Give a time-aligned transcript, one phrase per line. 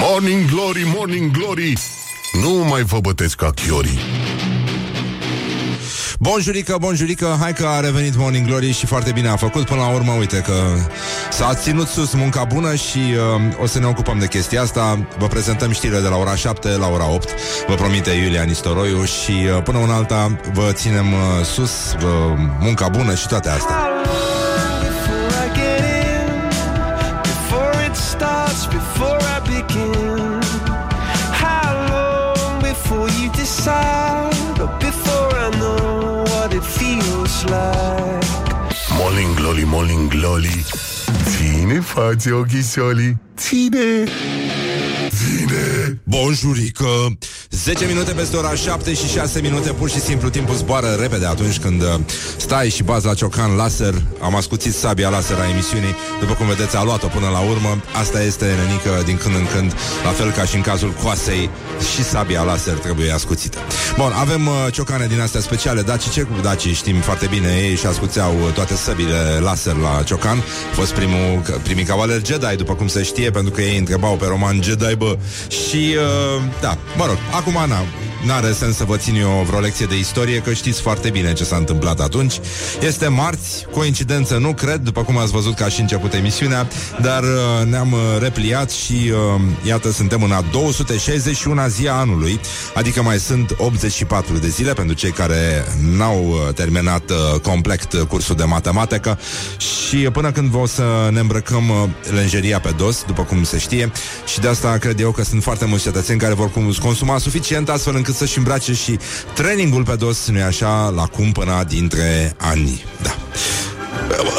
[0.00, 1.72] Morning Glory, Morning Glory.
[2.42, 3.98] Nu mai vă bătesc ca chiorii.
[6.18, 9.64] Bonjurică, bonjurică, hai că a revenit Morning Glory și foarte bine a făcut.
[9.64, 10.52] Până la urmă, uite că
[11.30, 15.06] s-a ținut sus munca bună și uh, o să ne ocupăm de chestia asta.
[15.18, 17.28] Vă prezentăm știrile de la ora 7 la ora 8
[17.66, 22.02] Vă promite Iulia Nistoroiu Și uh, până una alta vă ținem uh, sus uh,
[22.60, 23.87] munca bună și toate astea
[39.70, 40.64] Morning Glory, Morning Glory
[41.24, 44.04] Ține față ochisoli Ține
[45.08, 46.00] Ține.
[46.04, 47.18] Bonjurică.
[47.50, 49.72] 10 minute peste ora 7 și 6 minute.
[49.72, 51.88] Pur și simplu timpul zboară repede Atunci când uh,
[52.36, 53.94] stai și bazi la ciocan laser.
[54.20, 55.94] Am ascuțit sabia laser a emisiunii.
[56.20, 57.82] După cum vedeți a luat-o până la urmă.
[58.00, 61.50] Asta este nenică din când în când La fel ca și în cazul coasei.
[61.94, 63.58] Și sabia laser trebuie ascuțită.
[63.96, 65.82] Bun, avem uh, ciocane din astea speciale.
[65.82, 66.74] Daci, ce cu Daci?
[66.74, 67.48] Știm foarte bine.
[67.62, 70.38] Ei și ascuțeau uh, toate săbile laser la ciocan.
[70.38, 74.26] A fost primul, primii cavaleri Jedi După cum se știe, pentru că ei întrebau pe
[74.26, 75.16] roman Jedi, bă
[75.48, 77.78] Și, uh, da, mă rog, acum na,
[78.26, 81.44] N-are sens să vă țin eu vreo lecție de istorie Că știți foarte bine ce
[81.44, 82.40] s-a întâmplat atunci.
[82.80, 86.68] Este marți, coincidență nu cred După cum ați văzut ca și început emisiunea
[87.00, 92.40] Dar uh, ne-am uh, repliat Și uh, iată suntem în a 261 zi a anului
[92.74, 95.64] Adică mai sunt 84 de zile Pentru cei care
[95.96, 99.18] n-au uh, terminat uh, complet cursul de matematică.
[99.58, 103.92] Și până când o să ne îmbrăcăm uh, lenjeria pe dos După cum se știe
[104.26, 107.94] Și de asta cred eu că sunt foarte mulți cetățeni Care vor consuma suficient astfel
[107.94, 108.98] încât încât să-și îmbrace și
[109.34, 112.84] trainingul pe dos, nu așa, la cumpăna dintre ani.
[113.02, 113.16] Da.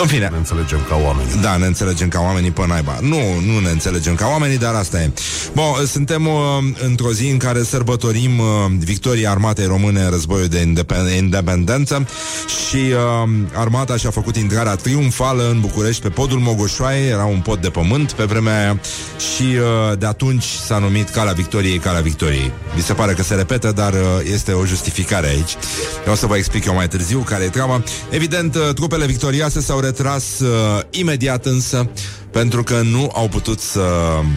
[0.02, 0.28] În fine.
[0.32, 1.30] Ne înțelegem ca oameni.
[1.42, 2.98] Da, ne înțelegem ca oamenii pe naiba.
[3.02, 5.12] Nu, nu ne înțelegem ca oamenii, dar asta e.
[5.54, 6.34] Bun, suntem uh,
[6.86, 8.46] într-o zi în care sărbătorim uh,
[8.78, 12.08] victoria armatei române în războiul de independ- independență
[12.48, 17.62] și uh, armata și-a făcut intrarea triumfală în București pe podul Mogoșoaie, era un pod
[17.62, 18.80] de pământ pe vremea aia
[19.34, 22.52] și uh, de atunci s-a numit Calea Victoriei, Calea Victoriei.
[22.76, 24.00] Mi se pare că se repetă, dar uh,
[24.34, 25.56] este o justificare aici.
[26.06, 27.84] Eu o să vă explic eu mai târziu care e treaba.
[28.10, 31.90] Evident, uh, trupele victorioase s-au retras uh, imediat însă
[32.32, 33.82] pentru că nu au putut să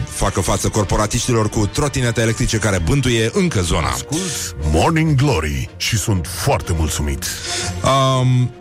[0.09, 3.87] facă față corporatiștilor cu trotinete electrice care bântuie încă zona.
[3.87, 7.25] Ascult Morning Glory și sunt foarte mulțumit.
[7.83, 8.51] Um,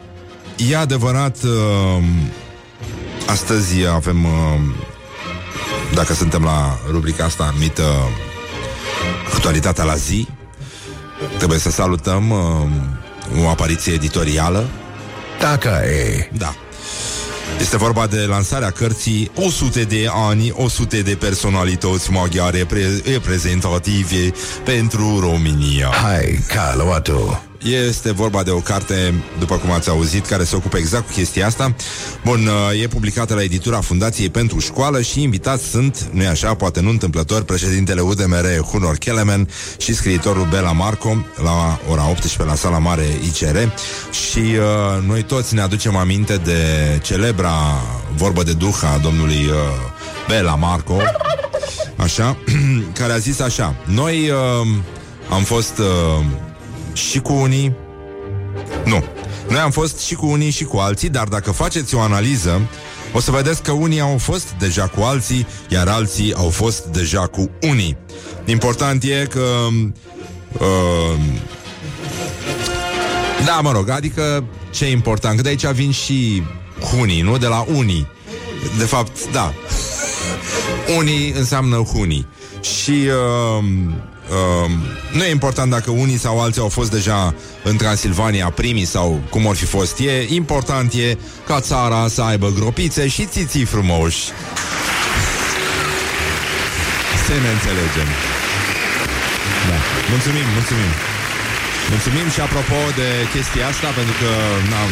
[0.56, 2.04] e adevărat, uh,
[3.26, 4.30] astăzi avem, uh,
[5.94, 7.82] dacă suntem la rubrica asta anumită
[9.34, 10.28] Actualitatea la zi,
[11.36, 14.68] trebuie să salutăm uh, o apariție editorială
[15.42, 16.28] Dacă e.
[16.32, 16.54] Da.
[17.60, 24.32] Este vorba de lansarea cărții 100 de ani, 100 de personalități maghiare pre- reprezentative
[24.64, 25.88] pentru România.
[26.03, 26.82] Hai, cală
[27.64, 31.46] Este vorba de o carte, după cum ați auzit, care se ocupă exact cu chestia
[31.46, 31.74] asta.
[32.24, 32.48] Bun,
[32.82, 37.42] e publicată la editura Fundației pentru Școală și invitați sunt, nu-i așa, poate nu întâmplător,
[37.42, 43.56] președintele UDMR Hunor Kelemen și scriitorul Bela Marco la ora 18 la sala mare ICR
[44.10, 46.60] și uh, noi toți ne aducem aminte de
[47.02, 47.52] celebra
[48.16, 49.54] vorbă de duh a domnului uh,
[50.28, 50.96] Bela Marco,
[51.96, 52.36] așa,
[52.98, 54.66] care a zis așa, noi uh,
[55.30, 56.24] am fost uh,
[56.92, 57.72] și cu unii?
[58.84, 59.04] Nu.
[59.48, 62.60] Noi am fost și cu unii și cu alții Dar dacă faceți o analiză
[63.12, 67.26] O să vedeți că unii au fost deja cu alții Iar alții au fost deja
[67.26, 67.97] cu unii.
[68.44, 69.47] Important e că
[70.53, 71.19] uh,
[73.44, 75.36] Da, mă rog, adică Ce e important?
[75.36, 76.42] Că de aici vin și
[76.91, 77.38] hunii, nu?
[77.38, 78.06] De la unii.
[78.78, 79.53] De fapt, da.
[80.98, 82.26] Unii înseamnă hunii.
[82.60, 83.64] Și uh,
[84.32, 84.70] Uh,
[85.12, 89.47] nu e important dacă unii sau alții au fost deja în Transilvania primii sau cum
[89.47, 89.98] or fi fost.
[89.98, 94.21] E important e ca țara să aibă gropițe și țiții frumoși.
[97.26, 98.09] Să ne înțelegem.
[99.68, 99.77] Da.
[100.10, 100.92] Mulțumim, mulțumim.
[101.91, 104.30] Mulțumim și apropo de chestia asta, pentru că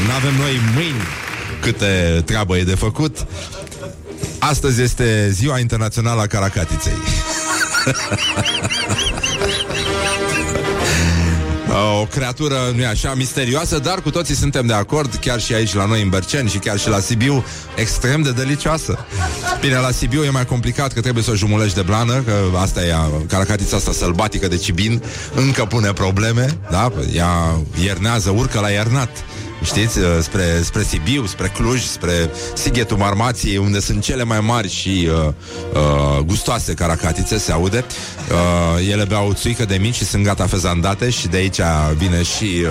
[0.06, 1.02] nu avem noi mâini
[1.60, 3.26] câte treabă e de făcut.
[4.38, 6.98] Astăzi este Ziua Internațională a Caracatiței.
[12.00, 15.84] o creatură, nu așa, misterioasă, dar cu toții suntem de acord, chiar și aici la
[15.84, 17.44] noi în Berceni și chiar și la Sibiu,
[17.76, 18.98] extrem de delicioasă.
[19.60, 22.82] Bine, la Sibiu e mai complicat că trebuie să o jumulești de blană, că asta
[22.84, 22.94] e
[23.28, 25.02] caracatița asta sălbatică de cibin,
[25.34, 26.92] încă pune probleme, da?
[27.14, 29.10] Ea iernează, urcă la iernat
[29.62, 34.70] știți, uh, spre, spre Sibiu, spre Cluj, spre Sighetul Marmației, unde sunt cele mai mari
[34.70, 35.32] și uh,
[35.72, 37.84] uh, gustoase caracatițe, se aude.
[38.30, 41.60] Uh, ele beau țuică de mici și sunt gata fezandate și de aici
[41.96, 42.68] vine și uh,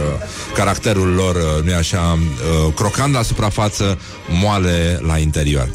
[0.56, 2.20] caracterul lor, uh, nu-i așa,
[2.66, 4.00] uh, crocant la suprafață,
[4.30, 5.70] moale la interior.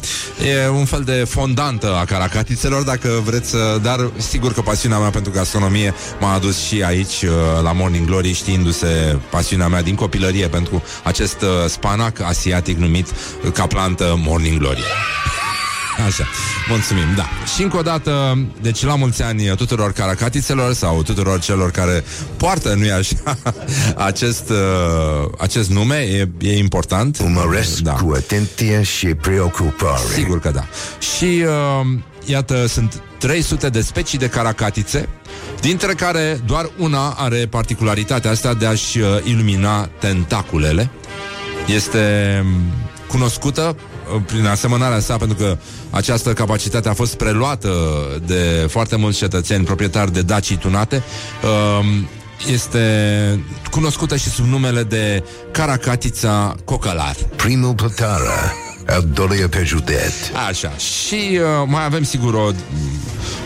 [0.63, 5.09] E un fel de fondantă a caracatițelor, dacă vreți, uh, dar sigur că pasiunea mea
[5.09, 7.29] pentru gastronomie m-a adus și aici, uh,
[7.63, 13.51] la Morning Glory, știindu-se pasiunea mea din copilărie pentru acest uh, spanac asiatic numit uh,
[13.51, 14.83] ca plantă Morning Glory.
[16.05, 16.27] Așa,
[16.69, 17.29] mulțumim, da.
[17.55, 22.03] Și încă o dată, deci la mulți ani tuturor caracatițelor sau tuturor celor care
[22.37, 23.15] poartă, nu-i așa,
[24.09, 27.19] acest, uh, acest nume, e, e important.
[27.19, 27.91] Urmăresc da.
[27.91, 30.01] cu atenție și preocupare.
[30.13, 30.65] Sigur că da.
[31.15, 35.09] Și uh, iată, sunt 300 de specii de caracatițe,
[35.61, 40.89] dintre care doar una are particularitatea asta de a-și uh, ilumina tentaculele.
[41.67, 42.61] Este um,
[43.07, 43.75] cunoscută
[44.15, 45.57] uh, prin asemănarea sa, pentru că
[45.89, 47.71] această capacitate a fost preluată
[48.25, 51.03] de foarte mulți cetățeni proprietari de dacii tunate.
[51.79, 52.07] Um,
[52.51, 53.39] este
[53.71, 57.15] cunoscută și sub numele de Caracatița cocalar.
[57.35, 58.53] Primul plătară,
[58.87, 60.13] al doilea pe județ.
[60.47, 62.49] Așa, și uh, mai avem sigur o,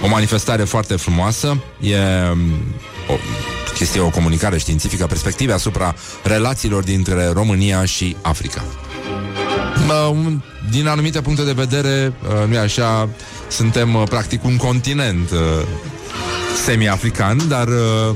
[0.04, 1.64] o manifestare foarte frumoasă.
[1.80, 1.96] E
[2.32, 2.40] um,
[3.08, 3.14] o
[3.74, 8.64] chestie, o comunicare științifică, perspective asupra relațiilor dintre România și Africa.
[9.88, 10.42] Uh, un-
[10.72, 13.10] din anumite puncte de vedere, uh, nu așa,
[13.48, 15.40] suntem uh, practic un continent uh,
[16.66, 18.16] semi-african, dar uh,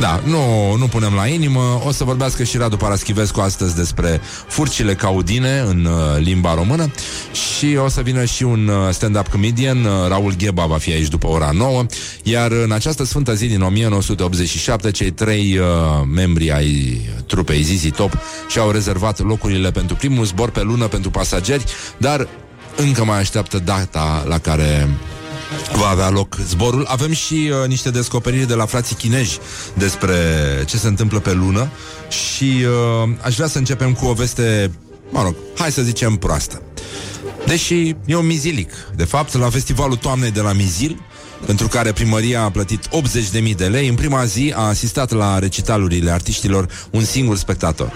[0.00, 1.82] da, nu, nu punem la inimă.
[1.86, 6.90] O să vorbească și Radu Paraschivescu astăzi despre furcile caudine în uh, limba română
[7.32, 11.08] și o să vină și un uh, stand-up comedian, uh, Raul Gheba va fi aici
[11.08, 11.86] după ora 9,
[12.22, 15.66] iar în această sfântă zi din 1987, cei trei uh,
[16.14, 21.64] membri ai trupei Zizi Top și-au rezervat locurile pentru primul zbor pe lună pentru pasageri,
[21.96, 22.28] dar
[22.76, 24.88] încă mai așteaptă data la care
[25.74, 26.84] va avea loc zborul.
[26.88, 29.38] Avem și uh, niște descoperiri de la frații chinezi
[29.74, 30.14] despre
[30.66, 31.70] ce se întâmplă pe lună
[32.08, 32.64] și
[33.04, 34.70] uh, aș vrea să începem cu o veste,
[35.10, 36.62] mă rog, hai să zicem proastă.
[37.46, 38.72] Deși e un mizilic.
[38.94, 41.00] De fapt, la festivalul toamnei de la Mizil,
[41.46, 46.10] pentru care primăria a plătit 80.000 de lei, în prima zi a asistat la recitalurile
[46.10, 47.92] artiștilor un singur spectator.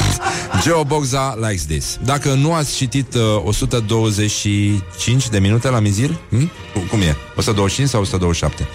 [0.62, 1.98] Geo Bogza likes this.
[2.04, 6.50] Dacă nu ați citit uh, 125 de minute la Mizil, hm?
[6.90, 7.16] cum e?
[7.36, 8.68] 125 sau 127?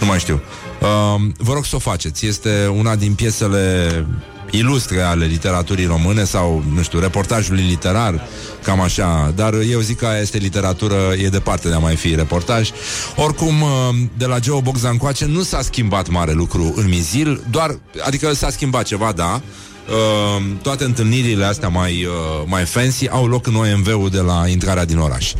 [0.00, 0.40] Nu mai știu.
[0.80, 2.26] Uh, vă rog să o faceți.
[2.26, 4.06] Este una din piesele
[4.50, 8.28] ilustre ale literaturii române sau, nu știu, reportajului literar,
[8.62, 12.14] cam așa, dar eu zic că aia este literatură, e departe de a mai fi
[12.14, 12.70] reportaj.
[13.16, 13.68] Oricum, uh,
[14.16, 18.50] de la Geo Bogza încoace nu s-a schimbat mare lucru în Mizil, doar, adică s-a
[18.50, 19.40] schimbat ceva, da,
[19.88, 24.84] Uh, toate întâlnirile astea mai, uh, mai fancy au loc în OMV-ul de la intrarea
[24.84, 25.32] din oraș.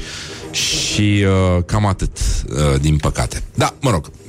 [0.50, 2.18] Și uh, cam atât,
[2.48, 3.42] uh, din păcate.
[3.54, 4.25] Da, mă rog, uh,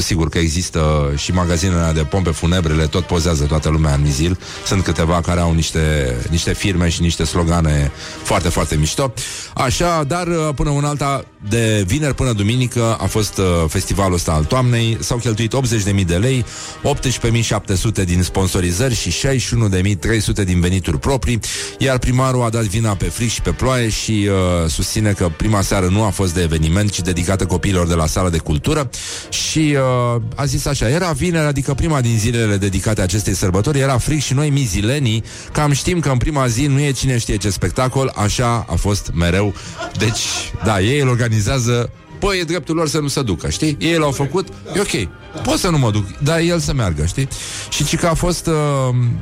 [0.00, 4.38] sigur că există și magazinele de pompe funebrele, tot pozează toată lumea în Mizil.
[4.66, 7.90] Sunt câteva care au niște, niște firme și niște slogane
[8.22, 9.12] foarte, foarte mișto.
[9.54, 14.32] Așa, dar uh, până un alta, de vineri până duminică a fost uh, festivalul ăsta
[14.32, 14.96] al toamnei.
[15.00, 15.54] S-au cheltuit
[15.94, 16.44] 80.000 de lei,
[18.00, 21.40] 18.700 din sponsorizări și 61.300 din venituri proprii,
[21.78, 25.60] iar primarul a dat vina pe fric și pe ploaie și uh, susține că prima
[25.60, 28.90] seară nu a fost de eveniment, ci dedicată copiilor de la sala de cultură
[29.28, 33.98] și uh, a zis așa, era vineri, adică prima din zilele dedicate acestei sărbători, era
[33.98, 37.50] fric și noi mizilenii, cam știm că în prima zi nu e cine știe ce
[37.50, 39.54] spectacol, așa a fost mereu.
[39.98, 40.22] Deci,
[40.64, 43.76] da, ei îl organizează Păi, e dreptul lor să nu se ducă, știi?
[43.80, 45.08] Ei l-au făcut, e ok.
[45.42, 47.28] Pot să nu mă duc, dar el să meargă, știi?
[47.70, 48.54] Și ci că a fost, uh,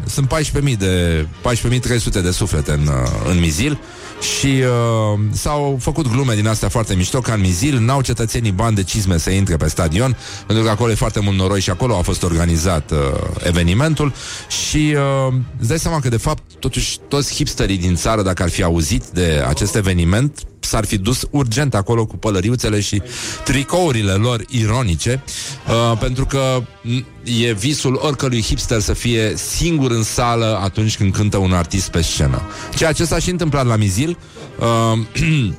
[0.07, 3.79] sunt 14.000 de, 14.300 de suflete în, uh, în Mizil
[4.23, 8.75] și uh, s-au făcut glume din astea foarte mișto ca în Mizil, n-au cetățenii bani
[8.75, 11.97] de cizme să intre pe stadion, pentru că acolo e foarte mult noroi și acolo
[11.97, 12.99] a fost organizat uh,
[13.45, 14.12] evenimentul.
[14.49, 14.95] Și
[15.26, 18.62] uh, îți dai seama că de fapt totuși toți hipsterii din țară, dacă ar fi
[18.62, 23.02] auzit de acest eveniment, s-ar fi dus urgent acolo cu pălăriuțele și
[23.45, 25.23] tricourile lor ironice,
[25.69, 31.12] uh, pentru că m, e visul oricărui hipster să fie singur în sală atunci când
[31.12, 32.42] cântă un artist pe scenă.
[32.75, 34.19] Ceea ce s-a și întâmplat la Mizil,
[34.59, 34.99] uh,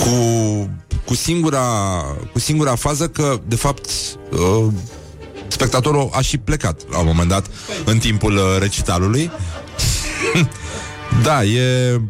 [0.00, 0.10] cu,
[1.04, 1.60] cu, singura,
[2.32, 3.90] cu singura fază că, de fapt,
[4.30, 4.66] uh,
[5.48, 7.46] spectatorul a și plecat la un moment dat
[7.84, 9.30] în timpul uh, recitalului.
[11.26, 12.00] da, e...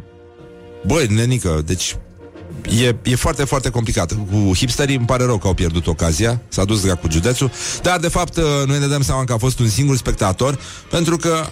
[0.87, 1.97] Băi, nenică, deci
[2.83, 4.13] E, e foarte, foarte complicat.
[4.13, 7.51] Cu hipsterii îmi pare rău că au pierdut ocazia, s-a dus cu județul,
[7.83, 10.59] dar de fapt uh, noi ne dăm seama că a fost un singur spectator,
[10.91, 11.47] pentru că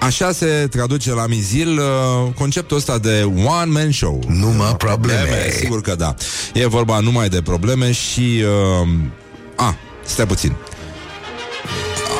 [0.00, 4.22] așa se traduce la Mizil uh, conceptul ăsta de one-man show.
[4.28, 5.50] Numai probleme.
[5.58, 6.14] Sigur că da.
[6.54, 8.44] E vorba numai de probleme și...
[8.82, 8.88] Uh,
[9.56, 10.54] a, stai puțin.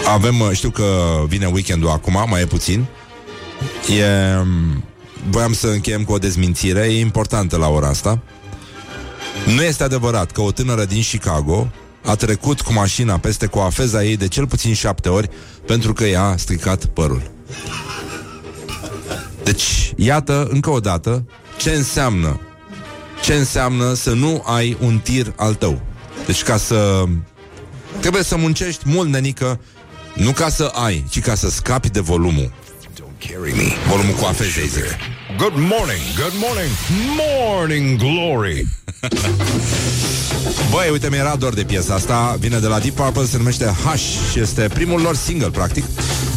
[0.08, 0.84] Avem, uh, știu că
[1.26, 2.84] vine weekendul acum, mai e puțin.
[3.88, 4.04] E...
[5.24, 8.22] Um, voiam să încheiem cu o dezmințire, e importantă la ora asta.
[9.54, 11.70] Nu este adevărat că o tânără din Chicago
[12.04, 15.28] a trecut cu mașina peste coafeza ei de cel puțin șapte ori
[15.66, 17.30] pentru că i-a stricat părul.
[19.42, 21.24] Deci, iată, încă o dată,
[21.56, 22.40] ce înseamnă
[23.24, 25.80] ce înseamnă să nu ai un tir al tău.
[26.26, 27.04] Deci ca să...
[28.00, 29.60] Trebuie să muncești mult, nenică,
[30.14, 32.52] nu ca să ai, ci ca să scapi de volumul.
[33.88, 34.84] Volumul cu afezei, zic.
[35.36, 36.70] Good morning, good morning,
[37.18, 38.66] morning glory.
[40.72, 42.36] Băi, uite, mi-era dor de piesa asta.
[42.38, 45.84] Vine de la Deep Purple, se numește Hush Și este primul lor single, practic.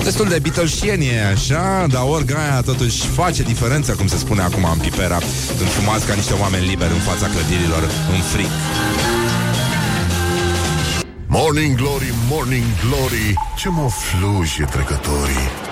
[0.03, 5.19] Destul de Beatlesienie, așa Dar orgaia totuși face diferență Cum se spune acum în Pipera.
[5.59, 8.49] Înfumați ca niște oameni liberi în fața clădirilor În fric.
[11.27, 15.67] Morning glory, morning glory Ce mă fluje trecătorii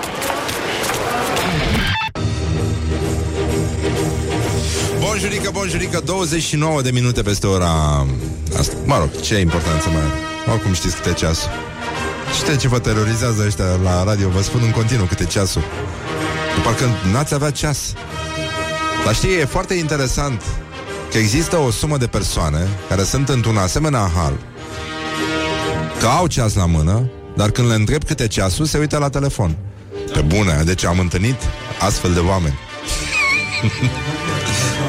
[5.18, 8.06] Bonjurică, bonjurică, 29 de minute peste ora
[8.58, 8.74] asta.
[8.84, 10.12] Mă rog, ce importanță mai are?
[10.52, 11.50] Oricum știți câte ceasul.
[12.34, 14.28] Știți ce vă terorizează ăștia la radio?
[14.28, 15.62] Vă spun în continuu câte ceasul.
[16.64, 17.92] Parcă n-ați avea ceas.
[19.04, 20.42] Dar știi, e foarte interesant
[21.10, 24.32] că există o sumă de persoane care sunt într-un asemenea hal
[26.00, 29.56] că au ceas la mână, dar când le întreb câte ceasul, se uită la telefon.
[30.12, 31.40] Pe bune, deci am întâlnit
[31.78, 32.58] astfel de oameni.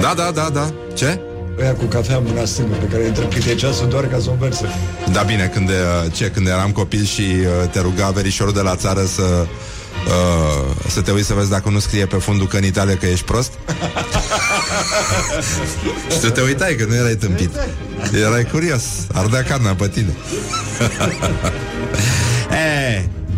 [0.01, 0.73] Da, da, da, da.
[0.93, 1.19] Ce?
[1.61, 4.33] Aia cu cafea în mâna stângă pe care intră câte ceasul doar ca să o
[4.39, 4.65] verse.
[5.11, 5.75] Da, bine, când, uh,
[6.11, 9.47] ce, când eram copil și uh, te ruga verișorul de la țară să uh,
[10.87, 13.25] să te uiți să vezi dacă nu scrie pe fundul că în Italia că ești
[13.25, 13.51] prost
[16.11, 17.51] Și tu te uitai că nu erai tâmpit
[18.25, 20.13] Erai curios, ardea carnea pe tine e,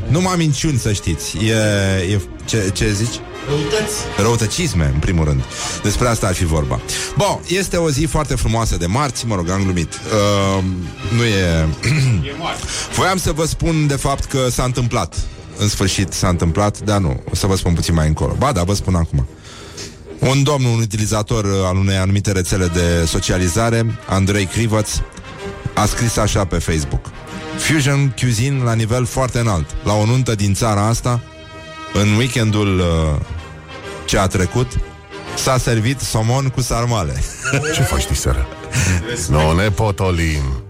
[0.09, 1.53] Numai minciuni să știți e,
[2.11, 3.19] e, ce, ce zici?
[3.47, 3.95] Răutăți.
[4.17, 5.43] Răutăcisme, în primul rând.
[5.83, 6.79] Despre asta ar fi vorba.
[7.17, 9.93] Bun, este o zi foarte frumoasă de marți, mă rog, am glumit.
[9.93, 10.63] Uh,
[11.17, 11.67] nu e...
[12.23, 12.61] E moarte.
[12.95, 15.15] Voiam să vă spun, de fapt, că s-a întâmplat.
[15.57, 18.35] În sfârșit s-a întâmplat, dar nu, o să vă spun puțin mai încolo.
[18.37, 19.27] Ba da, vă spun acum.
[20.19, 24.89] Un domn, un utilizator al unei anumite rețele de socializare, Andrei Crivăț,
[25.73, 27.05] a scris așa pe Facebook.
[27.59, 29.75] Fusion Cuisine la nivel foarte înalt.
[29.83, 31.21] La o nuntă din țara asta,
[31.93, 32.85] în weekendul uh,
[34.05, 34.67] ce a trecut,
[35.35, 37.23] s-a servit somon cu sarmale.
[37.75, 38.47] Ce faci diseară?
[39.27, 40.63] Nu ne potolim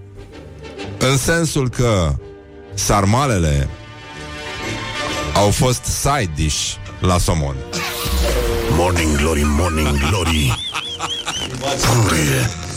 [0.98, 2.16] În sensul că
[2.74, 3.70] sarmalele
[5.34, 7.56] au fost side dish la somon.
[8.72, 10.58] Morning glory, morning glory
[11.86, 12.69] Purie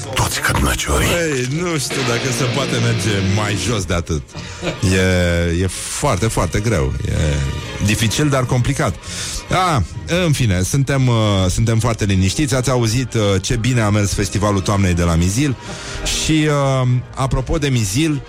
[0.64, 4.22] toți cărnăciorii Ei, nu știu dacă se poate merge mai jos de atât.
[4.92, 6.92] E, e foarte, foarte greu.
[7.06, 7.12] E
[7.84, 8.94] dificil, dar complicat.
[9.50, 9.82] A,
[10.24, 11.14] în fine, suntem, uh,
[11.48, 12.54] suntem foarte liniștiți.
[12.54, 15.56] Ați auzit uh, ce bine a mers festivalul toamnei de la Mizil.
[16.22, 16.48] Și,
[16.82, 18.22] uh, apropo de Mizil,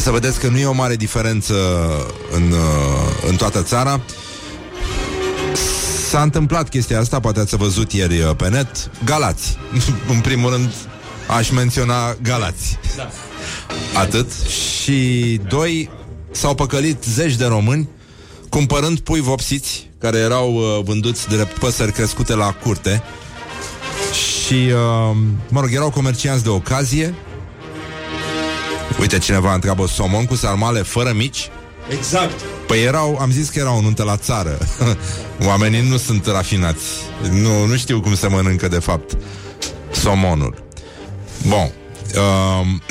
[0.00, 1.54] să vedeți că nu e o mare diferență
[2.30, 4.00] în, uh, în toată țara.
[6.08, 8.90] S-a întâmplat chestia asta, poate ați văzut ieri uh, pe net.
[9.04, 9.58] Galați.
[10.14, 10.70] în primul rând,
[11.26, 12.78] aș menționa Galați.
[12.96, 13.10] Da.
[13.94, 14.30] Atât.
[14.32, 15.90] Și doi,
[16.30, 17.88] s-au păcălit zeci de români
[18.48, 23.02] cumpărând pui vopsiți care erau uh, vânduți de păsări crescute la curte.
[24.12, 25.16] Și, uh,
[25.48, 27.14] mă rog, erau comercianți de ocazie.
[29.00, 31.48] Uite, cineva întreabă somon cu sarmale fără mici.
[31.88, 32.40] Exact.
[32.66, 34.58] Păi erau, am zis că erau nuntă la țară
[35.48, 36.82] Oamenii nu sunt rafinați
[37.30, 39.16] Nu, nu știu cum se mănâncă de fapt
[39.92, 40.63] Somonul
[41.46, 41.70] Bun.
[42.16, 42.82] Um,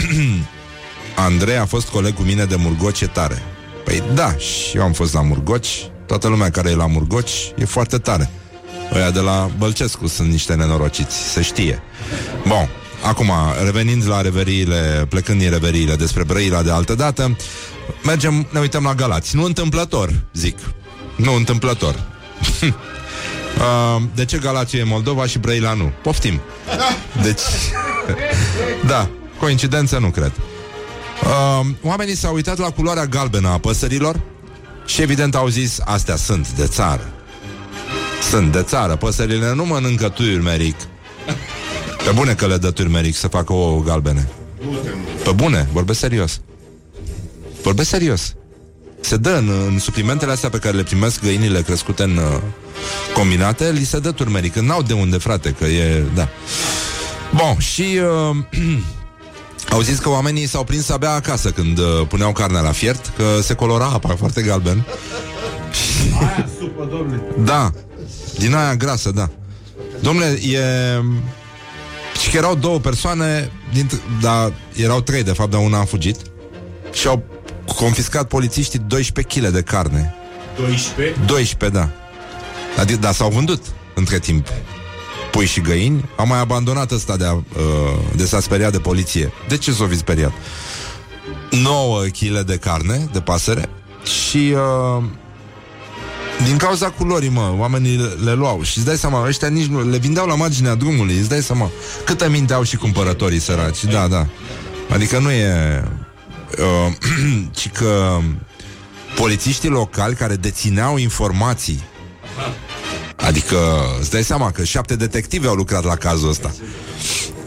[1.16, 3.44] Andrei a fost coleg cu mine de Murgoci e tare.
[3.84, 5.90] Păi da, și eu am fost la Murgoci.
[6.06, 8.30] Toată lumea care e la Murgoci e foarte tare.
[8.94, 11.82] Ăia de la Bălcescu sunt niște nenorociți Se știe.
[12.48, 12.70] Bun,
[13.04, 13.32] acum,
[13.64, 17.38] revenind la reveriile Plecând din reveriile despre Brăila de altă dată
[18.04, 19.36] Mergem, ne uităm la Galați.
[19.36, 20.58] Nu întâmplător, zic.
[21.16, 21.96] Nu întâmplător
[23.58, 25.92] Uh, de ce Galați e Moldova și Brăila nu?
[26.02, 26.42] Poftim.
[27.22, 27.42] Deci,
[28.92, 30.32] da, coincidență nu cred.
[31.24, 34.20] Uh, oamenii s-au uitat la culoarea galbenă a păsărilor
[34.86, 37.12] și evident au zis, astea sunt de țară.
[38.30, 40.76] Sunt de țară, păsările nu mănâncă turmeric.
[42.04, 44.28] Pe bune că le dă turmeric să facă ouă galbene.
[45.24, 46.42] Pe bune, vorbesc serios.
[47.62, 48.36] Vorbesc serios.
[49.02, 52.42] se dă în, în suplimentele astea pe care le primesc găinile crescute în uh,
[53.14, 54.54] combinate, li se dă turmeric.
[54.54, 56.04] Când n-au de unde, frate, că e...
[56.16, 56.28] Da.
[57.36, 58.00] Bun, și...
[58.30, 58.36] Uh,
[59.70, 63.42] au zis că oamenii s-au prins abia acasă când uh, puneau carnea la fiert, că
[63.42, 64.86] se colora apa foarte galben.
[66.20, 67.24] Aia supă, domnule.
[67.38, 67.72] Da,
[68.38, 69.30] din aia grasă, da.
[70.00, 70.60] Domnule, e...
[72.22, 74.02] Și că erau două persoane, dint...
[74.22, 76.18] dar erau trei, de fapt, dar una a fugit.
[76.92, 77.24] Și au
[77.76, 80.16] confiscat polițiștii 12 kg de carne.
[80.58, 81.20] 12?
[81.26, 81.90] 12, da.
[82.78, 83.62] Adică, da, s-au vândut
[83.94, 84.48] între timp
[85.32, 86.10] pui și găini.
[86.16, 87.42] Am mai abandonat ăsta de, a, uh,
[88.16, 89.32] de s-a speriat de poliție.
[89.48, 90.32] De ce s-o fi speriat?
[91.50, 93.70] 9 kg de carne de pasăre
[94.04, 95.04] și uh,
[96.46, 99.90] din cauza culorii, mă, oamenii le, le luau Și îți dai seama, ăștia nici nu
[99.90, 101.70] Le vindeau la marginea drumului, îți dai seama
[102.06, 104.28] Câtă minte au și cumpărătorii săraci Da, da
[104.94, 105.84] Adică nu e
[106.60, 106.94] uh,
[107.58, 108.18] Ci că
[109.16, 111.84] Polițiștii locali care dețineau informații
[113.16, 113.58] Adică
[114.00, 116.54] îți dai seama că șapte detective au lucrat la cazul ăsta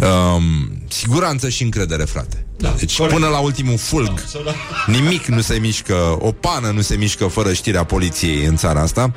[0.00, 0.42] um,
[0.88, 3.14] Siguranță și încredere, frate Da, Deci corect.
[3.14, 4.52] până la ultimul fulg Da.
[4.86, 9.12] Nimic nu se mișcă, o pană nu se mișcă fără știrea poliției în țara asta.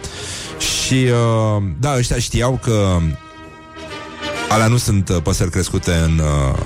[0.57, 2.97] Și, uh, da, ăștia știau că
[4.49, 6.59] alea nu sunt uh, păsări crescute în uh,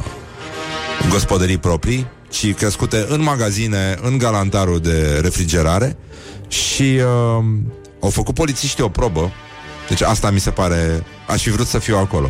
[1.10, 5.98] gospodării proprii, ci crescute în magazine, în galantarul de refrigerare
[6.48, 7.00] și
[7.38, 7.46] uh,
[8.04, 9.32] au făcut polițiștii o probă.
[9.88, 11.06] Deci asta mi se pare...
[11.28, 12.30] Aș fi vrut să fiu acolo.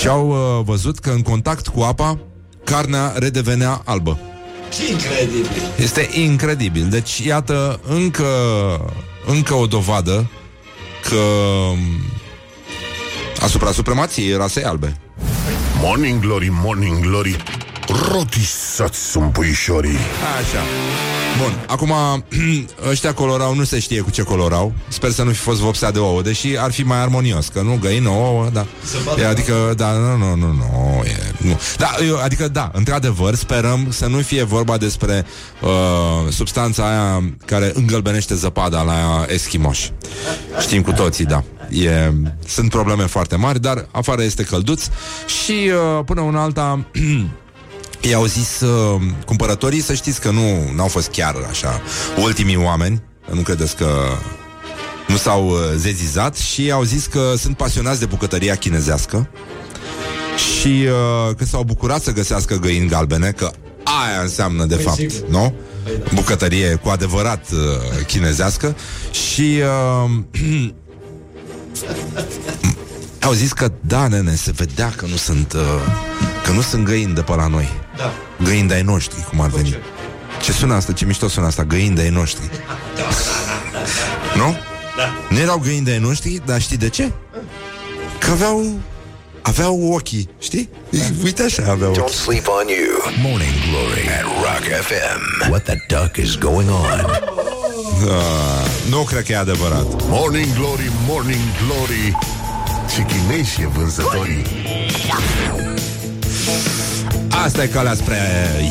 [0.00, 2.18] Și au uh, văzut că în contact cu apa,
[2.64, 4.18] carnea redevenea albă.
[4.90, 5.62] Incredibil.
[5.76, 6.88] Este incredibil.
[6.88, 8.26] Deci, iată, încă,
[9.26, 10.30] încă o dovadă
[11.02, 11.22] că
[13.40, 14.96] asupra supremației rasei albe.
[15.80, 17.36] Morning Glory, Morning Glory
[17.88, 19.98] Rotisați sunt puișorii
[20.38, 20.62] Așa.
[21.38, 21.92] Bun, acum
[22.90, 24.72] ăștia colorau, nu se știe cu ce colorau.
[24.88, 27.78] Sper să nu fi fost vopsea de ouă, deși ar fi mai armonios, că nu
[27.80, 28.66] găină, ouă, da.
[29.18, 31.60] E, adică, da, nu, nu, nu, nu, e, nu.
[31.76, 35.26] Da, eu, adică, da, într-adevăr, sperăm să nu fie vorba despre
[35.60, 39.92] uh, substanța aia care îngălbenește zăpada la eschimoși.
[40.60, 41.42] Știm cu toții, da.
[41.70, 42.12] E,
[42.46, 44.84] sunt probleme foarte mari, dar afară este călduț
[45.26, 46.84] și uh, până una alta
[48.08, 51.80] I-au zis uh, cumpărătorii să știți că nu n-au fost chiar așa
[52.22, 53.88] ultimii oameni, nu credeți că
[55.08, 59.28] nu s-au uh, zezizat și au zis că sunt pasionați de bucătăria chinezească
[60.36, 63.50] și uh, că s-au bucurat să găsească găini galbene, că
[63.84, 65.28] aia înseamnă de fapt, sigur.
[65.28, 65.54] nu?
[66.14, 68.76] Bucătărie cu adevărat uh, chinezească
[69.10, 69.60] și
[70.04, 70.10] uh,
[73.26, 75.60] au zis că da, nene, se vedea că nu sunt uh,
[76.46, 77.68] că nu sunt găini de pe la noi.
[77.96, 78.12] Da.
[78.44, 79.68] Găini de-ai noștri, cum ar veni.
[79.70, 79.80] ce?
[80.42, 80.92] Ce sună asta?
[80.92, 81.62] Ce mișto sună asta?
[81.64, 82.42] Găini de-ai noștri.
[84.36, 84.56] nu?
[84.96, 85.12] Da.
[85.30, 87.12] Nu erau găini de-ai noștri, dar știi de ce?
[88.18, 88.64] Că aveau
[89.42, 90.68] aveau ochii, știi?
[91.24, 92.14] Uite așa aveau Don't ochii.
[92.16, 93.12] sleep on you.
[93.30, 95.50] Morning Glory at Rock FM.
[95.50, 97.00] What the duck is going on?
[98.04, 98.10] Uh,
[98.90, 99.86] nu cred că e adevărat.
[100.08, 102.18] Morning Glory, Morning Glory
[102.94, 104.44] Ce chinezi e vânzătorii
[107.44, 108.16] Asta e calea spre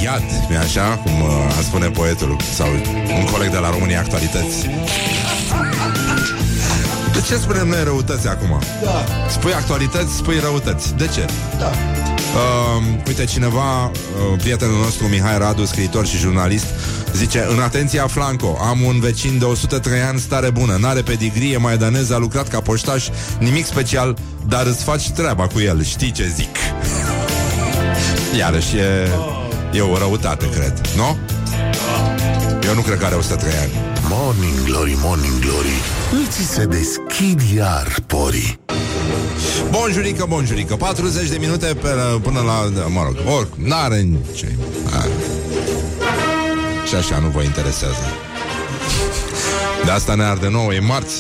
[0.04, 1.02] iad, nu așa?
[1.04, 2.68] Cum uh, ar spune poetul Sau
[3.20, 4.70] un coleg de la România Actualități
[7.14, 8.60] De ce spunem noi răutăți acum?
[8.84, 9.06] Da.
[9.30, 11.26] Spui actualități, spui răutăți De ce?
[11.60, 11.72] Da.
[12.36, 13.92] Uh, uite, cineva, uh,
[14.38, 16.66] prietenul nostru Mihai Radu, scriitor și jurnalist,
[17.14, 22.12] zice În atenția Flanco, am un vecin de 103 ani, stare bună, n-are pedigrie, maidanez,
[22.12, 23.08] a lucrat ca poștaș,
[23.40, 26.58] nimic special, dar îți faci treaba cu el, știi ce zic?
[28.38, 29.08] Iarăși e,
[29.72, 31.18] e o răutate, cred, nu?
[32.68, 33.72] Eu nu cred că are 103 ani.
[34.10, 35.78] Morning Glory, Morning Glory.
[36.26, 38.60] Îți se deschid iar porii.
[39.70, 41.88] Bonjurică, bonjurică 40 de minute pe,
[42.22, 44.46] până la Mă rog, or, n-are nici
[44.92, 45.10] Hai.
[46.88, 48.06] Și așa nu vă interesează.
[49.86, 51.16] De asta ne arde nouă, e marți.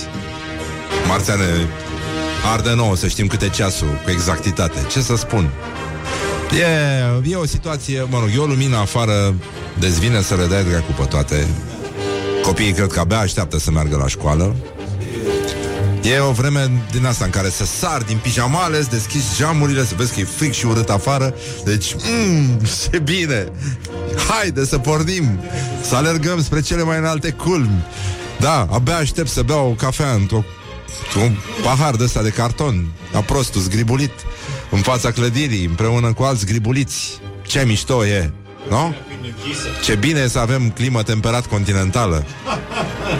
[1.07, 1.45] Marțea ne
[2.53, 4.85] arde nouă Să știm câte ceasul cu exactitate.
[4.89, 5.49] Ce să spun
[6.51, 9.35] E, e o situație, mă rog, e o lumină afară
[9.79, 11.47] Dezvine să le dai dracu pe toate
[12.43, 14.55] Copiii cred că abia așteaptă să meargă la școală
[16.13, 19.93] E o vreme din asta în care să sar din pijamale, să deschizi geamurile, să
[19.97, 21.33] vezi că e fric și urât afară.
[21.63, 22.59] Deci, mm,
[22.91, 23.51] ce bine!
[24.29, 25.39] Haide să pornim!
[25.81, 27.85] Să alergăm spre cele mai înalte culmi.
[28.39, 30.43] Da, abia aștept să beau o cafea într-o
[31.17, 34.11] un pahar de ăsta de carton, a prostul, zgribulit,
[34.71, 37.19] în fața clădirii, împreună cu alți gribuliți.
[37.41, 38.31] Ce mișto e,
[38.69, 38.95] nu?
[39.83, 42.25] Ce bine e să avem climă temperat continentală.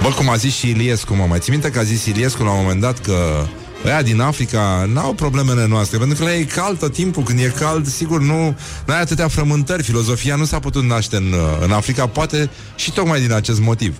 [0.01, 2.51] Bă, cum a zis și Iliescu, mă, mai ții minte că a zis Iliescu la
[2.51, 3.45] un moment dat că
[3.85, 7.39] Ăia din Africa n-au problemele noastre Pentru că la ei e cald tot timpul Când
[7.39, 8.57] e cald, sigur, nu
[8.88, 13.31] ai atâtea frământări Filozofia nu s-a putut naște în, în Africa Poate și tocmai din
[13.31, 13.97] acest motiv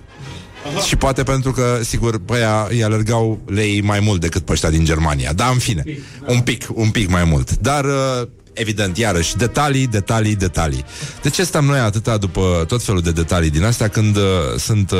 [0.74, 0.80] Aha.
[0.80, 4.70] Și poate pentru că, sigur, pe aia îi alergau lei mai mult decât pe ăștia
[4.70, 5.32] din Germania.
[5.32, 5.84] Dar, în fine,
[6.26, 7.56] un pic, un pic mai mult.
[7.56, 10.84] Dar, uh, evident, iarăși, detalii, detalii, detalii.
[11.22, 14.22] De ce stăm noi atâta după tot felul de detalii din astea când uh,
[14.58, 14.90] sunt...
[14.90, 14.98] Uh...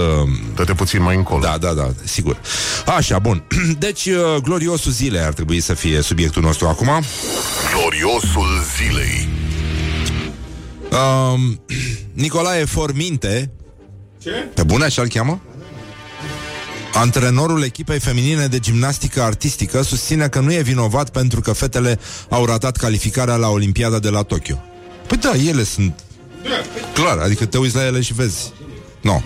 [0.54, 1.40] Dă-te puțin mai încolo.
[1.40, 2.40] Da, da, da, sigur.
[2.86, 3.42] Așa, bun.
[3.78, 6.88] Deci, uh, gloriosul zilei ar trebui să fie subiectul nostru acum.
[7.74, 9.28] Gloriosul zilei.
[10.90, 11.40] Uh,
[12.22, 13.50] Nicolae Forminte
[14.26, 14.48] Ce?
[14.54, 15.40] Pe bune așa-l cheamă?
[16.96, 22.44] Antrenorul echipei feminine de gimnastică artistică susține că nu e vinovat pentru că fetele au
[22.44, 24.62] ratat calificarea la Olimpiada de la Tokyo.
[25.06, 26.00] Păi da, ele sunt...
[26.94, 28.52] Clar, adică te uiți la ele și vezi.
[29.00, 29.12] Nu.
[29.12, 29.20] No.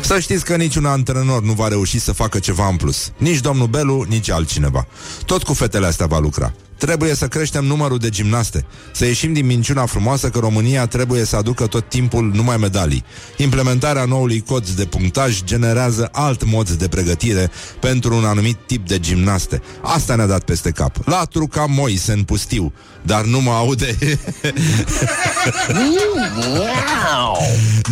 [0.00, 3.12] Să știți că niciun antrenor nu va reuși să facă ceva în plus.
[3.16, 4.86] Nici domnul Belu, nici altcineva.
[5.24, 6.52] Tot cu fetele astea va lucra.
[6.78, 11.36] Trebuie să creștem numărul de gimnaste, să ieșim din minciuna frumoasă că România trebuie să
[11.36, 13.04] aducă tot timpul numai medalii.
[13.36, 18.98] Implementarea noului cod de punctaj generează alt mod de pregătire pentru un anumit tip de
[18.98, 19.62] gimnaste.
[19.82, 20.96] Asta ne-a dat peste cap.
[21.04, 23.96] La truca Moise în pustiu, dar nu mă aude...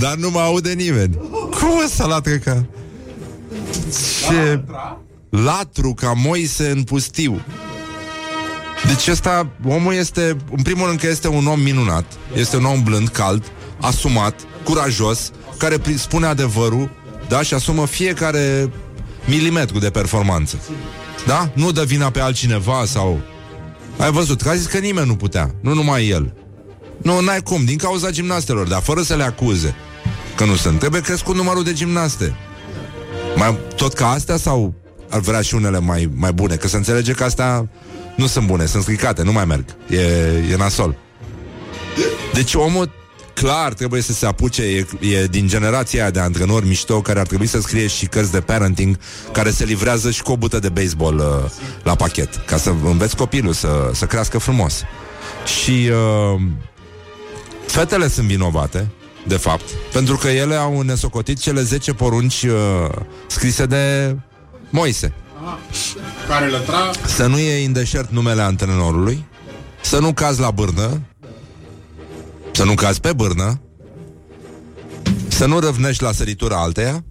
[0.01, 1.17] dar nu mă aude nimeni.
[1.31, 2.67] Cum o să la truca?
[4.29, 4.65] Ce...
[5.31, 7.43] Latru ca Moise în pustiu.
[8.85, 12.83] Deci ăsta, omul este, în primul rând că este un om minunat, este un om
[12.83, 13.45] blând, cald,
[13.81, 16.91] asumat, curajos, care spune adevărul,
[17.29, 18.71] da, și asumă fiecare
[19.25, 20.59] milimetru de performanță.
[21.27, 21.51] Da?
[21.55, 23.21] Nu dă vina pe altcineva sau...
[23.99, 26.35] Ai văzut că a zis că nimeni nu putea, nu numai el.
[27.03, 29.75] Nu, n-ai cum, din cauza gimnastelor, dar fără să le acuze
[30.37, 30.79] că nu sunt.
[30.79, 32.35] Trebuie crescut numărul de gimnaste.
[33.37, 34.75] Mai, tot ca astea sau
[35.11, 36.55] ar vrea și unele mai, mai bune?
[36.55, 37.69] Că să înțelege că astea
[38.17, 39.65] nu sunt bune, sunt stricate, nu mai merg.
[39.89, 40.01] E,
[40.51, 40.97] e nasol.
[42.33, 42.91] Deci omul
[43.35, 47.27] clar trebuie să se apuce, e, e din generația aia de antrenori mișto care ar
[47.27, 48.99] trebui să scrie și cărți de parenting
[49.33, 51.51] care se livrează și cu o bută de baseball uh,
[51.83, 54.83] la pachet, ca să înveți copilul să, să crească frumos.
[55.61, 56.41] Și uh,
[57.67, 58.91] fetele sunt vinovate,
[59.27, 62.89] de fapt, pentru că ele au nesocotit cele 10 porunci uh,
[63.27, 64.17] scrise de
[64.71, 65.13] Moise.
[66.29, 66.91] Care lătra...
[67.07, 69.25] Să nu iei în deșert numele antrenorului,
[69.83, 71.01] să nu cazi la bârnă,
[72.53, 73.61] să nu cazi pe bârnă,
[75.29, 77.05] să nu răvnești la săritura alteia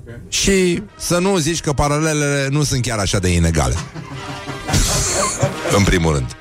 [0.00, 0.20] okay.
[0.28, 3.74] și să nu zici că paralelele nu sunt chiar așa de inegale.
[5.78, 6.36] în primul rând.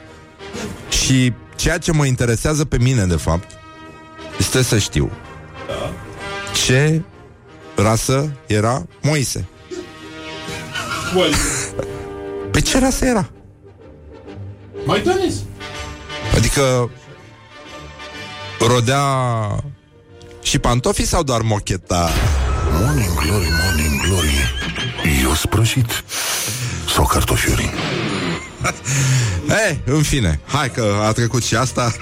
[0.89, 3.51] Și ceea ce mă interesează pe mine, de fapt,
[4.39, 5.11] este să știu
[5.67, 5.93] da.
[6.65, 7.01] ce
[7.75, 9.47] rasă era Moise.
[12.51, 13.29] Pe ce rasă era?
[14.85, 15.33] Maidanez.
[16.35, 16.91] Adică
[18.67, 19.03] rodea
[20.41, 22.09] și pantofii sau doar mocheta?
[22.79, 24.53] Morning glory, morning glory
[25.23, 26.03] Eu sprășit
[26.95, 27.69] Sau cartofiuri
[29.69, 31.93] Eh, în fine Hai că a trecut și asta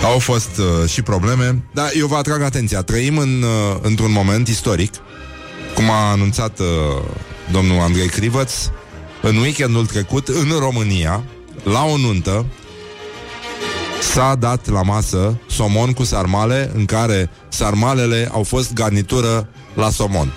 [0.00, 0.06] da.
[0.08, 4.48] Au fost uh, și probleme Dar eu vă atrag atenția Trăim în, uh, într-un moment
[4.48, 4.94] istoric
[5.78, 6.66] cum a anunțat uh,
[7.52, 8.52] domnul Andrei Crivăț,
[9.22, 11.24] în weekendul trecut, în România,
[11.62, 12.46] la o nuntă,
[14.12, 20.32] s-a dat la masă somon cu sarmale, în care sarmalele au fost garnitură la somon.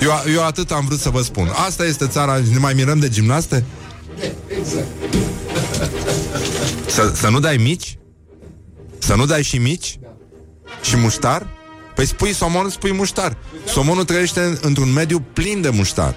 [0.00, 1.48] Eu, eu atât am vrut să vă spun.
[1.66, 3.64] Asta este țara, ne mai mirăm de gimnaste?
[4.46, 4.86] Exact.
[6.86, 7.98] Să, să nu dai mici?
[8.98, 9.98] Să nu dai și mici?
[10.82, 11.46] Și muștar?
[11.94, 13.36] Păi spui somon, spui muștar.
[13.66, 16.14] Somonul trăiește într-un mediu plin de muștar.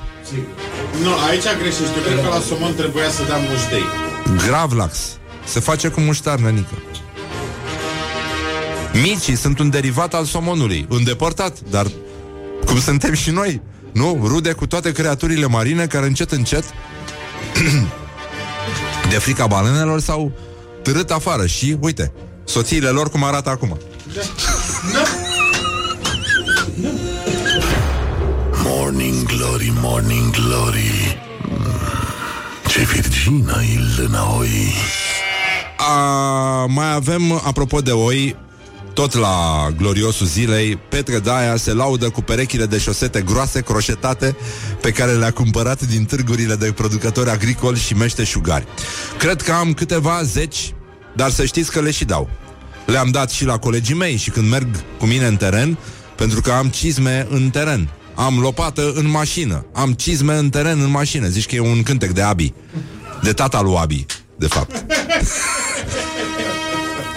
[1.02, 1.84] Nu, aici greșești.
[1.96, 3.84] Eu cred că la somon trebuia să dea muștei.
[4.48, 4.98] Gravlax.
[5.46, 6.74] Se face cu muștar, nănică.
[9.02, 11.88] Micii sunt un derivat al somonului, îndepărtat, dar
[12.66, 13.62] cum suntem și noi,
[13.94, 14.22] nu?
[14.24, 16.64] Rude cu toate creaturile marine care încet, încet
[19.10, 20.32] de frica balenelor s-au
[20.82, 22.14] târât afară și, uite,
[22.46, 23.78] soțiile lor cum arată acum.
[24.94, 25.27] Da.
[26.82, 26.90] Da.
[28.64, 31.18] Morning glory, morning glory
[32.68, 34.74] Ce virgină il înapoi
[35.78, 38.36] A, Mai avem, apropo de oi
[38.94, 44.36] tot la gloriosul zilei, Petre Daia se laudă cu perechile de șosete groase, croșetate,
[44.82, 48.68] pe care le-a cumpărat din târgurile de producători agricoli și meșteșugari.
[49.18, 50.74] Cred că am câteva zeci,
[51.16, 52.30] dar să știți că le și dau.
[52.86, 54.68] le-am dat și la colegii mei și când merg
[55.00, 55.78] cu mine în teren,
[56.18, 57.90] pentru că am cizme în teren.
[58.16, 59.66] Am lopată în mașină.
[59.74, 61.28] Am cizme în teren în mașină.
[61.28, 62.54] Zici că e un cântec de Abi.
[63.22, 64.06] De tata lui Abi,
[64.38, 64.86] de fapt.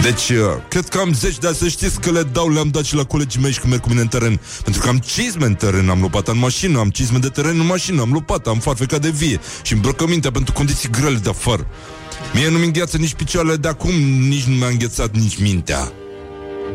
[0.03, 2.95] Deci, uh, cred că am zeci, dar să știți că le dau, le-am dat și
[2.95, 4.41] la colegii mei și când merg cu mine în teren.
[4.65, 7.67] Pentru că am cizme în teren, am lupat în mașină, am cizme de teren în
[7.67, 11.67] mașină, am lupat, am farfeca de vie și îmbrăcămintea pentru condiții grele de afară.
[12.35, 13.95] Mie nu-mi îngheață nici picioarele de acum,
[14.29, 15.93] nici nu mi-a înghețat nici mintea.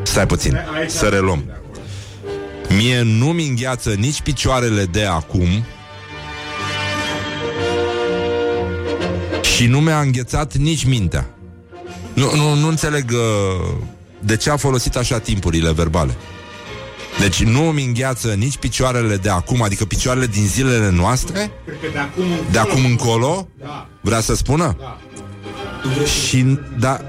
[0.04, 1.44] Stai puțin, Aici să reluăm.
[2.70, 5.48] Mie nu-mi îngheață nici picioarele de acum
[9.56, 11.30] și nu mi-a înghețat nici mintea.
[12.14, 13.74] Nu, nu, nu înțeleg uh,
[14.20, 16.16] de ce a folosit așa timpurile verbale.
[17.20, 21.88] Deci nu îmi îngheață nici picioarele de acum, adică picioarele din zilele noastre, Cred că
[21.94, 22.50] de acum încolo.
[22.52, 23.88] de acum încolo, Da.
[24.02, 24.76] vrea să spună?
[24.80, 24.98] Da.
[26.28, 27.00] Și, da,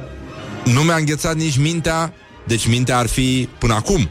[0.64, 2.12] nu mi-a înghețat nici mintea,
[2.46, 4.08] deci mintea ar fi până acum.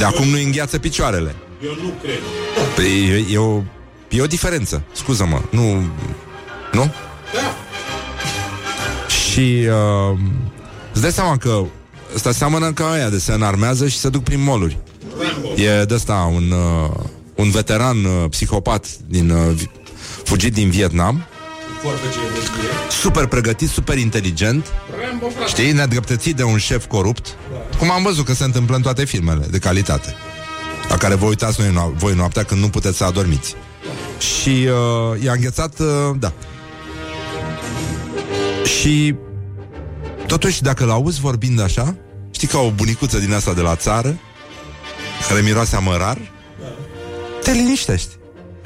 [0.00, 1.34] De acum nu îngheață picioarele.
[1.64, 2.18] Eu nu cred.
[2.74, 3.62] Păi e, e, o,
[4.08, 5.74] e o diferență, scuză-mă, nu...
[6.72, 6.92] Nu?
[7.34, 7.54] Da.
[9.08, 9.66] Și
[10.10, 10.18] uh,
[10.92, 11.64] îți dai seama că
[12.14, 14.78] ăsta seamănă ca aia de se înarmează și se duc prin moluri.
[15.20, 15.48] Rambo.
[15.62, 16.90] E de ăsta un, uh,
[17.34, 19.70] un veteran uh, psihopat din, uh, vi-
[20.24, 21.26] fugit din Vietnam,
[22.90, 24.66] super pregătit, super inteligent,
[25.08, 25.48] Rambo, frate.
[25.48, 27.36] știi, nedreptățit de un șef corupt,
[27.80, 30.14] cum am văzut că se întâmplă în toate filmele de calitate,
[30.88, 33.54] la care vă uitați noi no- voi noaptea când nu puteți să adormiți.
[34.18, 35.86] Și uh, i-a înghețat, uh,
[36.18, 36.32] da.
[38.64, 39.14] Și
[40.26, 41.96] totuși, dacă l-auzi vorbind așa,
[42.30, 44.18] știi ca o bunicuță din asta de la țară,
[45.28, 46.18] care miroase amărar,
[47.42, 48.10] te liniștești.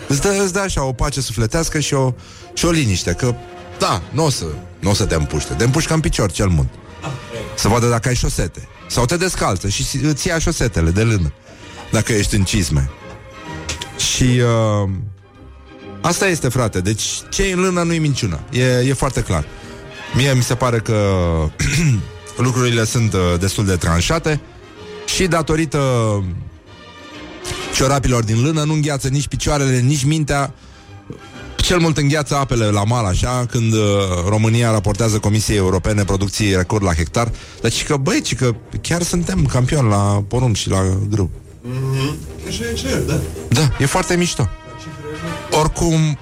[0.09, 2.13] Îți dă, îți dă așa o pace sufletească și o,
[2.55, 3.35] și o liniște, că
[3.79, 4.45] da, nu o să,
[4.79, 5.55] n-o să te împuște.
[5.55, 6.69] Te împușcă în picior cel mult.
[7.55, 8.69] Să vadă dacă ai șosete.
[8.95, 11.33] Sau te descalță și îți ia șosetele de lână.
[11.93, 12.91] Dacă ești în cizme.
[13.97, 14.91] Și uh,
[16.01, 16.81] asta este, frate.
[16.81, 18.41] Deci ce e în lână nu-i minciună.
[18.51, 19.45] E, e foarte clar.
[20.17, 21.11] Mie mi se pare că
[22.47, 24.41] lucrurile sunt uh, destul de tranșate
[25.07, 25.81] și datorită
[27.75, 30.55] ciorapilor din lână nu îngheață nici picioarele, nici mintea.
[31.65, 33.81] Cel mult îngheață apele la mal, așa, când uh,
[34.29, 37.31] România raportează Comisiei Europene producții record la hectar.
[37.61, 41.31] Dar ci că, băi, ci că chiar suntem campioni la porumb și la grâu.
[42.49, 43.21] Așa e ce, da.
[43.49, 44.49] Da, e foarte mișto.
[45.51, 46.19] Oricum,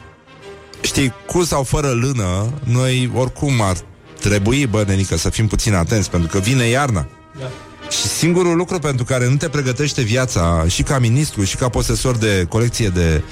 [0.81, 3.77] știi, cu sau fără lână, noi oricum ar
[4.21, 7.07] trebui, bă, nenică, să fim puțin atenți, pentru că vine iarna.
[7.39, 7.51] Da.
[7.91, 12.17] Și singurul lucru pentru care nu te pregătește viața și ca ministru și ca posesor
[12.17, 13.23] de colecție de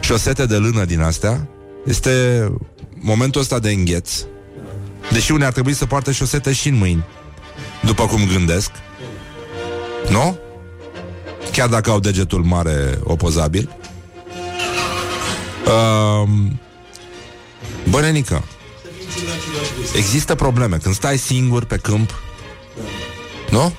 [0.00, 1.48] șosete de lână din astea
[1.88, 2.46] este
[2.94, 4.24] momentul ăsta de îngheț.
[5.12, 7.04] Deși unii ar trebui să poarte șosete și în mâini,
[7.84, 8.70] după cum gândesc.
[10.10, 10.38] Nu?
[11.52, 13.76] Chiar dacă au degetul mare opozabil.
[15.66, 16.60] Um,
[17.88, 18.44] Bă, nenică,
[19.96, 20.76] există probleme.
[20.76, 22.14] Când stai singur pe câmp,
[23.50, 23.72] nu?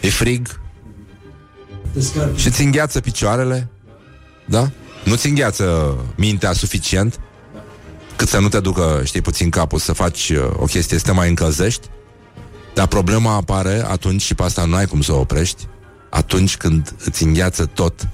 [0.00, 0.60] E frig
[1.92, 2.40] Descarci.
[2.40, 3.68] și ți îngheață picioarele,
[4.46, 4.70] da?
[5.04, 7.20] Nu ți îngheață mintea suficient
[8.16, 11.12] cât să nu te ducă, știi, puțin capul să faci uh, o chestie, să te
[11.12, 11.88] mai încălzești.
[12.74, 15.66] Dar problema apare atunci, și pe asta nu ai cum să o oprești,
[16.10, 18.08] atunci când îți îngheață tot,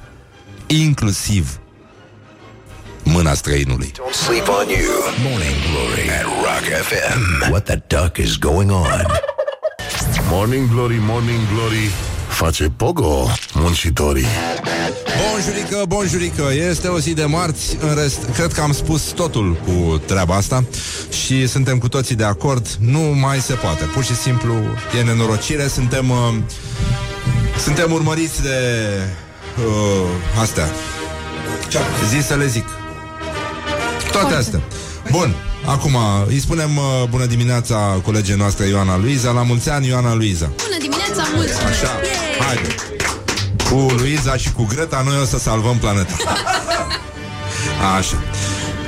[0.66, 1.60] inclusiv
[3.02, 3.92] mâna străinului.
[3.92, 4.92] Don't sleep on you.
[5.22, 7.50] Morning Glory at Rock FM.
[7.50, 9.06] What the duck is going on?
[10.30, 11.90] Morning Glory, Morning Glory
[12.40, 14.26] Face pogo muncitorii.
[15.32, 20.02] Bonjurică, bonjurică, este o zi de marți În rest, cred că am spus totul cu
[20.06, 20.64] treaba asta
[21.24, 24.54] Și suntem cu toții de acord Nu mai se poate, pur și simplu
[24.98, 26.34] E nenorocire, suntem uh,
[27.62, 28.58] Suntem urmăriți de
[29.58, 30.70] uh, Astea.
[32.08, 32.64] Zi să le zic?
[34.12, 34.60] Toate astea.
[35.10, 35.96] Bun, acum
[36.26, 40.76] îi spunem uh, bună dimineața colegii noastre Ioana Luiza La mulți ani Ioana Luiza Bună
[40.80, 41.64] dimineața, mulțumesc!
[41.82, 42.46] Așa, Yay!
[42.46, 42.74] haide
[43.70, 46.12] Cu Luiza și cu Greta Noi o să salvăm planeta
[47.96, 48.16] Așa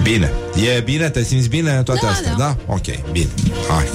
[0.03, 0.33] Bine,
[0.77, 1.09] e bine?
[1.11, 1.83] Te simți bine?
[1.85, 2.37] Toate Da, astea, da.
[2.67, 2.73] da?
[2.73, 3.29] Ok, bine
[3.69, 3.89] Hai,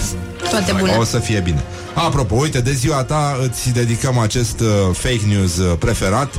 [0.50, 0.96] Toate bune.
[1.00, 1.64] o să fie bine
[1.94, 6.34] Apropo, uite, de ziua ta îți dedicăm acest uh, fake news uh, preferat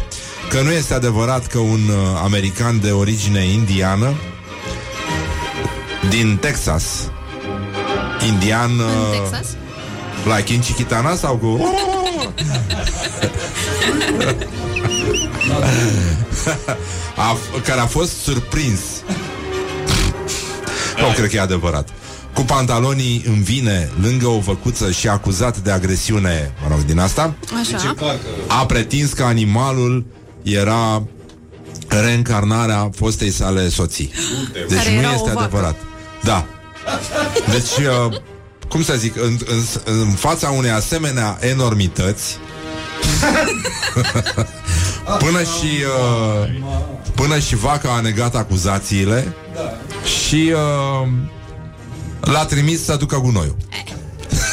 [0.49, 4.15] Că nu este adevărat că un uh, american de origine indiană
[6.09, 7.11] Din Texas
[8.27, 9.57] Indian În uh, Texas?
[10.37, 11.57] Like in Chiquitana sau cu...
[17.17, 18.81] a, care a fost surprins
[21.01, 21.89] Nu cred că e adevărat
[22.39, 27.35] cu pantalonii în vine lângă o făcuță și acuzat de agresiune, mă rog, din asta,
[27.61, 27.95] Așa.
[28.47, 30.07] a pretins că animalul
[30.43, 31.03] era
[32.01, 34.11] reîncarnarea fostei sale soții.
[34.69, 35.39] Deci Care nu era este o vacă.
[35.41, 35.77] adevărat.
[36.23, 36.47] Da.
[37.51, 38.17] Deci, uh,
[38.69, 39.63] cum să zic, în, în,
[40.01, 42.37] în fața unei asemenea enormități,
[45.25, 45.71] până și
[46.43, 46.49] uh,
[47.15, 49.33] până și vaca a negat acuzațiile
[50.25, 51.09] și uh,
[52.21, 53.57] l-a trimis să aducă gunoiul.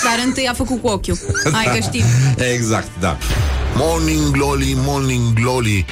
[0.03, 1.19] Dar întâi a făcut cu ochiul.
[1.51, 2.03] Hai că știm.
[2.53, 3.17] Exact, da.
[3.75, 5.85] Morning glory, morning glory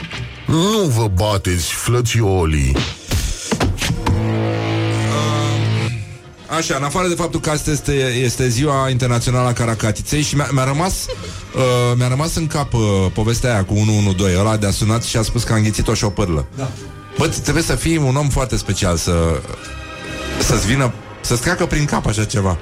[0.45, 2.75] Nu vă bateți, flățiolii
[6.57, 10.47] Așa, în afară de faptul că astăzi este, este ziua internațională a caracatiței și mi-a,
[10.51, 11.05] mi-a rămas
[11.55, 12.81] uh, mi-a rămas în cap uh,
[13.13, 16.45] povestea aia cu 112, ăla de-a sunat și a spus că a înghițit o șopârlă.
[16.57, 16.71] Da.
[17.17, 19.41] Bă, trebuie să fii un om foarte special să
[20.39, 22.57] să-ți vină, să-ți treacă prin cap așa ceva.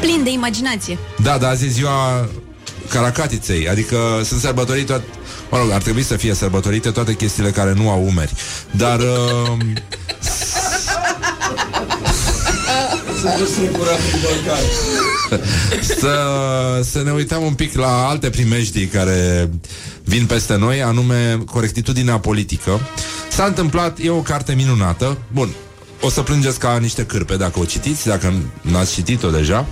[0.00, 0.98] Plin de imaginație.
[1.22, 2.28] Da, da, azi e ziua
[2.88, 5.04] caracatiței, adică sunt sărbătorite toate,
[5.54, 8.34] mă rog, ar trebui să fie sărbătorite toate chestiile care nu au umeri.
[8.70, 9.56] Dar uh,
[15.98, 16.16] să,
[16.82, 19.50] să ne uităm un pic la alte primejdii care
[20.04, 22.80] vin peste noi, anume corectitudinea politică.
[23.30, 25.18] S-a întâmplat, e o carte minunată.
[25.32, 25.54] Bun,
[26.00, 29.66] o să plângeți ca niște cârpe dacă o citiți, dacă n-ați citit-o deja.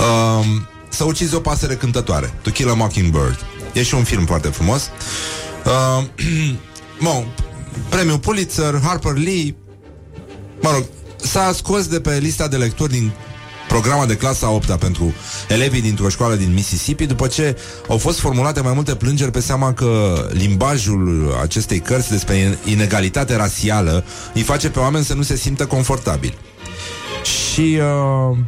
[0.00, 4.48] Um, să ucizi o pasăre cântătoare To Kill a Mockingbird E și un film foarte
[4.48, 4.90] frumos
[5.64, 6.04] uh,
[7.02, 7.26] bon,
[7.88, 9.56] Premiul Pulitzer Harper Lee
[10.60, 10.84] Mă rog,
[11.16, 13.12] s-a scos de pe lista de lecturi din
[13.68, 15.14] programa de clasa 8 pentru
[15.48, 17.56] elevii dintr-o școală din Mississippi după ce
[17.88, 24.04] au fost formulate mai multe plângeri pe seama că limbajul acestei cărți despre inegalitate rasială
[24.34, 26.36] îi face pe oameni să nu se simtă confortabili.
[27.22, 27.78] Și
[28.30, 28.38] uh,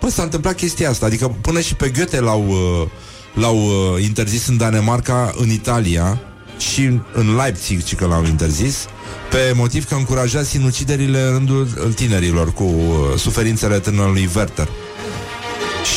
[0.00, 2.88] Păi s-a întâmplat chestia asta Adică până și pe Goethe l-au uh,
[3.34, 6.20] L-au uh, interzis în Danemarca În Italia
[6.58, 8.86] Și în Leipzig ci că l-au interzis
[9.30, 14.68] Pe motiv că încuraja sinuciderile În rândul tinerilor Cu uh, suferințele tânărului Werther.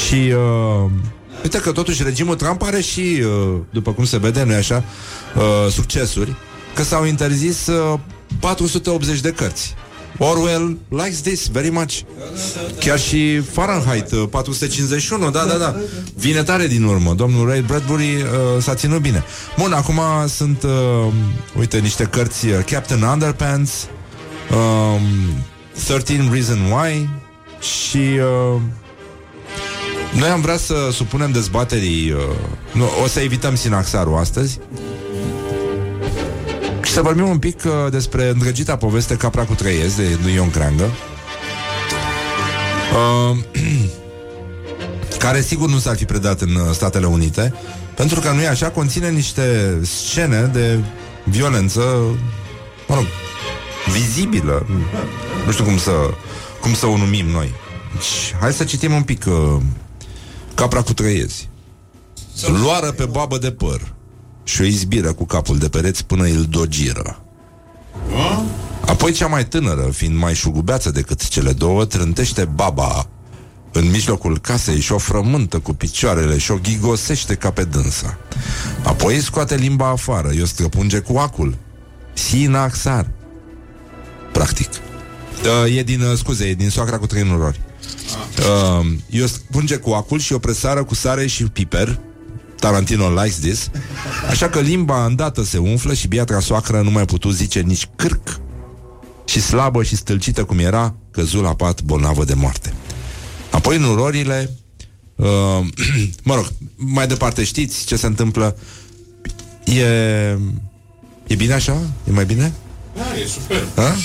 [0.08, 0.92] Și uh,
[1.44, 4.84] Uite că totuși regimul Trump are și uh, După cum se vede, nu așa
[5.36, 6.36] uh, Succesuri
[6.74, 8.00] Că s-au interzis uh,
[8.40, 9.76] 480 de cărți
[10.18, 12.00] Orwell likes this very much.
[12.80, 15.76] Chiar și Fahrenheit uh, 451, da, da, da.
[16.16, 17.14] Vine tare din urmă.
[17.14, 18.24] Domnul Ray Bradbury uh,
[18.62, 19.24] s-a ținut bine.
[19.58, 21.14] Bun, acum sunt, uh,
[21.58, 23.88] uite, niște cărți uh, Captain Underpants,
[24.52, 25.02] um,
[25.86, 27.10] 13 Reason Why
[27.60, 28.62] și uh,
[30.14, 32.20] noi am vrea să supunem dezbaterii, uh,
[32.74, 34.87] nu, o să evităm Sinaxarul astăzi, și
[36.98, 40.84] să vorbim un pic uh, despre îndrăgita poveste Capra cu trăiesc de lui Ion Creangă.
[42.94, 43.38] Uh,
[45.24, 47.54] care sigur nu s-ar fi predat în uh, Statele Unite
[47.96, 50.80] pentru că nu e așa, conține niște scene de
[51.24, 51.82] violență
[52.88, 53.06] mă rog,
[53.94, 54.66] vizibilă.
[55.46, 55.92] Nu știu cum să
[56.62, 57.54] cum să o numim noi.
[57.94, 59.62] Deci, hai să citim un pic uh,
[60.54, 61.50] Capra cu trăiezi.
[62.62, 63.96] Luară pe babă de păr
[64.48, 67.22] și o izbiră cu capul de pereți până îl dogiră.
[68.86, 73.08] Apoi cea mai tânără, fiind mai șugubeață decât cele două, trântește baba
[73.72, 78.18] în mijlocul casei și o frământă cu picioarele și o ghigosește ca pe dânsa.
[78.84, 81.58] Apoi îi scoate limba afară, i-o străpunge cu acul.
[82.14, 83.08] Sina axar.
[84.32, 84.70] Practic.
[85.66, 87.60] Uh, e din, uh, scuze, e din soacra cu trei nurori.
[88.38, 92.00] Uh, i-o străpunge cu acul și o presară cu sare și piper,
[92.60, 93.70] Tarantino likes this
[94.30, 98.40] Așa că limba îndată se umflă Și biatra soacră nu mai putu zice nici cârc
[99.26, 102.74] Și slabă și stâlcită cum era Căzul la pat bolnavă de moarte
[103.52, 104.56] Apoi nurorile
[105.16, 105.28] uh,
[106.24, 108.56] Mă rog, mai departe știți ce se întâmplă
[109.64, 110.38] E...
[111.28, 111.78] E bine așa?
[112.08, 112.54] E mai bine?
[112.96, 113.64] Da, e super.
[113.76, 113.96] Ha?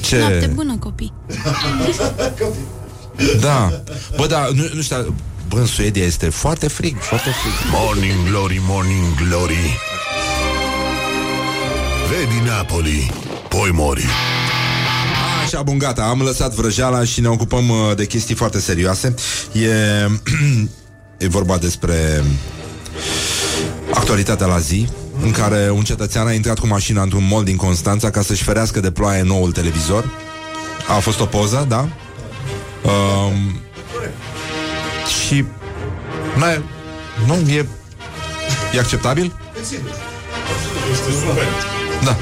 [0.00, 0.18] Ce?
[0.18, 1.12] Noapte bună, copii.
[3.40, 3.82] Da.
[4.16, 7.52] Bă, da, nu, nu știu, bă, în Suedia este foarte frig, foarte frig.
[7.70, 9.78] Morning glory, morning glory
[12.08, 13.12] Vedi Napoli
[13.48, 14.04] Poi mori
[15.44, 19.14] Așa, bun, gata, am lăsat vrăjeala și ne ocupăm uh, de chestii foarte serioase.
[19.52, 19.68] E,
[21.24, 22.24] e vorba despre
[23.94, 24.88] actualitatea la zi,
[25.22, 28.80] în care un cetățean a intrat cu mașina într-un mall din Constanța ca să-și ferească
[28.80, 30.10] de ploaie noul televizor.
[30.88, 31.88] A fost o poză, da?
[32.82, 33.60] Um,
[35.26, 35.44] și
[36.36, 36.62] n
[37.26, 37.66] nu, e,
[38.74, 39.32] e acceptabil?
[39.60, 41.44] Este super.
[42.04, 42.16] Da.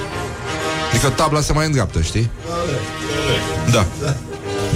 [0.90, 2.30] Adică tabla se mai îndreaptă, știi?
[3.70, 3.86] Da.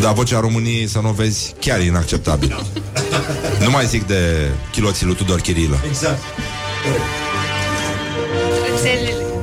[0.00, 2.66] Dar vocea României, să nu o vezi, chiar e inacceptabil.
[3.64, 5.80] nu mai zic de chiloții lui Tudor Chirilă.
[5.88, 6.18] Exact.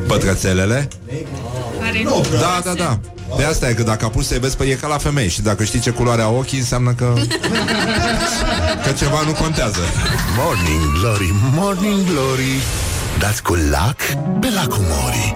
[0.07, 0.87] Pătrățelele?
[1.91, 2.99] Care Nu, Da, da, da.
[3.37, 5.63] De asta e că dacă apuci să-i vezi pe e ca la femei Și dacă
[5.63, 7.13] știi ce culoare au ochii Înseamnă că
[8.83, 9.79] Că ceva nu contează.
[10.37, 12.61] Morning Glory, Morning Glory.
[13.19, 13.95] Dați cu lac
[14.39, 15.35] pe lacul Mori.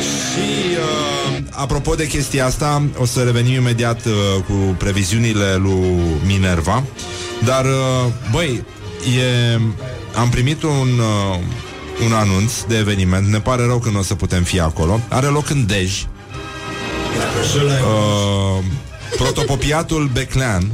[0.00, 4.12] Și uh, apropo de chestia asta O să revenim imediat uh,
[4.46, 6.82] Cu previziunile lui Minerva.
[7.44, 8.64] Dar, uh, băi
[9.18, 9.60] e,
[10.18, 11.38] Am primit un uh,
[12.04, 15.26] Un anunț de eveniment Ne pare rău că nu o să putem fi acolo Are
[15.26, 16.06] loc în Dej
[17.56, 18.64] Uh,
[19.16, 20.72] protopopiatul Beclean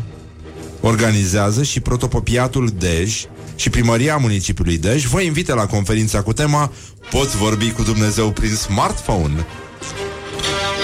[0.81, 3.25] organizează și protopopiatul Dej
[3.57, 6.73] și primăria municipiului Dej vă invită la conferința cu tema
[7.11, 9.47] Poți vorbi cu Dumnezeu prin smartphone.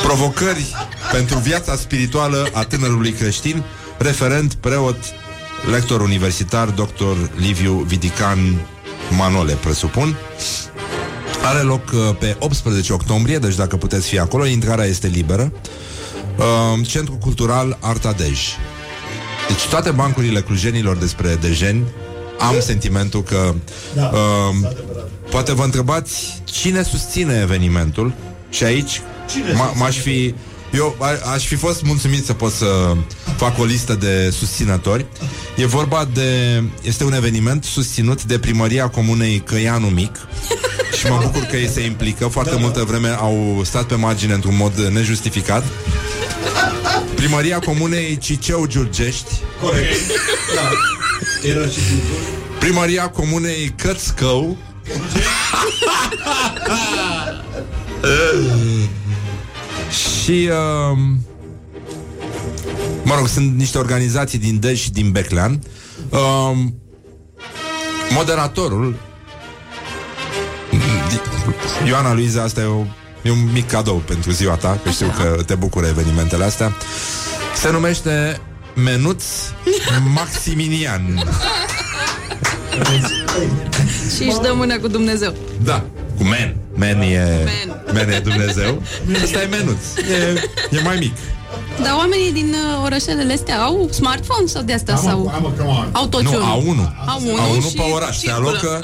[0.03, 0.75] Provocări
[1.13, 3.65] pentru viața spirituală a tânărului creștin,
[3.99, 4.97] referent, preot,
[5.71, 7.17] lector universitar, dr.
[7.37, 8.67] Liviu Vidican
[9.11, 10.17] Manole, presupun.
[11.45, 15.53] Are loc uh, pe 18 octombrie, deci dacă puteți fi acolo, intrarea este liberă.
[16.39, 18.39] Uh, Centrul Cultural Arta Dej.
[19.49, 21.83] Deci toate bancurile clujenilor despre dejeni
[22.39, 23.55] am sentimentul că
[23.95, 24.71] Da, uh,
[25.31, 28.13] poate vă întrebați cine susține evenimentul
[28.51, 29.01] și aici
[29.31, 30.35] Cine m- m-aș fi
[30.73, 32.93] eu a- aș fi fost mulțumit să pot să
[33.37, 35.07] fac o listă de susținători.
[35.57, 36.63] E vorba de...
[36.83, 40.17] Este un eveniment susținut de primăria comunei Căianu Mic
[40.99, 42.27] și mă bucur că ei se implică.
[42.27, 45.65] Foarte multă vreme au stat pe margine într-un mod nejustificat.
[47.15, 49.31] Primăria comunei Ciceu Giurgești,
[49.63, 50.01] Corect.
[50.55, 50.71] Da.
[51.49, 52.59] Era și cultură.
[52.59, 54.57] primăria comunei Cățcău,
[59.91, 60.99] Și uh,
[63.03, 65.63] Mă rog, sunt niște organizații din Dej și din Beclean.
[66.09, 66.57] Uh,
[68.11, 68.95] Moderatorul
[71.87, 72.85] Ioana Luiza, asta e, o,
[73.23, 76.77] e un mic cadou pentru ziua ta Că știu că te bucură evenimentele astea.
[77.55, 78.41] Se numește
[78.75, 79.25] Menuț
[80.15, 81.23] Maximinian
[84.17, 85.35] Și își dă mână cu Dumnezeu.
[85.63, 85.85] Da,
[86.17, 87.83] cu men Men e, Men.
[87.95, 88.83] men e Dumnezeu
[89.23, 90.43] Ăsta e menuț e,
[90.77, 91.13] e mai mic
[91.83, 95.69] Dar oamenii din uh, orașelele astea au smartphone sau de asta Am, sau am, come
[95.69, 95.89] on.
[95.93, 96.43] au tot Nu, unul?
[96.43, 98.49] au unul Au unul Au unul și pe oraș Se circulă.
[98.49, 98.81] alocă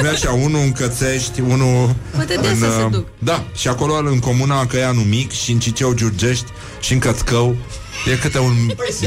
[0.00, 3.06] Nu e așa, unul în Cățești Unul Poate de asta se uh, duc.
[3.18, 6.46] Da, și acolo în comuna Căianu Mic Și în Ciceu Giurgești
[6.80, 7.56] Și în Cățcău
[8.12, 8.54] E câte un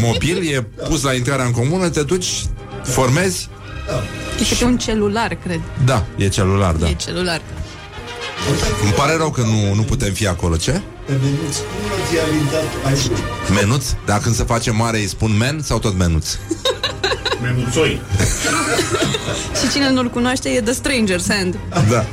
[0.02, 2.28] mobil E pus la intrarea în comună Te duci,
[2.84, 3.50] formezi
[4.40, 5.60] E câte un celular, cred.
[5.86, 7.42] Da, e celular, da E celular.
[8.84, 10.72] Îmi pare rău că nu, nu putem fi acolo Ce?
[11.06, 13.12] Pe menuț, cum nu ți-a lintat ai
[13.56, 13.86] Menuț?
[14.06, 16.26] Dar când se face mare îi spun men sau tot menuț?
[17.44, 18.02] Menuțoi.
[19.62, 21.58] Și cine nu-l cunoaște e The Stranger's Hand.
[21.90, 22.06] Da.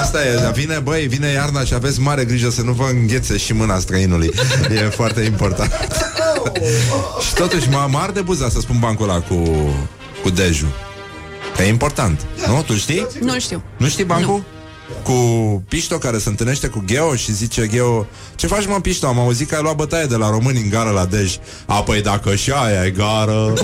[0.00, 3.36] Asta e, dar vine, băi, vine iarna și aveți mare grijă să nu vă înghețe
[3.36, 4.30] și mâna străinului.
[4.70, 5.70] E foarte important.
[7.26, 9.34] și totuși, mă, mă arde buza să spun bancul ăla cu,
[10.22, 10.66] cu Deju.
[11.56, 12.62] Că e important, nu?
[12.66, 13.06] Tu știi?
[13.20, 13.62] Nu știu.
[13.76, 14.42] Nu știi bancul?
[15.02, 15.12] Cu
[15.68, 19.06] Pișto care se întâlnește cu Gheo și zice Gheo Ce faci mă Pișto?
[19.06, 21.34] Am auzit că ai luat bătaie de la români în gară la Dej
[21.66, 23.52] A, păi dacă și aia e gară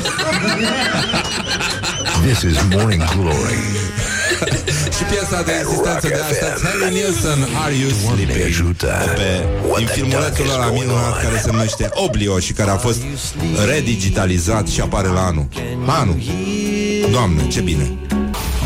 [2.27, 3.59] This is Morning Glory.
[4.97, 8.45] Și piesa de insistență de astăzi Harry Nilsson, Are You Doamne Sleeping?
[8.47, 8.87] ajută.
[9.15, 11.23] Pe, What din the filmulețul duck is ăla going minunat on?
[11.23, 12.99] care se numește Oblio și care a fost
[13.67, 15.47] redigitalizat și apare la anul.
[15.87, 16.17] La anul.
[17.11, 17.93] Doamne, ce bine.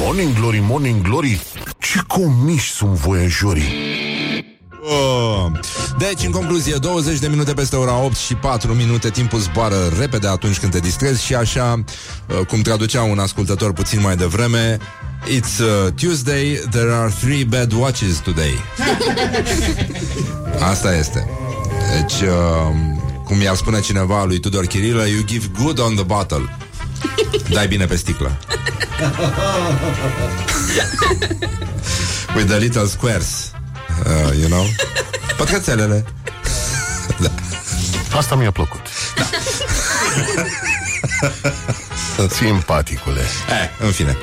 [0.01, 1.41] Morning Glory, Morning Glory
[1.79, 3.73] Ce comiși sunt voiajorii.
[4.83, 5.51] Oh.
[5.99, 10.29] Deci, în concluzie, 20 de minute peste ora 8 și 4 minute Timpul zboară repede
[10.29, 11.85] atunci când te distrezi Și așa,
[12.27, 14.79] uh, cum traducea un ascultător puțin mai devreme
[15.27, 18.55] It's uh, Tuesday, there are three bad watches today.
[20.71, 21.29] Asta este.
[22.01, 22.75] Deci, uh,
[23.25, 26.57] cum i-ar spune cineva lui Tudor Chirilă You give good on the bottle.
[27.51, 28.39] Dai bine pe sticlă
[32.37, 33.53] With the little squares
[34.07, 34.65] uh, You know?
[35.37, 36.05] Pătrățelele
[38.17, 38.81] Asta mi-a plăcut.
[42.31, 44.17] Simpaticule Eh, în fine.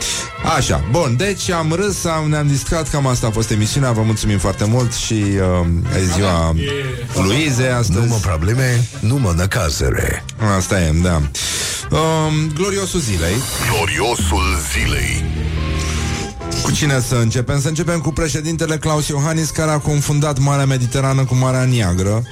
[0.57, 4.37] Așa, bun, deci am râs, am, ne-am distrat, cam asta a fost emisiunea, vă mulțumim
[4.37, 6.55] foarte mult și uh, e ziua
[7.13, 7.99] Luize astăzi.
[7.99, 10.23] Nu mă probleme, nu mă năcazere.
[10.57, 11.21] Asta e, da.
[11.95, 13.35] Um, gloriosul zilei.
[13.71, 15.23] Gloriosul zilei
[16.63, 17.61] Cu cine să începem?
[17.61, 22.23] Să începem cu președintele Claus Iohannis, care a confundat Marea Mediterană cu Marea Neagră.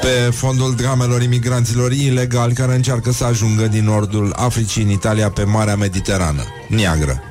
[0.00, 5.44] pe fondul dramelor imigranților ilegali care încearcă să ajungă din nordul Africii în Italia pe
[5.44, 7.22] Marea Mediterană, Niagră.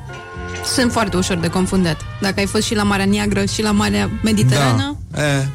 [0.74, 2.00] Sunt foarte ușor de confundat.
[2.20, 5.48] Dacă ai fost și la Marea Neagră și la Marea Mediterană, Da, e.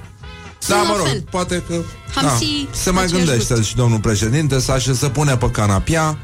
[0.68, 1.24] Da, la mă rog, fel.
[1.30, 1.74] poate că
[2.16, 3.68] Am da, și se mai aceeași gândește gust.
[3.68, 6.18] și domnul președinte să așe să pune pe canapia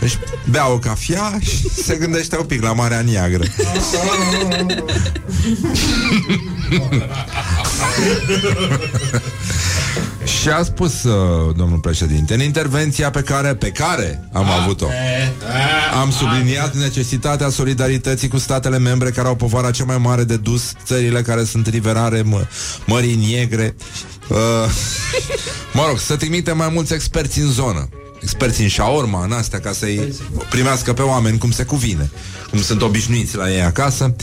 [0.00, 0.18] își
[0.50, 3.44] bea o cafea și se gândește un pic la Marea Niagră.
[10.42, 14.86] și a spus uh, domnul președinte în intervenția pe care, pe care am avut-o.
[16.00, 20.72] Am subliniat necesitatea solidarității cu statele membre care au povara cea mai mare de dus,
[20.84, 22.46] țările care sunt riverare mă,
[22.86, 23.74] Mării Negre.
[24.28, 24.38] Uh,
[25.76, 27.88] mă rog, să trimite mai mulți experți în zonă.
[28.20, 30.14] Experți în șaorma, în astea, ca să-i
[30.50, 32.10] primească pe oameni cum se cuvine,
[32.50, 34.14] cum sunt obișnuiți la ei acasă.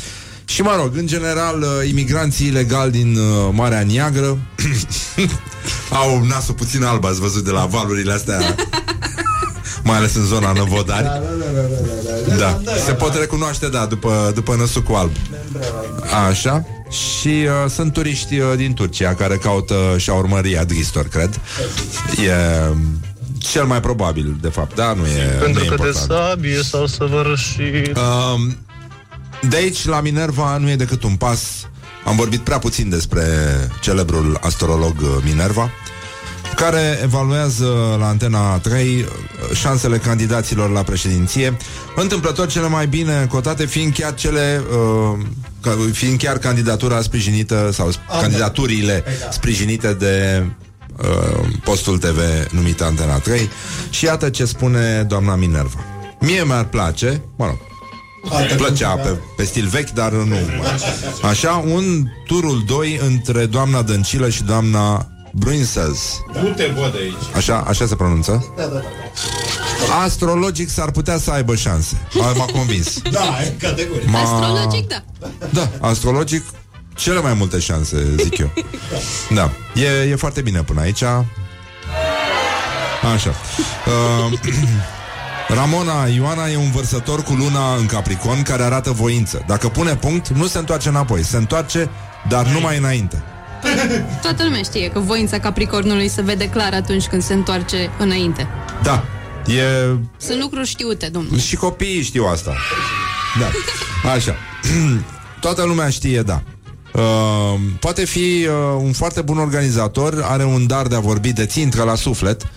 [0.49, 4.37] Și mă rog, în general, uh, imigranții ilegali din uh, Marea Neagră
[6.01, 8.39] au nasul puțin alb, ați văzut de la valurile astea
[9.83, 11.21] mai ales în zona Năvodari.
[12.37, 15.11] Da, se pot recunoaște, da, după, după năsul cu alb.
[16.27, 16.65] Așa.
[16.89, 21.39] Și uh, sunt turiști uh, din Turcia care caută șaurmăria Dristor, cred.
[22.25, 22.31] E
[22.69, 22.77] um,
[23.37, 25.95] cel mai probabil, de fapt, da, nu e, Pentru nu e că de important.
[25.95, 28.57] sabie s-au săvârșit Um,
[29.49, 31.39] de aici la Minerva nu e decât un pas.
[32.05, 33.23] Am vorbit prea puțin despre
[33.81, 35.69] celebrul astrolog uh, Minerva,
[36.55, 39.05] care evaluează la Antena 3 uh,
[39.55, 41.57] șansele candidaților la președinție,
[41.95, 45.19] întâmplător cele mai bine cotate fiind chiar cele uh,
[45.61, 50.45] ca- fiind chiar candidatura sprijinită sau sp- candidaturile sprijinite de
[50.97, 52.19] uh, postul TV
[52.51, 53.49] numit Antena 3
[53.89, 55.79] și iată ce spune doamna Minerva.
[56.19, 57.57] Mie mi-ar place, mă rog,
[58.23, 60.61] îmi plăcea pe, pe stil vechi, dar nu mai.
[61.21, 66.21] Așa, un turul 2 între doamna Dăncilă și doamna Bruinsels.
[66.33, 67.35] Du-te, bă, de aici.
[67.35, 68.53] Așa, așa se pronunță?
[70.03, 72.01] Astrologic s-ar putea să aibă șanse.
[72.13, 73.01] M-a, m-a convins.
[73.11, 74.09] Da, e categoric.
[74.09, 74.21] M-a...
[74.21, 75.03] astrologic, da.
[75.49, 76.43] Da, astrologic
[76.95, 78.51] cele mai multe șanse, zic eu.
[79.29, 81.03] Da, e, e foarte bine până aici.
[83.13, 83.33] Așa.
[84.29, 84.39] Uh,
[85.53, 89.43] Ramona Ioana e un vărsător cu luna în Capricorn care arată voință.
[89.47, 91.23] Dacă pune punct, nu se întoarce înapoi.
[91.23, 91.89] Se întoarce,
[92.27, 93.23] dar numai înainte.
[94.21, 98.47] Toată lumea știe că voința Capricornului se vede clar atunci când se întoarce înainte.
[98.83, 99.03] Da,
[99.45, 99.61] e
[100.17, 101.39] Sunt lucruri știute, domnule.
[101.39, 102.55] Și copiii știu asta.
[103.39, 103.49] Da.
[104.09, 104.35] Așa.
[105.41, 106.41] Toată lumea știe, da.
[106.93, 111.45] Uh, poate fi uh, un foarte bun organizator, are un dar de a vorbi, de
[111.45, 112.47] țintră la suflet.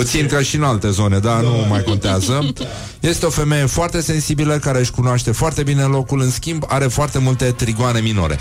[0.00, 2.52] Îți intră și în alte zone, dar nu mai contează.
[3.00, 7.18] Este o femeie foarte sensibilă care își cunoaște foarte bine locul, în schimb are foarte
[7.18, 8.34] multe trigoane minore.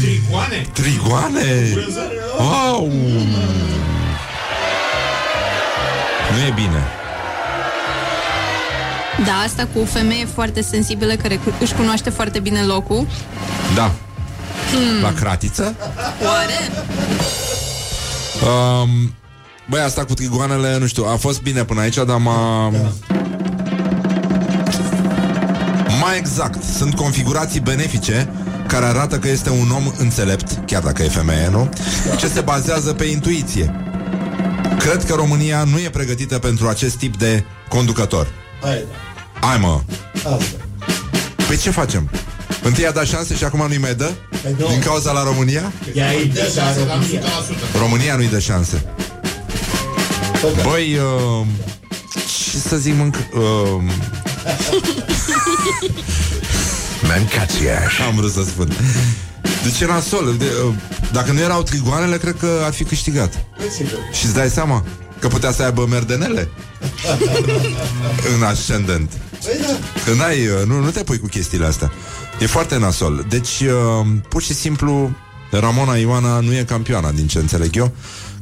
[0.00, 0.66] Tricoane?
[0.72, 1.74] Trigoane?
[2.38, 2.88] Wow!
[6.32, 6.84] Nu e bine.
[9.26, 13.06] Da, asta cu o femeie foarte sensibilă care cu- își cunoaște foarte bine locul.
[13.74, 13.92] Da.
[15.02, 15.74] La cratiță?
[16.24, 16.70] Oare?
[18.82, 19.14] Um,
[19.68, 22.68] băi, asta cu trigoanele, nu știu, a fost bine până aici, dar m-a...
[26.00, 28.28] Mai exact, sunt configurații benefice
[28.66, 31.68] care arată că este un om înțelept, chiar dacă e femeie, nu?
[32.18, 33.74] Ce se bazează pe intuiție.
[34.78, 38.28] Cred că România nu e pregătită pentru acest tip de conducător.
[38.62, 38.84] Hai,
[39.40, 39.80] Hai mă,
[40.22, 40.30] da.
[40.30, 40.44] Asta.
[41.46, 42.10] păi ce facem?
[42.62, 44.10] Întâi a dat șanse și acum nu-i mai dă?
[44.42, 44.66] Păi nu.
[44.66, 45.72] Din cauza la România?
[45.94, 47.20] Ea e de Dar România.
[47.20, 47.78] 100%.
[47.78, 48.84] România nu-i dă șanse.
[50.62, 51.46] Băi, uh,
[52.50, 53.14] ce să zic, mânc...
[53.14, 53.82] Uh,
[57.08, 58.00] Mancațiaș.
[58.00, 58.68] am vrut să spun.
[59.62, 60.34] De ce nasol?
[60.38, 60.74] De, uh,
[61.12, 63.44] dacă nu erau trigoanele, cred că ar fi câștigat.
[63.76, 63.98] Sigur.
[64.12, 64.84] Și îți dai seama
[65.18, 66.48] că putea să aibă merdenele
[68.36, 69.10] în ascendent.
[69.44, 69.78] Păi da.
[70.04, 71.92] Că n-ai, uh, nu, nu te pui cu chestiile astea.
[72.40, 73.26] E foarte nasol.
[73.28, 75.10] Deci, uh, pur și simplu,
[75.50, 77.92] Ramona Ioana nu e campioana, din ce înțeleg eu,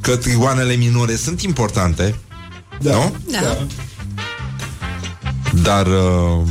[0.05, 2.15] că trigoanele minore sunt importante,
[2.81, 2.93] Da.
[2.93, 3.15] nu?
[3.31, 3.67] Da.
[5.63, 6.43] Dar uh,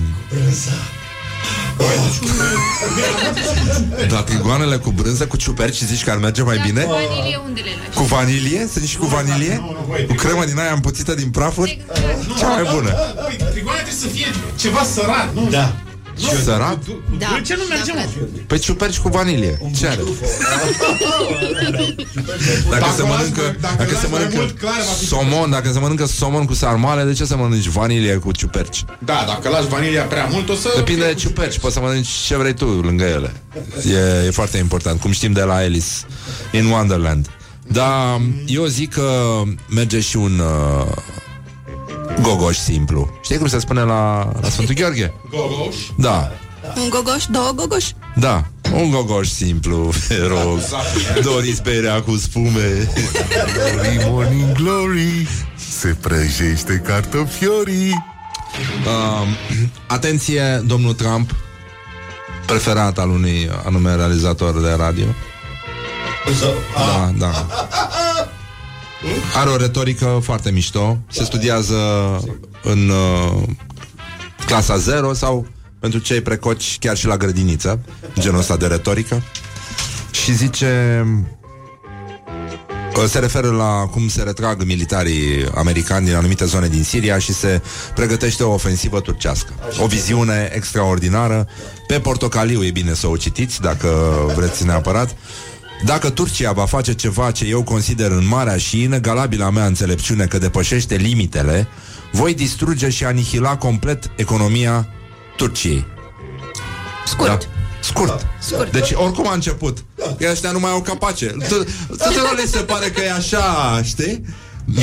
[4.11, 6.85] Dar trigoanele cu brânză, cu ciuperci Zici că ar merge mai bine?
[6.85, 7.97] Vanilie unde le lași?
[7.97, 8.67] Cu vanilie?
[8.71, 9.63] Sunt și cu vanilie?
[10.07, 11.85] Cu cremă din aia împuțită din prafuri?
[12.37, 14.25] Cea mai bună Păi, tricoane trebuie să fie
[14.55, 15.47] ceva sărat, nu?
[15.49, 15.75] Da.
[16.43, 16.79] Sărat?
[17.19, 17.41] Da.
[17.45, 18.27] Ce nu merge, da, mă?
[18.47, 20.01] Pe ciuperci cu vanilie Ce are?
[22.69, 24.91] Dacă se o lași mănâncă mai- dacă Dacă lași se mai mănâncă mult, clar, va
[24.99, 28.85] fi Somon, dacă se mănâncă somon cu sarmale De ce să mănânci vanilie cu ciuperci?
[28.99, 30.73] Da, dacă lași vanilia prea mult, o să...
[30.75, 33.33] Depinde de ciuperci, poți să mănânci ce vrei tu lângă ele.
[34.21, 35.87] E, e foarte important, cum știm de la Alice
[36.51, 37.27] in Wonderland.
[37.67, 40.91] Dar eu zic că merge și un uh,
[42.21, 43.09] gogoș simplu.
[43.23, 45.13] Știi cum se spune la, la Sfântul Gheorghe?
[45.29, 45.75] Gogoș.
[45.97, 46.31] Da,
[46.75, 47.93] Un gogoș, două gogoși.
[48.15, 48.43] da.
[48.73, 50.59] Un gogoș simplu, te rog.
[51.23, 52.89] Doriți berea cu spume.
[53.53, 55.27] Glory, morning glory
[55.79, 58.11] Se prăjește cartofiorii
[58.85, 59.27] Uh,
[59.87, 61.35] atenție, domnul Trump,
[62.45, 65.05] preferat al unui anume realizator de radio.
[66.75, 67.31] Da, da.
[69.35, 70.97] Are o retorică foarte mișto.
[71.09, 71.77] Se studiază
[72.63, 73.43] în uh,
[74.45, 75.47] clasa 0 sau
[75.79, 77.79] pentru cei precoci chiar și la grădiniță,
[78.19, 79.23] genul ăsta de retorică.
[80.11, 81.03] Și zice
[83.07, 87.61] se referă la cum se retrag militarii americani din anumite zone din Siria și se
[87.95, 89.53] pregătește o ofensivă turcească.
[89.79, 91.47] O viziune extraordinară.
[91.87, 93.89] Pe portocaliu e bine să o citiți, dacă
[94.35, 95.15] vreți neapărat.
[95.85, 100.37] Dacă Turcia va face ceva ce eu consider în marea și inegalabilă mea înțelepciune că
[100.37, 101.67] depășește limitele,
[102.11, 104.87] voi distruge și anihila complet economia
[105.37, 105.85] Turciei.
[107.05, 107.27] Scurt.
[107.29, 107.37] Da.
[107.81, 108.27] Scurt.
[108.39, 108.71] Scurt.
[108.71, 109.83] Deci oricum a început.
[110.17, 111.25] Că ăștia nu mai au capace.
[111.25, 114.21] Tu- Tuturor li se pare că e așa, știi?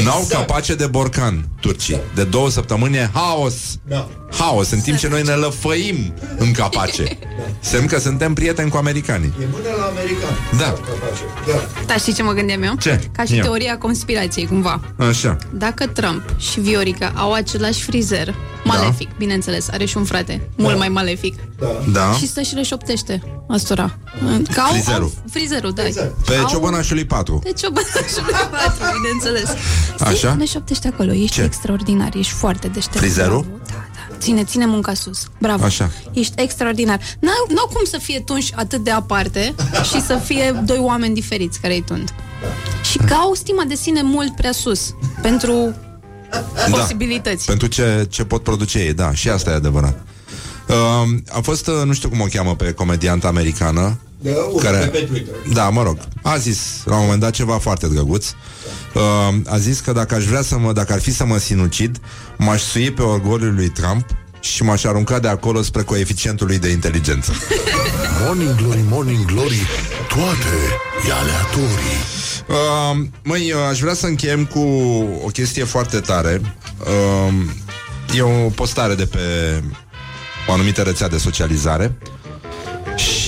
[0.05, 2.01] N-au capace de borcan turcii.
[2.15, 3.55] De două săptămâni e haos.
[3.89, 4.09] Da.
[4.39, 7.19] Haos, în timp ce noi ne lăfăim în capace.
[7.61, 9.33] Semn că suntem prieteni cu americanii.
[9.41, 10.31] E mână la american.
[10.59, 10.65] Da.
[10.65, 11.23] Capace.
[11.47, 11.85] Da.
[11.87, 12.75] Dar știi ce mă gândeam eu?
[12.75, 13.01] Ce?
[13.17, 13.43] Ca și Ia.
[13.43, 14.81] teoria conspirației, cumva.
[15.09, 15.37] Așa.
[15.53, 20.89] Dacă Trump și Viorica au același frizer, malefic, bineînțeles, are și un frate, mult mai
[20.89, 21.35] malefic,
[21.93, 22.13] Da.
[22.19, 23.99] și să și le șoptește astora.
[24.53, 25.03] Că au, Frizerul.
[25.03, 25.83] Au, frizerul, da.
[26.27, 27.39] Pe Au- ciobănașului 4.
[27.45, 29.57] Pe ciobănașul patru, bineînțeles.
[29.99, 30.15] Așa?
[30.15, 30.35] Știi?
[30.39, 31.43] Ne șoptește acolo, ești Ce?
[31.43, 32.99] extraordinar, ești foarte deștept.
[32.99, 33.41] Frizerul?
[33.43, 33.57] Bravo.
[33.67, 33.90] Da, da.
[34.21, 35.31] Ține, ține munca sus.
[35.39, 35.65] Bravo.
[35.65, 35.91] Așa.
[36.13, 37.01] Ești extraordinar.
[37.21, 41.61] N-au, n-au cum să fie tunși atât de aparte și să fie doi oameni diferiți
[41.61, 42.15] care îi tund.
[42.91, 45.75] Și că au stima de sine mult prea sus pentru
[46.71, 47.47] posibilități.
[47.47, 50.07] Pentru ce, ce pot produce ei, da, și asta e adevărat.
[50.69, 54.87] Uh, a fost, uh, nu știu cum o cheamă pe comedianta americană, Da, urmă, care,
[54.87, 55.35] pe Twitter.
[55.53, 58.27] da, mă rog, a zis la un moment dat ceva foarte drăguț.
[58.95, 62.01] Uh, a zis că dacă aș vrea să mă, dacă ar fi să mă sinucid,
[62.39, 64.07] m-aș sui pe orgoliul lui Trump
[64.41, 67.33] și m-aș arunca de acolo spre coeficientul lui de inteligență.
[68.25, 69.67] Morning glory, morning glory
[70.09, 70.57] Toate
[71.09, 72.19] e aleatorii
[72.51, 74.59] Uh, măi, uh, aș vrea să încheiem cu
[75.25, 76.41] o chestie foarte tare.
[76.79, 77.35] Uh,
[78.17, 79.19] e o postare de pe
[80.49, 81.99] o anumită rețea de socializare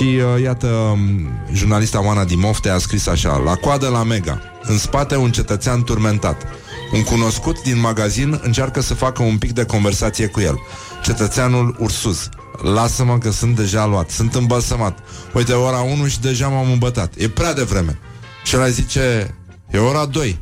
[0.02, 4.78] și uh, iată, um, jurnalista Oana Dimofte a scris așa La coadă la Mega, în
[4.78, 6.46] spate un cetățean turmentat.
[6.92, 10.60] Un cunoscut din magazin încearcă să facă un pic de conversație cu el.
[11.02, 12.28] Cetățeanul Ursuz
[12.62, 14.98] Lasă-mă că sunt deja luat, sunt îmbălsămat.
[15.32, 17.12] Uite, ora 1 și deja m-am îmbătat.
[17.16, 17.98] E prea devreme.
[18.44, 19.34] Și el zice,
[19.70, 20.40] e ora 2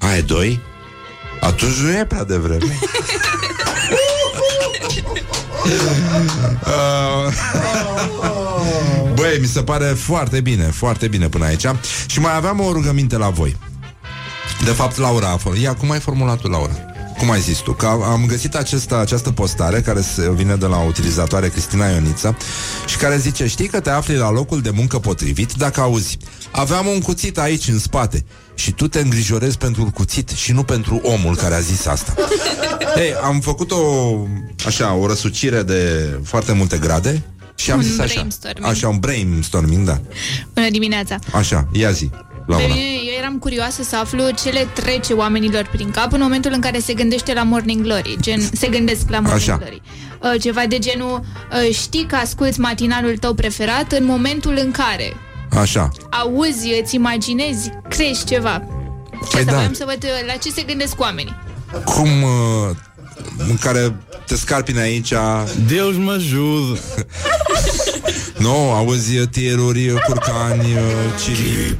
[0.00, 0.60] A, e 2?
[1.40, 2.78] Atunci nu e prea devreme.
[2.82, 3.98] Uh,
[9.14, 11.66] Băi, mi se pare foarte bine, foarte bine până aici.
[12.06, 13.56] Și mai aveam o rugăminte la voi.
[14.64, 15.58] De fapt, Laura a fost.
[15.58, 16.72] Ia, cum ai formulat tu, Laura?
[17.18, 17.72] Cum ai zis tu?
[17.72, 22.36] Că am găsit acesta, această postare Care se vine de la o utilizatoare Cristina Ioniță
[22.86, 26.18] Și care zice Știi că te afli la locul de muncă potrivit Dacă auzi.
[26.50, 28.24] Aveam un cuțit aici în spate
[28.58, 32.14] Și tu te îngrijorezi pentru cuțit Și nu pentru omul care a zis asta
[33.02, 34.16] Ei, am făcut o
[34.66, 37.22] Așa, o răsucire de foarte multe grade
[37.54, 38.66] și am Un zis așa, brainstorming.
[38.66, 40.00] așa, un brainstorming, da.
[40.54, 41.18] Bună dimineața!
[41.32, 42.66] Așa, ia zi, Pe Laura.
[42.66, 46.60] mine, eu eram curioasă să aflu ce le trece oamenilor prin cap în momentul în
[46.60, 49.56] care se gândește la Morning Glory, gen, se gândesc la Morning Așa.
[49.56, 49.82] Glory.
[50.22, 55.12] Uh, ceva de genul, uh, știi că asculti matinalul tău preferat în momentul în care
[55.60, 55.90] Așa.
[56.10, 58.62] auzi, îți imaginezi, crești ceva.
[59.12, 59.56] Și Păi asta da.
[59.56, 61.34] voiam să văd uh, la ce se gândesc oamenii.
[61.84, 62.70] Cum uh,
[63.48, 63.96] în care
[64.26, 65.12] te scarpine aici
[65.66, 66.80] Deus me ajude.
[68.38, 70.80] Nu, auzi tieruri, curcani, uh,
[71.24, 71.76] ciri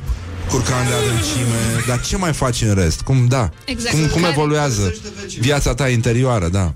[0.50, 3.00] Curcani de adâncime Dar ce mai faci în rest?
[3.00, 3.94] Cum, da Exact.
[3.94, 4.94] Cum, cum Care- evoluează
[5.38, 6.72] viața ta interioară, da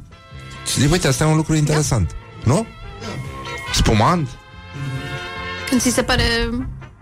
[0.72, 2.10] Și uite, asta e un lucru interesant
[2.44, 2.66] Nu?
[3.74, 4.28] Spumant?
[5.68, 6.24] Când ți se pare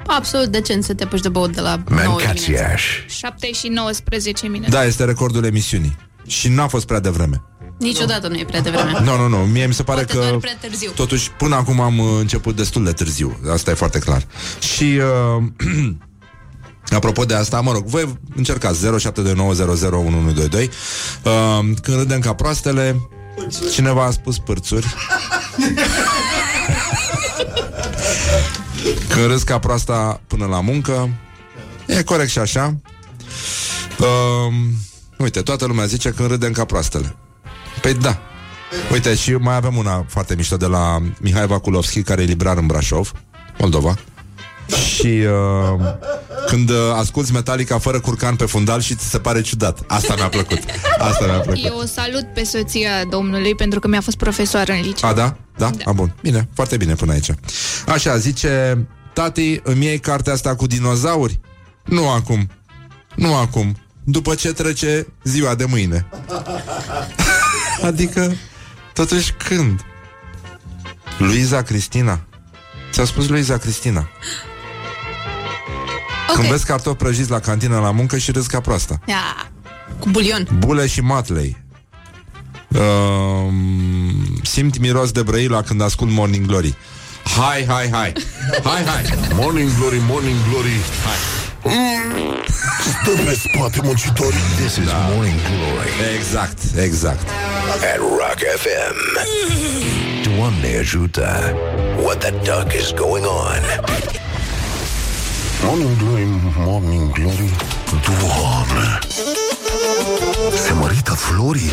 [0.06, 2.12] absolut decent să te puși de băut de la 9 dimineața.
[2.12, 2.82] Mancațiaș.
[3.06, 4.70] 7 și 19 minute.
[4.70, 5.96] Da, este recordul emisiunii
[6.26, 7.42] Și n-a fost prea devreme
[7.78, 9.00] Niciodată nu e prea devreme.
[9.02, 10.90] Nu, nu, nu, mie mi se pare Poate că doar prea târziu.
[10.90, 14.26] Totuși, până acum am uh, început destul de târziu Asta e foarte clar
[14.58, 15.00] Și
[15.38, 15.42] uh,
[16.96, 20.68] Apropo de asta, mă rog, voi încercați 0729001122 uh,
[21.82, 23.08] Când râdem ca proastele
[23.72, 24.86] Cineva a spus pârțuri
[29.20, 31.08] Când râzi ca proasta până la muncă
[31.86, 32.76] E corect și așa.
[33.98, 34.54] Uh,
[35.18, 37.16] uite, toată lumea zice că râdem ca proastele.
[37.80, 38.18] Păi da.
[38.92, 42.66] Uite, și mai avem una foarte mișto de la Mihai Vakulovski, care e librar în
[42.66, 43.12] Brașov,
[43.58, 43.94] Moldova.
[44.94, 45.80] Și uh,
[46.46, 49.78] când uh, asculti Metallica fără curcan pe fundal și ți se pare ciudat.
[49.86, 50.58] Asta mi-a plăcut.
[50.98, 51.64] Asta mi-a plăcut.
[51.64, 55.08] Eu o salut pe soția domnului pentru că mi-a fost profesoară în liceu.
[55.08, 55.36] A, da?
[55.56, 55.70] Da?
[55.70, 55.90] Da.
[55.90, 56.14] A, bun.
[56.22, 57.30] Bine, foarte bine până aici.
[57.86, 61.40] Așa, zice, tati, îmi iei cartea asta cu dinozauri?
[61.84, 62.50] Nu acum.
[63.14, 63.76] Nu acum.
[64.04, 66.06] După ce trece ziua de mâine.
[67.88, 68.34] adică,
[68.92, 69.84] totuși când?
[71.18, 72.20] Luiza Cristina.
[72.92, 74.08] Ți-a spus Luiza Cristina.
[76.28, 76.34] Ok.
[76.34, 79.00] Când vezi cartofi prăjiți la cantină la muncă și râzi ca proasta.
[79.06, 79.50] Ia,
[79.98, 80.48] cu bulion.
[80.58, 81.56] Bule și matlei.
[82.68, 86.76] Um, simt miros de brăila când ascult Morning Glory.
[87.36, 88.12] Hai, hai, hai.
[88.64, 89.04] Hai, hai.
[89.34, 90.80] Morning Glory, Morning Glory
[92.80, 97.28] Stă pe spate muncitorii This is Morning Glory Exact, exact.
[97.92, 98.96] at Rock FM.
[100.36, 101.54] Doamne ajută.
[102.02, 103.60] What the duck is going on?
[105.62, 106.26] Morning Glory,
[106.56, 107.50] Morning Glory
[108.06, 108.98] Doamne
[110.66, 111.70] Se mărită florii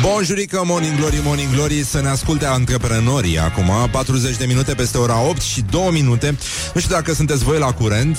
[0.00, 5.20] Bonjurică, Morning Glory, Morning Glory Să ne asculte antreprenorii acum 40 de minute peste ora
[5.20, 6.36] 8 și 2 minute
[6.74, 8.16] Nu știu dacă sunteți voi la curent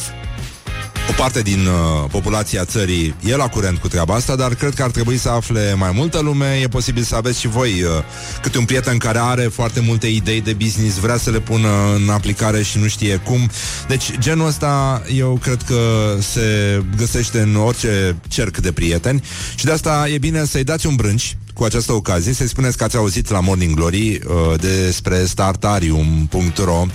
[1.09, 4.83] o parte din uh, populația țării e la curent cu treaba asta, dar cred că
[4.83, 6.59] ar trebui să afle mai multă lume.
[6.61, 7.89] E posibil să aveți și voi uh,
[8.41, 12.09] câte un prieten care are foarte multe idei de business, vrea să le pună în
[12.09, 13.49] aplicare și nu știe cum.
[13.87, 19.23] Deci, genul ăsta, eu cred că se găsește în orice cerc de prieteni
[19.55, 22.83] și de asta e bine să-i dați un brânci cu această ocazie să-i spuneți că
[22.83, 26.85] ați auzit la Morning Glory uh, despre startarium.ro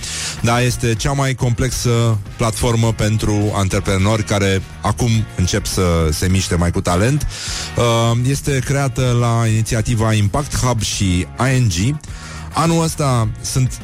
[0.41, 6.71] Da, este cea mai complexă platformă pentru antreprenori care acum încep să se miște mai
[6.71, 7.27] cu talent.
[7.77, 11.99] Uh, este creată la inițiativa Impact Hub și ING
[12.53, 13.79] Anul ăsta sunt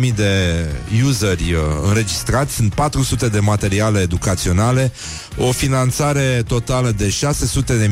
[0.00, 0.64] 35.000 de
[1.06, 4.92] useri uh, înregistrați, sunt 400 de materiale educaționale,
[5.36, 7.14] o finanțare totală de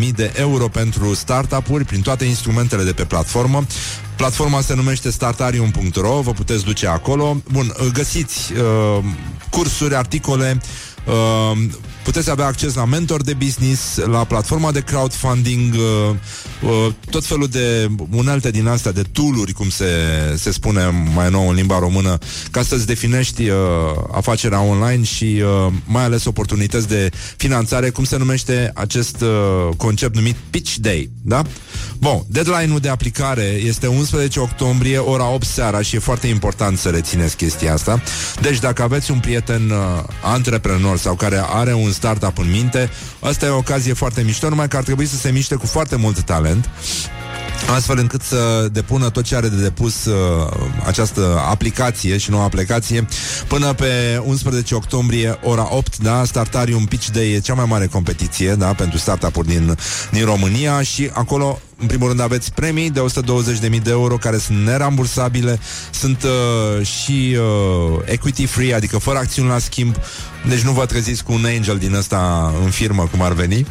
[0.07, 3.67] 600.000 de euro pentru startup-uri prin toate instrumentele de pe platformă.
[4.17, 7.37] Platforma se numește startarium.ro, vă puteți duce acolo.
[7.53, 9.05] Bun, uh, găsiți uh,
[9.51, 10.61] cursuri, articole,
[11.07, 11.59] uh,
[12.07, 16.15] puteți avea acces la mentor de business, la platforma de crowdfunding, uh,
[16.63, 19.87] uh, tot felul de unelte din astea, de tooluri, cum se,
[20.37, 22.19] se spune mai nou în limba română,
[22.51, 23.57] ca să-ți definești uh,
[24.13, 30.15] afacerea online și uh, mai ales oportunități de finanțare, cum se numește acest uh, concept
[30.15, 31.43] numit Pitch Day, da?
[31.99, 36.89] Bun, deadline-ul de aplicare este 11 octombrie, ora 8 seara și e foarte important să
[36.89, 38.03] rețineți chestia asta.
[38.41, 39.77] Deci dacă aveți un prieten uh,
[40.23, 44.69] antreprenor sau care are un startup în minte, asta e o ocazie foarte mișto, numai
[44.69, 46.71] că ar trebui să se miște cu foarte mult talent
[47.75, 50.15] astfel încât să depună tot ce are de depus uh,
[50.87, 53.07] această aplicație și noua aplicație
[53.49, 58.55] până pe 11 octombrie, ora 8, da, Startarium Pitch Day e cea mai mare competiție,
[58.55, 59.77] da, pentru startup-uri din,
[60.11, 63.01] din România și acolo în primul rând aveți premii de
[63.71, 65.59] 120.000 de euro care sunt nerambursabile,
[65.91, 69.95] sunt uh, și uh, equity free, adică fără acțiuni la schimb,
[70.49, 73.67] deci nu vă treziți cu un angel din ăsta în firmă cum ar veni.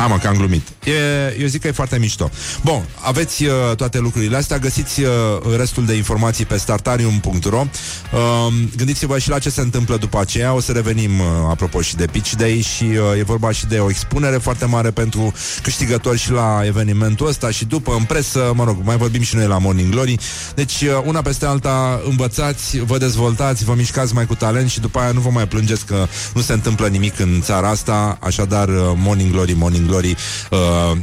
[0.00, 0.68] Hai mă, că am glumit.
[0.84, 0.92] E,
[1.40, 2.30] eu zic că e foarte mișto.
[2.62, 5.08] Bun, aveți uh, toate lucrurile astea, găsiți uh,
[5.56, 7.58] restul de informații pe startarium.ro.
[7.58, 10.52] Uh, gândiți-vă și la ce se întâmplă după aceea.
[10.54, 13.78] O să revenim, uh, apropo, și de Pitch Day și uh, e vorba și de
[13.78, 18.64] o expunere foarte mare pentru câștigători și la evenimentul ăsta și după în presă, mă
[18.64, 20.16] rog, mai vorbim și noi la Morning Glory.
[20.54, 24.98] Deci, uh, una peste alta, învățați, vă dezvoltați, vă mișcați mai cu talent și după
[24.98, 28.92] aia nu vă mai plângeți că nu se întâmplă nimic în țara asta, așadar uh,
[29.10, 30.16] Morning Glory, Morning Glory
[30.50, 30.96] uh,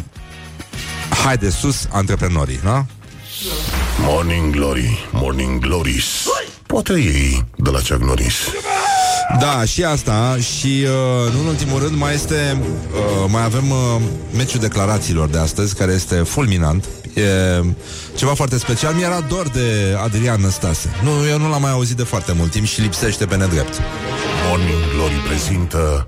[1.23, 2.85] hai de sus antreprenorii, da?
[3.99, 6.05] Morning Glory, Morning Glories
[6.67, 8.35] Poate ei de la Chuck Norris
[9.39, 14.01] Da, și asta și uh, nu în ultimul rând mai este uh, mai avem uh,
[14.35, 16.85] meciul declarațiilor de astăzi care este fulminant.
[17.13, 17.23] E
[18.15, 18.93] ceva foarte special.
[18.93, 20.89] Mi-era dor de Adrian Năstase.
[21.03, 23.81] Nu, eu nu l-am mai auzit de foarte mult timp și lipsește pe nedrept.
[24.49, 26.07] Morning Glory prezintă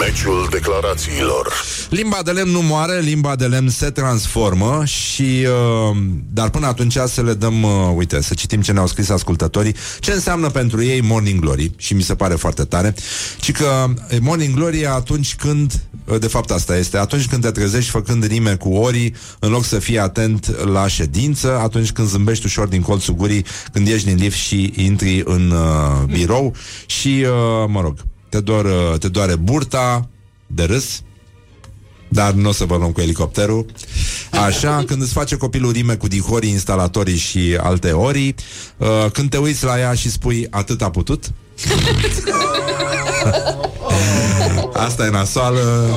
[0.00, 1.52] Meciul declarațiilor.
[1.90, 5.46] Limba de lemn nu moare, limba de lemn se transformă și
[5.90, 5.96] uh,
[6.32, 10.12] dar până atunci să le dăm, uh, uite, să citim ce ne-au scris ascultătorii, ce
[10.12, 12.94] înseamnă pentru ei Morning Glory și mi se pare foarte tare,
[13.40, 17.42] ci că e, Morning Glory e atunci când, uh, de fapt asta este, atunci când
[17.42, 22.08] te trezești făcând rime cu orii, în loc să fii atent la ședință, atunci când
[22.08, 26.54] zâmbești ușor din colțul gurii, când ieși din lift și intri în uh, birou
[26.86, 27.94] și, uh, mă rog,
[28.28, 30.08] te, dor, uh, te doare burta
[30.46, 31.02] de râs,
[32.08, 33.66] dar nu o să vă luăm cu elicopterul.
[34.46, 38.34] Așa, când îți face copilul rime cu dihorii, instalatorii și alte ori,
[38.76, 41.24] uh, când te uiți la ea și spui atât a putut,
[44.72, 45.90] Asta e nasoală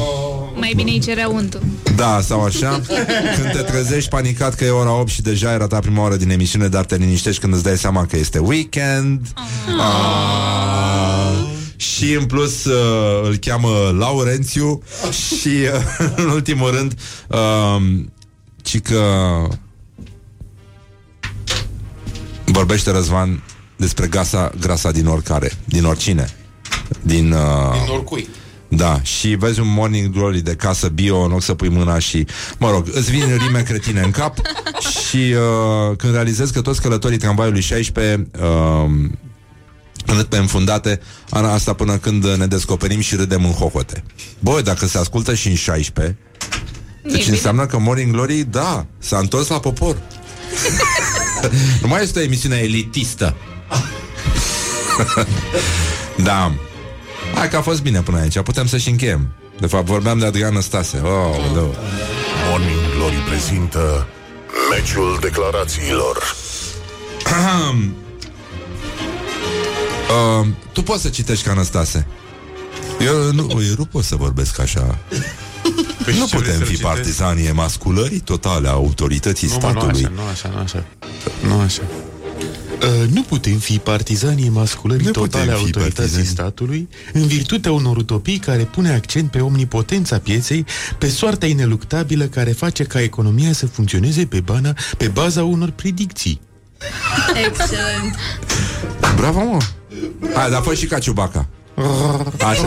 [0.56, 1.62] Mai bine îi cerea untul.
[1.96, 2.82] Da, sau așa
[3.36, 6.30] Când te trezești panicat că e ora 8 Și deja era ta prima oră din
[6.30, 9.28] emisiune Dar te liniștești când îți dai seama că este weekend
[9.80, 11.61] ah.
[11.82, 16.94] Și în plus uh, îl cheamă Laurențiu Și uh, în ultimul rând
[17.28, 17.82] uh,
[18.62, 19.04] Ci că
[22.46, 23.44] Vorbește Răzvan
[23.76, 26.30] despre grasa, grasa din oricare Din oricine
[27.02, 28.28] Din, uh, Din oricui.
[28.68, 32.26] da, și vezi un morning glory de casă bio În loc să pui mâna și,
[32.58, 34.38] mă rog, îți vin rime cretine în cap
[35.08, 38.90] Și uh, când realizezi că toți călătorii tramvaiului 16 uh,
[40.06, 41.00] Râd pe înfundate
[41.30, 44.04] Ana asta până când ne descoperim și râdem în hohote.
[44.40, 46.18] Băi, dacă se ascultă și în 16
[47.04, 47.36] Deci bine.
[47.36, 49.98] înseamnă că Morning Glory, da, s-a întors la popor.
[51.82, 53.36] Nu mai este o emisiune elitistă.
[56.24, 56.54] Da.
[57.36, 59.34] Hai că a fost bine până aici, putem să și încheiem.
[59.60, 61.62] De fapt, vorbeam de Adrian Stase oh, no.
[62.50, 64.08] Morning Glory prezintă
[64.72, 66.36] Meciul declarațiilor
[70.40, 72.08] uh, Tu poți să citești ca Anastase
[73.00, 74.98] eu nu, eu nu pot să vorbesc așa
[76.06, 76.82] Păi Nu și ce vrei putem să-l fi citesc?
[76.94, 80.86] partizanii emasculării totale a autorității Nu, mă, nu statului așa, nu așa, nu așa.
[81.48, 81.82] Nu așa.
[83.02, 86.26] Uh, nu putem fi partizanii emasculării Nu totale putem a fi autorității partizani.
[86.26, 90.66] statului în virtutea unor utopii care pune accent pe omnipotența pieței,
[90.98, 96.42] pe soarta ineluctabilă care face ca economia să funcționeze pe, bana, pe baza unor predicții.
[97.48, 98.16] Excelent.
[99.16, 99.58] Bravo, mă
[100.34, 101.48] Hai, dar fă și ca Ciubaca
[102.40, 102.62] Așa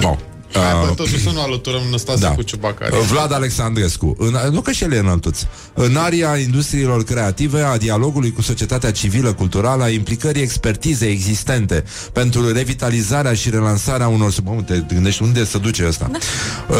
[0.00, 0.18] Bun
[0.52, 2.30] Hai, bă, Uh, totuși să nu alăturăm Năstase da.
[2.30, 2.96] cu Ciubacare.
[2.96, 5.40] Vlad Alexandrescu în, Nu că și el e înăltuț
[5.74, 12.52] În aria industriilor creative A dialogului cu societatea civilă culturală A implicării expertizei existente Pentru
[12.52, 16.18] revitalizarea și relansarea unor sub- Mă, te gândești unde se duce ăsta da.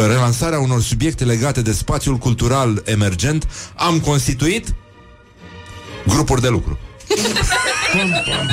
[0.07, 4.73] Relansarea unor subiecte legate de spațiul cultural emergent Am constituit
[6.07, 6.79] Grupuri de lucru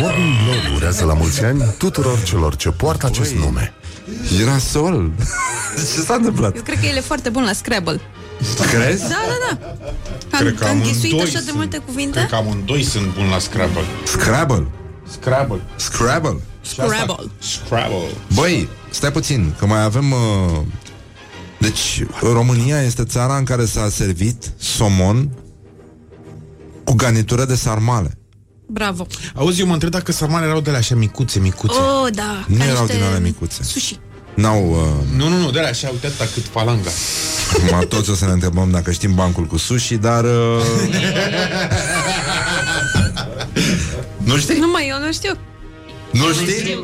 [0.00, 3.72] Morning Glory urează la mulți ani tuturor celor ce poartă acest nume
[4.36, 5.10] Girasol
[5.94, 6.56] Ce s-a întâmplat?
[6.56, 8.00] Eu cred că el e foarte bun la Scrabble.
[8.72, 9.00] Crezi?
[9.02, 9.74] Da, da, da.
[10.38, 11.54] Cred Am, că am amândoi ghesuit așa de sunt.
[11.56, 12.18] multe cuvinte.
[12.18, 13.84] Cred că amândoi sunt buni la Scrabble.
[14.04, 14.66] Scrabble
[15.08, 15.60] Scrabble.
[15.76, 17.30] Scrabble Scrabble.
[17.38, 18.08] Scrabble.
[18.34, 20.10] Băi, stai puțin, că mai avem...
[20.12, 20.60] Uh...
[21.58, 25.30] Deci, România este țara în care s-a servit somon
[26.84, 28.18] cu garnitură de sarmale.
[28.66, 29.06] Bravo.
[29.34, 31.78] Auzi, eu mă întreb dacă sarmale erau de la așa micuțe, micuțe.
[31.78, 32.44] Oh, da.
[32.46, 33.62] Nu ca erau niște din alea micuțe.
[33.62, 33.98] Sushi.
[34.34, 34.70] N-au...
[34.70, 35.16] Uh...
[35.16, 36.90] Nu, nu, nu, de la așa, uite atâta cât falanga.
[37.52, 40.24] Acum toți o să ne întrebăm dacă știm bancul cu sushi, dar...
[40.24, 40.62] Uh...
[44.24, 44.58] nu știi?
[44.58, 45.32] Nu mai, eu nu știu.
[46.16, 46.78] Nu știi?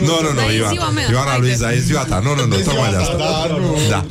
[0.00, 1.46] Nu, nu, nu, Dar e Ioana, ziua mea, Ioana haide.
[1.46, 3.16] Luiza, e ziua ta Nu, nu, nu, tocmai de asta
[3.90, 4.04] Da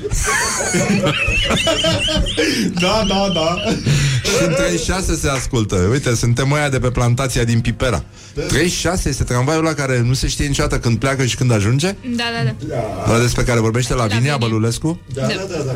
[2.80, 3.56] Da, da, da.
[4.24, 9.24] Și în 36 se ascultă Uite, suntem ăia de pe plantația din Pipera 36 este
[9.24, 12.76] tramvaiul ăla care nu se știe niciodată când pleacă și când ajunge Da, da, da.
[13.10, 14.38] Ăla despre care vorbește Lavinia Lavinia.
[14.38, 15.76] Bălulescu Da, da, da, da.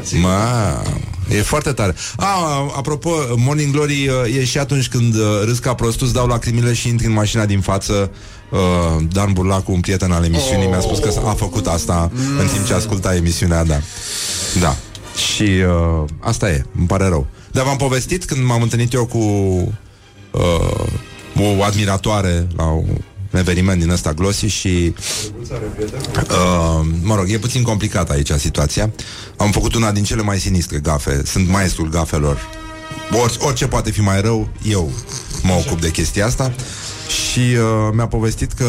[1.27, 1.95] Mă, e foarte tare.
[2.17, 2.27] A,
[2.75, 6.73] apropo, Morning Glory uh, E și atunci când uh, râs ca prostul Îți dau lacrimile
[6.73, 8.11] și intri în mașina din față.
[8.49, 12.65] Uh, Dan Burlacu, un prieten al emisiunii Mi-a spus că a făcut asta În timp
[12.65, 13.79] ce asculta emisiunea, da.
[14.59, 14.75] Da.
[15.33, 17.27] Și uh, asta e, îmi pare rău.
[17.51, 19.17] Dar v-am povestit când m-am întâlnit eu cu
[20.31, 22.87] uh, O admiratoare La un
[23.31, 24.93] eveniment din ăsta glossy și
[26.29, 28.91] Uh, mă rog, e puțin complicat aici situația.
[29.37, 31.21] Am făcut una din cele mai sinistre gafe.
[31.25, 32.37] Sunt maestrul gafelor.
[33.11, 34.91] Or, orice poate fi mai rău, eu
[35.43, 36.53] mă ocup de chestia asta.
[37.07, 38.65] Și uh, mi-a povestit că,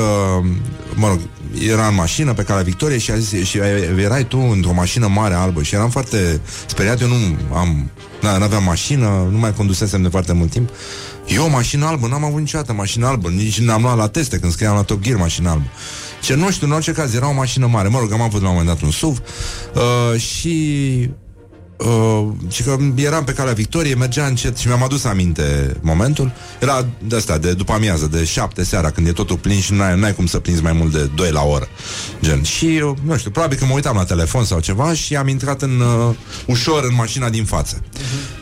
[0.95, 1.19] mă rog,
[1.69, 3.59] era în mașină pe calea Victoriei și a zis, și
[3.99, 7.15] erai tu într-o mașină mare albă și eram foarte speriat, eu nu
[7.55, 7.91] am,
[8.21, 10.71] da, n-aveam mașină, nu mai condusesem de foarte mult timp.
[11.27, 14.75] Eu, mașină albă, n-am avut niciodată mașină albă, nici n-am luat la teste când scriam
[14.75, 15.67] la Top Gear mașină albă.
[16.23, 17.89] Ce nu știu, în orice caz, era o mașină mare.
[17.89, 19.19] Mă rog, am avut la un moment dat un SUV
[19.75, 21.11] uh, și
[21.87, 26.33] Uh, și că eram pe calea Victoriei, mergea încet și mi-am adus aminte momentul.
[26.61, 29.99] Era de asta, de după amiază, de șapte seara, când e totul plin și n-ai,
[29.99, 31.69] n-ai cum să prinzi mai mult de 2 la oră.
[32.21, 32.43] Gen.
[32.43, 35.63] Și, uh, nu știu, probabil că mă uitam la telefon sau ceva și am intrat
[35.63, 36.15] în uh,
[36.47, 37.83] ușor în mașina din față.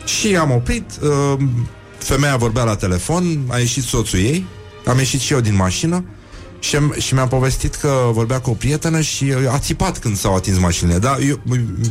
[0.05, 1.39] Și am oprit, uh,
[2.03, 4.45] femeia vorbea la telefon, a ieșit soțul ei,
[4.85, 6.03] am ieșit și eu din mașină
[6.61, 10.17] și, am- și mi-a povestit că vorbea cu o prietenă și uh, a țipat când
[10.17, 10.97] s-au atins mașinile.
[10.97, 11.39] Da, eu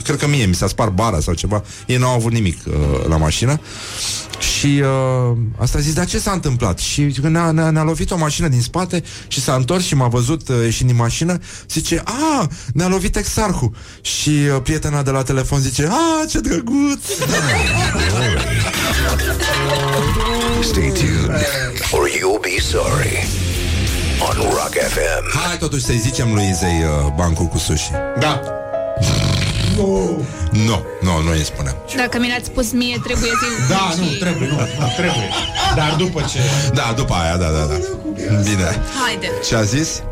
[0.05, 1.63] cred că mie mi s-a spart bara sau ceva.
[1.87, 2.75] Ei n-au avut nimic uh,
[3.09, 3.61] la mașină.
[4.39, 6.79] Și uh, asta a zis, dar ce s-a întâmplat?
[6.79, 10.09] Și când ne-a, ne-a, ne-a lovit o mașină din spate și s-a întors și m-a
[10.09, 13.71] văzut uh, ieșind din mașină, zice, a, ne-a lovit exarhul.
[14.01, 17.05] Și uh, prietena de la telefon zice, a, ce drăguț!
[20.63, 21.31] Stay tuned,
[21.93, 23.27] or you'll be sorry.
[24.23, 25.39] On Rock FM.
[25.39, 27.91] Hai totuși să-i zicem lui Izei uh, bancul cu sushi.
[28.19, 28.41] Da.
[29.77, 31.77] Nu, nu, nu, nu îi spunem.
[31.97, 35.29] Dacă mi l-ați spus mie, trebuie să Da, nu, trebuie, nu, nu, trebuie.
[35.75, 36.39] Dar după ce...
[36.75, 37.77] Da, după aia, da, da, da.
[38.43, 38.83] Bine.
[39.05, 39.31] Haide.
[39.49, 40.03] Ce a zis?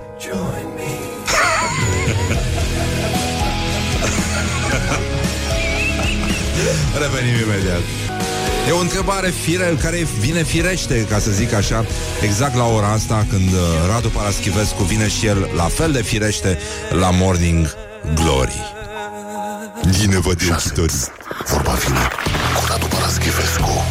[7.01, 8.08] Revenim imediat.
[8.69, 11.85] E o întrebare fire, care vine firește, ca să zic așa,
[12.23, 16.59] exact la ora asta, când uh, Radu Paraschivescu vine și el la fel de firește
[16.91, 17.67] la Morning
[18.15, 18.61] Glory.
[20.01, 20.95] Bine văd eu cititorii.
[21.47, 22.09] Vorba vine
[22.55, 23.85] cu Radu Paraschivescu.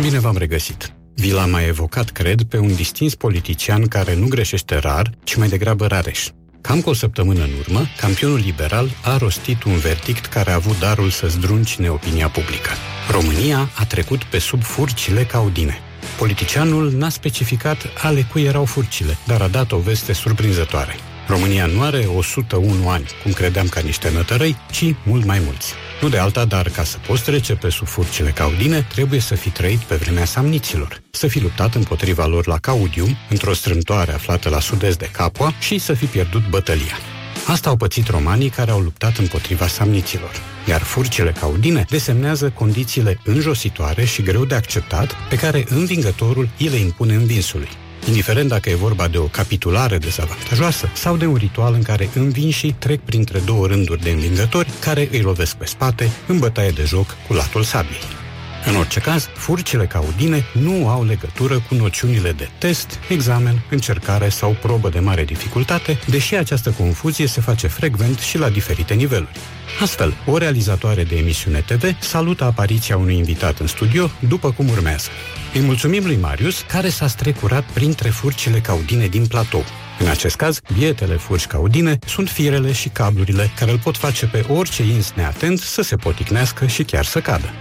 [0.00, 0.92] Bine v-am regăsit.
[1.14, 5.48] Vi l-am mai evocat, cred, pe un distins politician care nu greșește rar, ci mai
[5.48, 6.28] degrabă rareș.
[6.62, 10.78] Cam cu o săptămână în urmă, campionul liberal a rostit un verdict care a avut
[10.78, 12.70] darul să zdruncine opinia publică.
[13.10, 15.78] România a trecut pe sub furcile caudine.
[16.18, 20.94] Politicianul n-a specificat ale cui erau furcile, dar a dat o veste surprinzătoare.
[21.26, 25.72] România nu are 101 ani, cum credeam ca niște nătărăi, ci mult mai mulți.
[26.00, 29.50] Nu de alta, dar ca să poți trece pe sub furcile caudine, trebuie să fi
[29.50, 34.60] trăit pe vremea samniților, să fi luptat împotriva lor la Caudium, într-o strâmtoare aflată la
[34.60, 36.98] sud-est de Capua, și să fi pierdut bătălia.
[37.46, 40.30] Asta au pățit romanii care au luptat împotriva samniților.
[40.68, 46.76] Iar furcile caudine desemnează condițiile înjositoare și greu de acceptat pe care învingătorul îi le
[46.76, 47.68] impune învinsului
[48.06, 52.76] indiferent dacă e vorba de o capitulare dezavantajoasă sau de un ritual în care învinșii
[52.78, 57.16] trec printre două rânduri de învingători care îi lovesc pe spate în bătaie de joc
[57.26, 58.21] cu latul sabiei.
[58.64, 64.56] În orice caz, furcile caudine nu au legătură cu noțiunile de test, examen, încercare sau
[64.60, 69.40] probă de mare dificultate, deși această confuzie se face frecvent și la diferite niveluri.
[69.80, 75.08] Astfel, o realizatoare de emisiune TV salută apariția unui invitat în studio, după cum urmează.
[75.54, 79.64] Îi mulțumim lui Marius, care s-a strecurat printre furcile caudine din platou.
[79.98, 84.44] În acest caz, bietele furci caudine sunt firele și cablurile care îl pot face pe
[84.48, 87.52] orice ins neatent să se poticnească și chiar să cadă.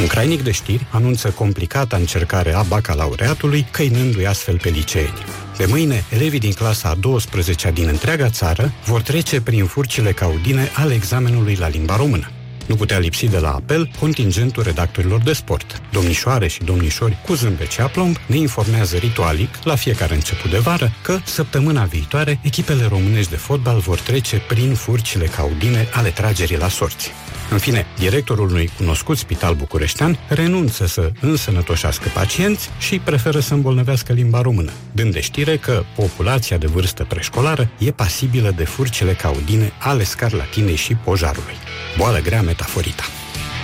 [0.00, 5.12] Un crainic de știri anunță complicata încercare a bacalaureatului, căinându-i astfel pe liceeni.
[5.56, 10.70] De mâine, elevii din clasa a 12-a din întreaga țară vor trece prin furcile caudine
[10.74, 12.33] ale examenului la limba română.
[12.66, 15.82] Nu putea lipsi de la apel contingentul redactorilor de sport.
[15.92, 20.92] Domnișoare și domnișori cu zâmbet și aplomb ne informează ritualic, la fiecare început de vară,
[21.02, 26.68] că săptămâna viitoare echipele românești de fotbal vor trece prin furcile caudine ale tragerii la
[26.68, 27.10] sorți.
[27.50, 34.12] În fine, directorul unui cunoscut spital bucureștean renunță să însănătoșească pacienți și preferă să îmbolnăvească
[34.12, 39.72] limba română, dând de știre că populația de vârstă preșcolară e pasibilă de furcile caudine
[39.78, 41.63] ale scarlatinei și pojarului.
[41.96, 43.02] Boală grea metaforita.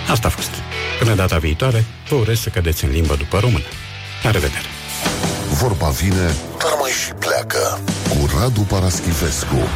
[0.09, 0.49] Asta a fost.
[0.99, 3.65] Până data viitoare, vă urez să cădeți în limba după română.
[4.23, 4.65] La revedere!
[5.49, 7.79] Vorba vine, dar mai și pleacă
[8.09, 9.67] cu Radu Paraschivescu.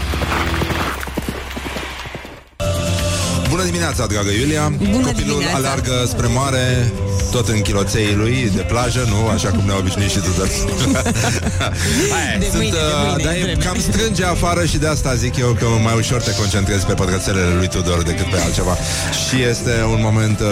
[3.55, 5.57] Bună dimineața, dragă Iulia Bună Copilul dimineața.
[5.57, 6.91] alargă spre mare
[7.31, 10.51] Tot în chiloței lui de plajă Nu așa cum ne-a obișnuit și tu de
[12.17, 13.63] Aia, De sunt, mâine, de uh, mâine, Dar de e vreme.
[13.65, 17.53] cam strânge afară Și de asta zic eu că mai ușor te concentrezi Pe pătrățelele
[17.57, 18.75] lui Tudor decât pe altceva
[19.27, 20.47] Și este un moment uh,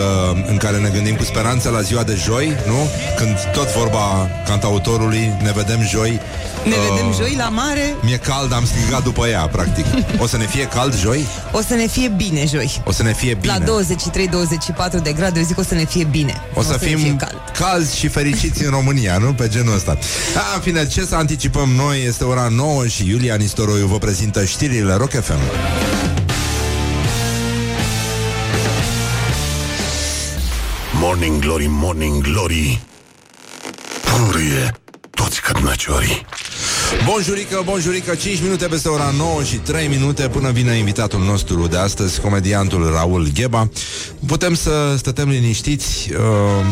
[0.47, 2.79] În care ne gândim cu speranță la ziua de joi Nu?
[3.17, 6.19] Când tot vorba cantautorului Ne vedem joi
[6.65, 9.85] Ne uh, vedem joi la mare, Mi-e cald, am strigat după ea, practic
[10.17, 11.25] O să ne fie cald joi?
[11.51, 12.81] o să ne fie bine joi.
[12.85, 13.83] O să ne fie bine La
[14.99, 16.41] 23-24 de grade, eu zic o să ne fie bine.
[16.53, 17.41] O să, ne fim fie cald.
[17.59, 19.33] calzi și fericiți în România, nu?
[19.33, 19.97] Pe genul ăsta.
[20.35, 22.03] A, în fine, ce să anticipăm noi?
[22.05, 25.39] Este ora 9 și Iulia Nistoroiu vă prezintă știrile Rock FM.
[30.99, 32.79] Morning Glory, Morning Glory
[34.01, 34.71] Purie
[35.11, 36.25] toți cărnăciorii
[37.05, 41.77] Bonjurică, bonjurică, 5 minute peste ora 9 și 3 minute până vine invitatul nostru de
[41.77, 43.69] astăzi, comediantul Raul Gheba.
[44.27, 46.19] Putem să stătem liniștiți uh,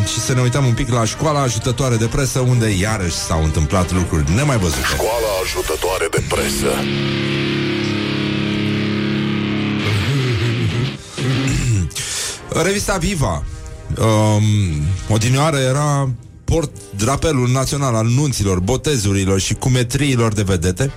[0.08, 3.92] și să ne uităm un pic la școala ajutătoare de presă, unde iarăși s-au întâmplat
[3.92, 4.82] lucruri nemai văzute.
[4.94, 6.74] Școala ajutătoare de presă
[12.64, 13.44] Revista Viva.
[13.98, 14.44] Um,
[15.10, 16.10] odinioară era
[16.52, 20.92] port drapelul național al nunților, botezurilor și cumetriilor de vedete.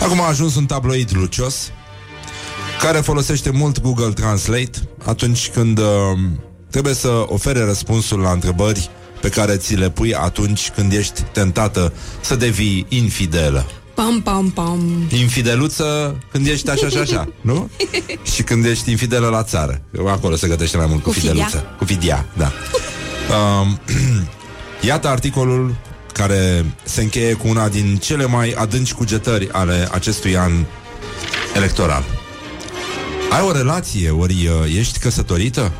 [0.00, 1.70] Acum a ajuns un tabloid lucios
[2.80, 4.70] care folosește mult Google Translate
[5.04, 5.84] atunci când uh,
[6.70, 11.92] trebuie să ofere răspunsul la întrebări pe care ți le pui atunci când ești tentată
[12.20, 13.66] să devii infidelă.
[13.94, 15.08] Pam, pam, pam.
[15.10, 17.70] Infideluță când ești așa și așa, nu?
[18.34, 19.82] și când ești infidelă la țară.
[20.06, 21.30] Acolo se gătește mai mult cu, Cu fidia.
[21.30, 21.64] fideluță.
[21.78, 22.52] Cu fidia, da.
[23.34, 23.78] Um,
[24.82, 25.74] iată articolul
[26.12, 30.52] care se încheie cu una din cele mai adânci cugetări ale acestui an
[31.54, 32.04] electoral.
[33.30, 35.72] Ai o relație, ori uh, ești căsătorită?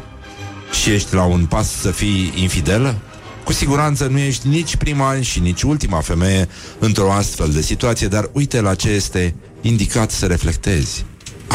[0.82, 2.96] Și ești la un pas să fii infidelă?
[3.44, 6.48] Cu siguranță nu ești nici prima și nici ultima femeie
[6.78, 11.05] într-o astfel de situație, dar uite la ce este indicat să reflectezi.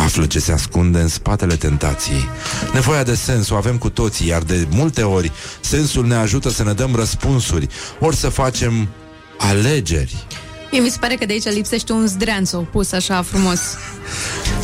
[0.03, 2.29] Află ce se ascunde în spatele tentației.
[2.73, 6.63] Nevoia de sens o avem cu toții, iar de multe ori sensul ne ajută să
[6.63, 7.67] ne dăm răspunsuri,
[7.99, 8.87] ori să facem
[9.37, 10.25] alegeri.
[10.71, 13.59] Mie mi se pare că de aici lipsește un zdreanțu pus așa frumos.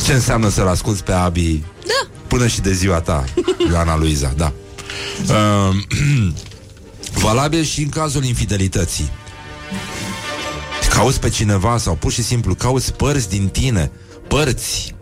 [0.04, 2.08] Ce înseamnă să-l asculți pe Abi Da.
[2.26, 3.24] până și de ziua ta,
[3.70, 4.52] Ioana Luiza, da.
[5.28, 5.74] Uh,
[7.24, 9.10] valabil și în cazul infidelității.
[10.90, 13.90] Cauți pe cineva sau pur și simplu cauți părți din tine,
[14.28, 14.93] părți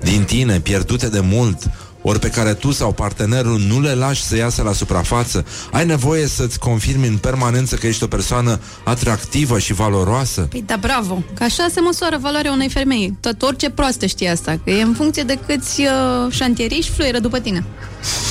[0.00, 1.70] din tine pierdute de mult,
[2.02, 6.26] ori pe care tu sau partenerul nu le lași să iasă la suprafață, ai nevoie
[6.26, 10.40] să-ți confirmi în permanență că ești o persoană atractivă și valoroasă.
[10.40, 11.22] Păi da, bravo.
[11.34, 13.16] Că așa se măsoară valoarea unei femei.
[13.20, 14.58] Tot orice proastă știe asta.
[14.64, 17.64] Că e în funcție de câți uh, șantieriști fluieră după tine.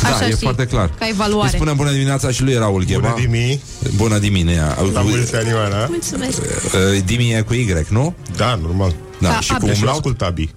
[0.01, 0.89] Da, Așa e știi, foarte clar.
[0.99, 1.49] Ca evaluare.
[1.51, 2.99] Îi spunem bună dimineața și lui Raul Gheba.
[3.09, 3.61] Bună dimi.
[3.95, 4.81] Bună dimineața.
[4.93, 5.85] La mulți ani, Ioana.
[5.89, 6.37] Mulțumesc.
[6.37, 8.15] Uh, Dimi e cu Y, nu?
[8.35, 8.95] Da, normal.
[9.19, 9.65] Da, Da, și Abi.
[9.65, 9.95] cu Și umlaut?
[9.97, 10.49] ascult Abi.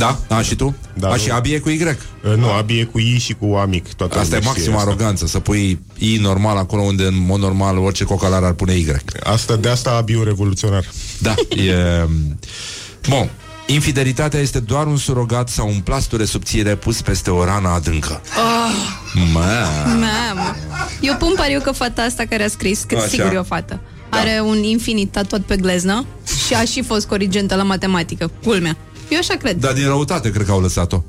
[0.00, 0.74] Da, da, și tu?
[0.94, 1.16] Da, A, nu.
[1.16, 1.82] și Abi e cu Y.
[1.82, 3.92] Uh, Nu, Abi e cu I și cu A mic.
[3.92, 7.40] Toată Asta e lumea știe maximă aroganță, să pui I normal acolo unde în mod
[7.40, 8.86] normal orice cocalar ar pune Y.
[9.22, 10.84] Asta, de asta Abi e un revoluționar.
[11.18, 12.08] Da, e...
[13.08, 13.30] Bun,
[13.66, 18.20] infidelitatea este doar un surogat sau un plasture subțire pus peste o rană adâncă.
[19.32, 19.66] Mă.
[19.86, 20.56] Mamă.
[21.00, 23.06] Eu pun pariu că fata asta care a scris, că Așa.
[23.06, 26.06] sigur e o fată, are un infinit tatuat pe gleznă
[26.46, 28.30] și a și fost corigentă la matematică.
[28.44, 28.76] Culmea.
[29.10, 29.56] Eu așa cred.
[29.56, 31.02] Dar din răutate cred că au lăsat-o.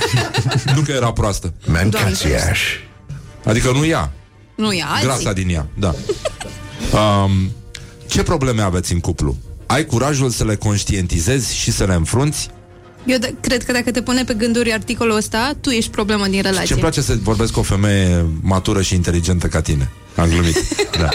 [0.74, 1.54] nu că era proastă.
[1.66, 2.60] Mancațiaș.
[3.44, 4.12] Adică nu ea,
[4.56, 5.04] Nu e alții.
[5.06, 5.94] grasa din ea, da.
[6.98, 7.50] Um,
[8.06, 9.36] ce probleme aveți în cuplu?
[9.66, 12.48] Ai curajul să le conștientizezi și să le înfrunți?
[13.06, 16.42] Eu d- cred că dacă te pune pe gânduri articolul ăsta, tu ești problema din
[16.42, 16.66] relație.
[16.66, 19.90] Ce-mi place să vorbesc cu o femeie matură și inteligentă ca tine.
[20.16, 20.56] Am glumit.
[21.00, 21.08] Da.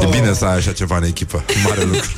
[0.00, 1.44] E bine să ai așa ceva în echipă.
[1.64, 2.08] Mare lucru.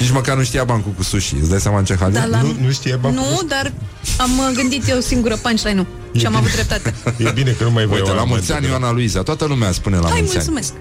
[0.00, 1.34] Nici măcar nu știa bancul cu sushi.
[1.40, 2.12] Îți dai seama în ce hal e?
[2.12, 2.40] Da, la...
[2.40, 3.20] Nu, nu știe bancul?
[3.30, 3.72] Nu, dar
[4.18, 5.86] am uh, gândit eu singură punchline-ul
[6.18, 6.94] și am avut dreptate.
[7.26, 9.22] E bine că nu mai voi Uite, la oameni mulți ani de- Ioana Luiza.
[9.22, 10.44] Toată lumea spune la Hai, mulți ani.
[10.48, 10.72] mulțumesc.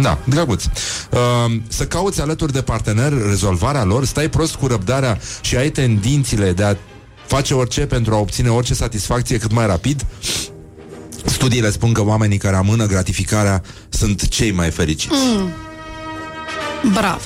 [0.00, 0.64] Da, drăguț.
[0.64, 6.52] Uh, să cauți alături de partener rezolvarea lor, stai prost cu răbdarea și ai tendințile
[6.52, 6.74] de a
[7.26, 10.06] face orice pentru a obține orice satisfacție cât mai rapid.
[11.24, 15.14] Studiile spun că oamenii care amână gratificarea sunt cei mai fericiți.
[15.14, 15.52] Mm.
[16.92, 17.24] Bravo.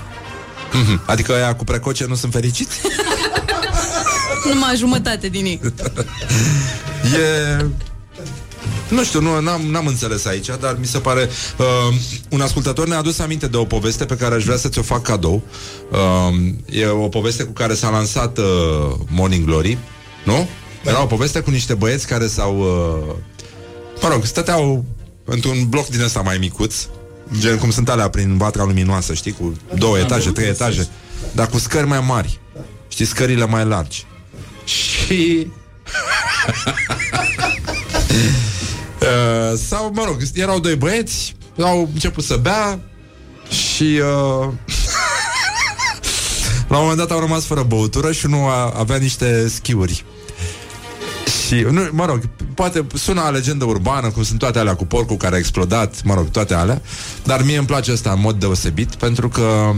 [0.72, 1.02] Mhm.
[1.06, 2.80] Adică aia cu precoce nu sunt fericiți?
[4.52, 5.60] Numai jumătate din ei.
[7.02, 7.64] E...
[8.88, 11.28] Nu știu, nu, n-am, n-am înțeles aici, dar mi se pare...
[11.58, 11.96] Uh,
[12.28, 15.02] un ascultător ne-a adus aminte de o poveste pe care aș vrea să ți-o fac
[15.02, 15.42] cadou.
[15.90, 18.44] Uh, e o poveste cu care s-a lansat uh,
[19.08, 19.78] Morning Glory,
[20.24, 20.48] nu?
[20.84, 22.58] Era o poveste cu niște băieți care s-au...
[22.58, 23.14] Uh,
[24.02, 24.84] mă rog, stăteau
[25.24, 26.74] într-un bloc din ăsta mai micuț,
[27.38, 30.88] gen cum sunt alea prin vatra luminoasă, știi, cu două etaje, trei etaje,
[31.32, 32.40] dar cu scări mai mari.
[32.88, 34.06] Știi, scările mai largi.
[34.64, 35.46] Și
[39.02, 42.80] Uh, sau, mă rog, erau doi băieți, au început să bea
[43.48, 44.48] și uh,
[46.68, 50.04] la un moment dat au rămas fără băutură și nu a, avea niște schiuri.
[51.46, 52.20] Și, nu, mă rog,
[52.54, 56.14] poate sună a legendă urbană, cum sunt toate alea cu porcul care a explodat, mă
[56.14, 56.82] rog, toate alea,
[57.24, 59.72] dar mie îmi place asta în mod deosebit, pentru că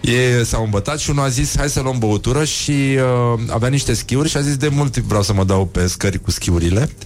[0.00, 3.94] ei s-au îmbătat și unul a zis hai să luăm băutură și uh, avea niște
[3.94, 6.90] schiuri și a zis de mult timp vreau să mă dau pe scări cu schiurile.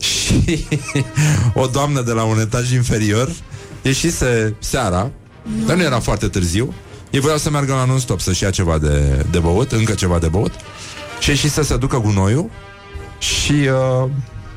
[0.00, 0.66] Și
[1.54, 3.32] o doamnă de la un etaj inferior
[3.82, 5.10] ieșise seara,
[5.66, 6.74] dar nu era foarte târziu,
[7.10, 10.28] ei voiau să meargă la non-stop să-și ia ceva de, de băut, încă ceva de
[10.28, 10.52] băut
[11.18, 12.50] și ieșise să ducă gunoiul
[13.18, 14.10] și uh,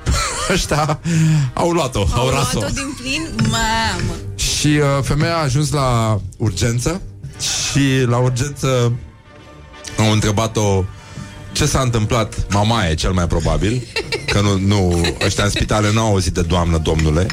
[0.53, 0.99] ăștia
[1.53, 2.60] au luat-o, au, Au ras-o.
[2.60, 3.30] luat-o din plin?
[3.41, 4.14] Mamă.
[4.36, 7.02] Și uh, femeia a ajuns la urgență
[7.40, 8.91] și la urgență
[9.98, 10.84] au întrebat-o
[11.52, 12.45] ce s-a întâmplat.
[12.49, 13.88] Mama e cel mai probabil,
[14.26, 17.26] că nu, nu ăștia în spitale nu au auzit de doamnă, domnule.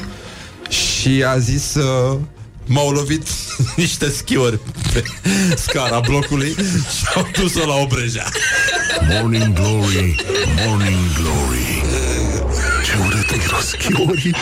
[0.69, 2.19] și a zis uh,
[2.67, 3.27] M-au lovit
[3.77, 4.59] niște schiuri
[4.93, 5.03] pe
[5.57, 6.55] scara blocului
[6.99, 8.25] și au dus-o la Obreja.
[9.09, 10.25] Morning Glory,
[10.67, 11.83] Morning Glory
[12.85, 14.35] Ce urât miros chiorii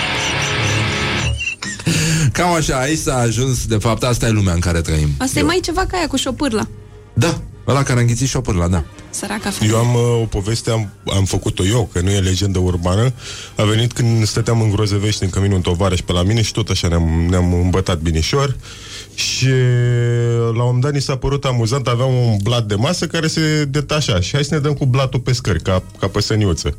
[2.32, 5.08] Cam așa, aici s-a ajuns, de fapt, asta e lumea în care trăim.
[5.18, 6.68] Asta e mai ceva ca aia cu șopârla.
[7.12, 8.84] Da, ăla care a înghițit șopârla, da.
[9.10, 9.74] Săraca femeie.
[9.74, 13.12] Eu am uh, o poveste, am, am făcut-o eu, că nu e legendă urbană.
[13.56, 16.68] A venit când stăteam în Grozevești, în căminul un tovarăș pe la mine și tot
[16.68, 18.56] așa ne-am, ne-am îmbătat binișor.
[19.14, 19.48] Și
[20.38, 23.64] la un moment dat ni s-a părut amuzant, aveam un blat de masă care se
[23.64, 26.76] detașa și hai să ne dăm cu blatul pe scări, ca, ca pe săniuță.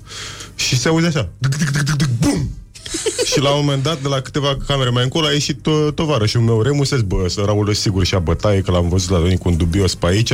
[0.56, 2.50] Și se auze așa, duc, duc, duc, duc, duc, bum!
[3.32, 6.42] și la un moment dat, de la câteva camere mai încolo, a ieșit to- tovarășul
[6.42, 9.50] meu Remus, zis, bă, să Raul sigur și-a bătaie, că l-am văzut la venit cu
[9.50, 10.34] un dubios pe aici.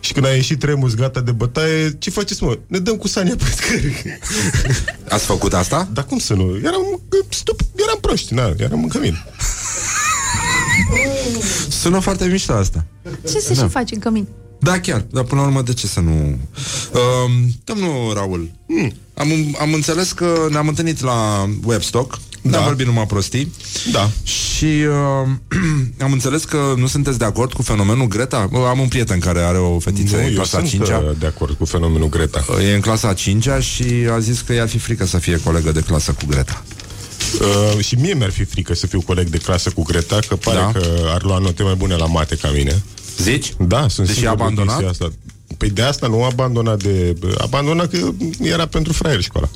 [0.00, 2.58] Și când a ieșit Remus gata de bătaie, ce faceți, mă?
[2.66, 4.02] Ne dăm cu Sania pe scări.
[5.14, 5.88] Ați făcut asta?
[5.92, 6.56] Dar cum să nu?
[6.62, 9.24] Eram, stup, eram proști, na, eram în cămin.
[11.68, 12.84] Sună foarte mișto asta.
[13.30, 13.62] Ce se Da.
[13.62, 14.28] și face în cămin?
[14.60, 16.38] Da, chiar, dar până la urmă de ce să nu...
[16.92, 17.30] Uh,
[17.64, 22.50] domnul Raul, hmm, am, am înțeles că ne-am întâlnit la Webstock, da.
[22.50, 23.52] ne-am vorbit numai prostii
[23.92, 24.10] Da.
[24.22, 25.28] și uh,
[26.04, 28.48] am înțeles că nu sunteți de acord cu fenomenul Greta.
[28.50, 30.94] Bă, Am un prieten care are o fetiță Nu, în eu clasa sunt 5 uh,
[31.18, 32.44] de acord cu fenomenul Greta.
[32.70, 35.80] E în clasa 5 și a zis că i-ar fi frică să fie colegă de
[35.80, 36.64] clasă cu Greta.
[37.40, 40.58] Uh, și mie mi-ar fi frică să fiu coleg de clasă cu Greta, că pare
[40.58, 40.72] Da.
[40.72, 42.82] că ar lua note mai bune la mate ca mine.
[43.22, 43.54] Zici?
[43.58, 44.78] Da, sunt Deși sigur a de abandonat?
[44.84, 45.16] chestia Asta.
[45.56, 47.16] Păi de asta nu a abandonat de...
[47.38, 48.10] Abandonat că
[48.42, 49.48] era pentru fraieri școala.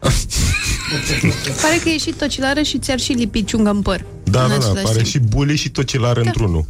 [1.62, 4.04] Pare că e și tocilară și ți-ar și lipi ciungă în păr.
[4.24, 5.06] Da, În da, da, același pare timp.
[5.08, 6.20] și bully și tocilar da.
[6.20, 6.64] într-unul.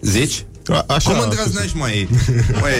[0.00, 0.44] Zici?
[0.66, 2.08] A, așa, Cum îndrăznești, mai?
[2.60, 2.72] Măi,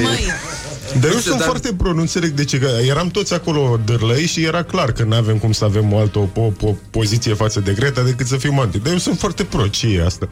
[0.94, 3.34] Dar eu Nu știu, sunt dar- foarte pro, nu înțeleg de ce, că eram toți
[3.34, 6.52] acolo dârlăi și era clar că nu avem cum să avem o altă o, o,
[6.60, 8.78] o poziție față de Greta decât să fim anti.
[8.78, 10.28] Dar eu sunt foarte pro, ce e asta?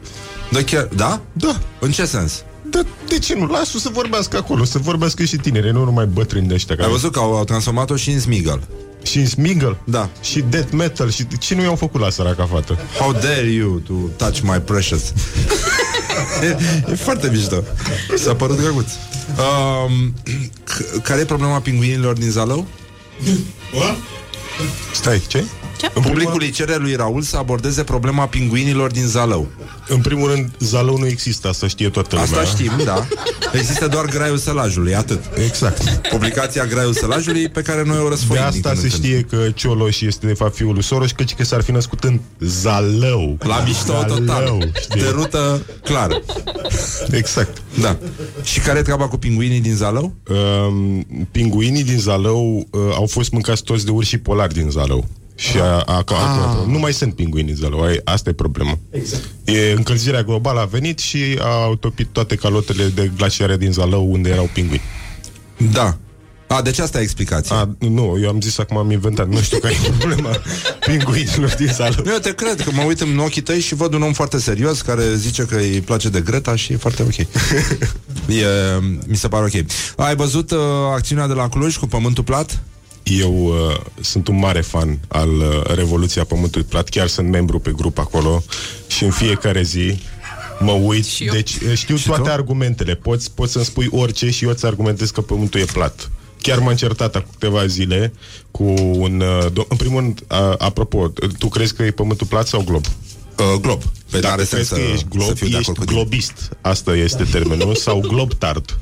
[0.51, 1.21] Da, chiar, da?
[1.33, 1.59] Da.
[1.79, 2.43] În ce sens?
[2.69, 3.45] Da, de ce nu?
[3.45, 6.75] Lasă să vorbească acolo, să vorbească și tineri, nu numai bătrâni de ăștia.
[6.75, 6.91] Ai Care...
[6.91, 8.59] văzut că au, au transformat-o și în Smiggle.
[9.03, 9.77] Și în Smiggle?
[9.83, 10.09] Da.
[10.21, 12.77] Și death metal și ce nu i-au făcut la săraca fată?
[12.99, 15.01] How dare you to touch my precious
[16.41, 16.57] e,
[16.91, 17.63] e foarte mișto
[18.17, 18.91] S-a părut drăguț
[19.37, 20.13] um,
[20.43, 22.67] c- Care e problema pinguinilor din Zalău?
[24.93, 25.43] Stai, ce?
[25.79, 25.89] Ce?
[25.89, 29.47] Publicul îi cere lui Raul să abordeze problema pinguinilor din Zalău
[29.87, 32.41] În primul rând, Zalău nu există, asta știe toată lumea.
[32.41, 33.07] Asta știm, da
[33.53, 36.07] Există doar Graiul Sălajului, atât Exact.
[36.09, 39.03] Publicația Graiul Sălajului pe care noi o De răsfoim din asta când se în când.
[39.03, 42.19] știe că Cioloș este de fapt fiul lui Soros, căci că s-ar fi născut în
[42.39, 43.37] Zalău.
[43.39, 45.01] La mișto Zalău, total știi?
[45.01, 46.21] De rută clară
[47.11, 47.61] Exact.
[47.81, 47.97] Da
[48.43, 50.13] Și care e treaba cu pinguinii din Zalău?
[50.67, 55.07] Um, pinguinii din Zalău uh, au fost mâncați toți de urși polari din Zalău.
[55.39, 58.77] Și a, a, a, a, nu mai sunt pinguini din Zalău, ai- asta e problema.
[58.89, 59.23] Exact.
[59.43, 64.29] E, încălzirea globală a venit și a topit toate calotele de glaciare din Zalău unde
[64.29, 64.81] erau pinguini.
[65.71, 65.97] Da
[66.49, 67.55] a, deci asta e explicația.
[67.55, 70.29] A, nu, eu am zis acum am inventat, nu știu care e problema
[70.79, 72.03] pinguinilor din Zalău.
[72.05, 74.81] Eu te cred că mă uit în ochii tăi și văd un om foarte serios
[74.81, 77.17] care zice că îi place de Greta și e foarte ok.
[78.37, 78.45] e,
[79.07, 79.65] mi se pare ok.
[79.95, 80.59] Ai văzut uh,
[80.93, 82.59] acțiunea de la Cluj cu pământul plat?
[83.09, 87.71] Eu uh, sunt un mare fan al uh, Revoluția Pământului Plat, chiar sunt membru pe
[87.71, 88.43] grup acolo
[88.87, 89.99] și în fiecare zi
[90.59, 92.29] mă uit, deci uh, știu Și toate tu?
[92.29, 96.11] argumentele, poți, poți să-mi spui orice și eu îți argumentez că pământul e plat.
[96.41, 98.13] Chiar m-am certat acum câteva zile
[98.51, 99.19] cu un...
[99.21, 102.85] Uh, do- în primul rând, uh, apropo, tu crezi că e pământul plat sau glob?
[102.85, 102.91] Uh,
[103.61, 103.81] glob.
[104.11, 105.83] Pe Dacă n-are sens crezi că să- ești să glob, fiu de ești acord cu
[105.85, 105.95] tine.
[105.99, 106.49] globist.
[106.61, 107.75] Asta este termenul.
[107.75, 108.77] sau globtard.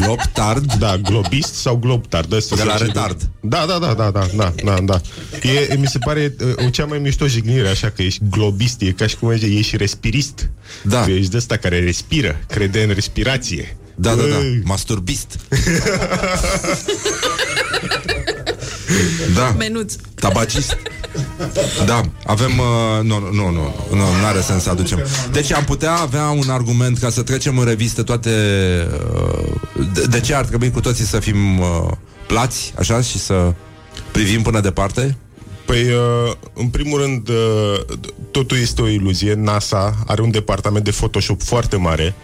[0.00, 0.72] Globtard?
[0.74, 2.34] Da, globist sau globtard.
[2.34, 2.84] Asta De se la zice.
[2.84, 3.28] retard.
[3.40, 5.00] Da, da, da, da, da, da, da, da.
[5.42, 8.90] E, mi se pare uh, o cea mai mișto jignire, așa că ești globist, e
[8.90, 10.50] ca și cum zice, ești respirist.
[10.82, 11.04] Da.
[11.04, 13.76] Că ești de ăsta care respiră, crede în respirație.
[13.94, 14.36] Da, da, da.
[14.36, 14.60] Ui.
[14.64, 15.38] Masturbist.
[19.34, 19.54] da.
[19.58, 19.94] Menuț.
[20.14, 20.76] Tabacist.
[21.86, 22.58] Da, avem...
[22.58, 23.50] Uh, nu, nu, nu,
[23.90, 25.02] nu, nu are sens să aducem.
[25.32, 28.30] Deci am putea avea un argument ca să trecem în revistă toate...
[29.14, 31.66] Uh, de, de ce ar trebui cu toții să fim uh,
[32.26, 33.54] plați, așa, și să
[34.10, 35.16] privim până departe?
[35.64, 37.98] Păi, uh, în primul rând, uh,
[38.30, 39.34] totul este o iluzie.
[39.34, 42.14] NASA are un departament de Photoshop foarte mare.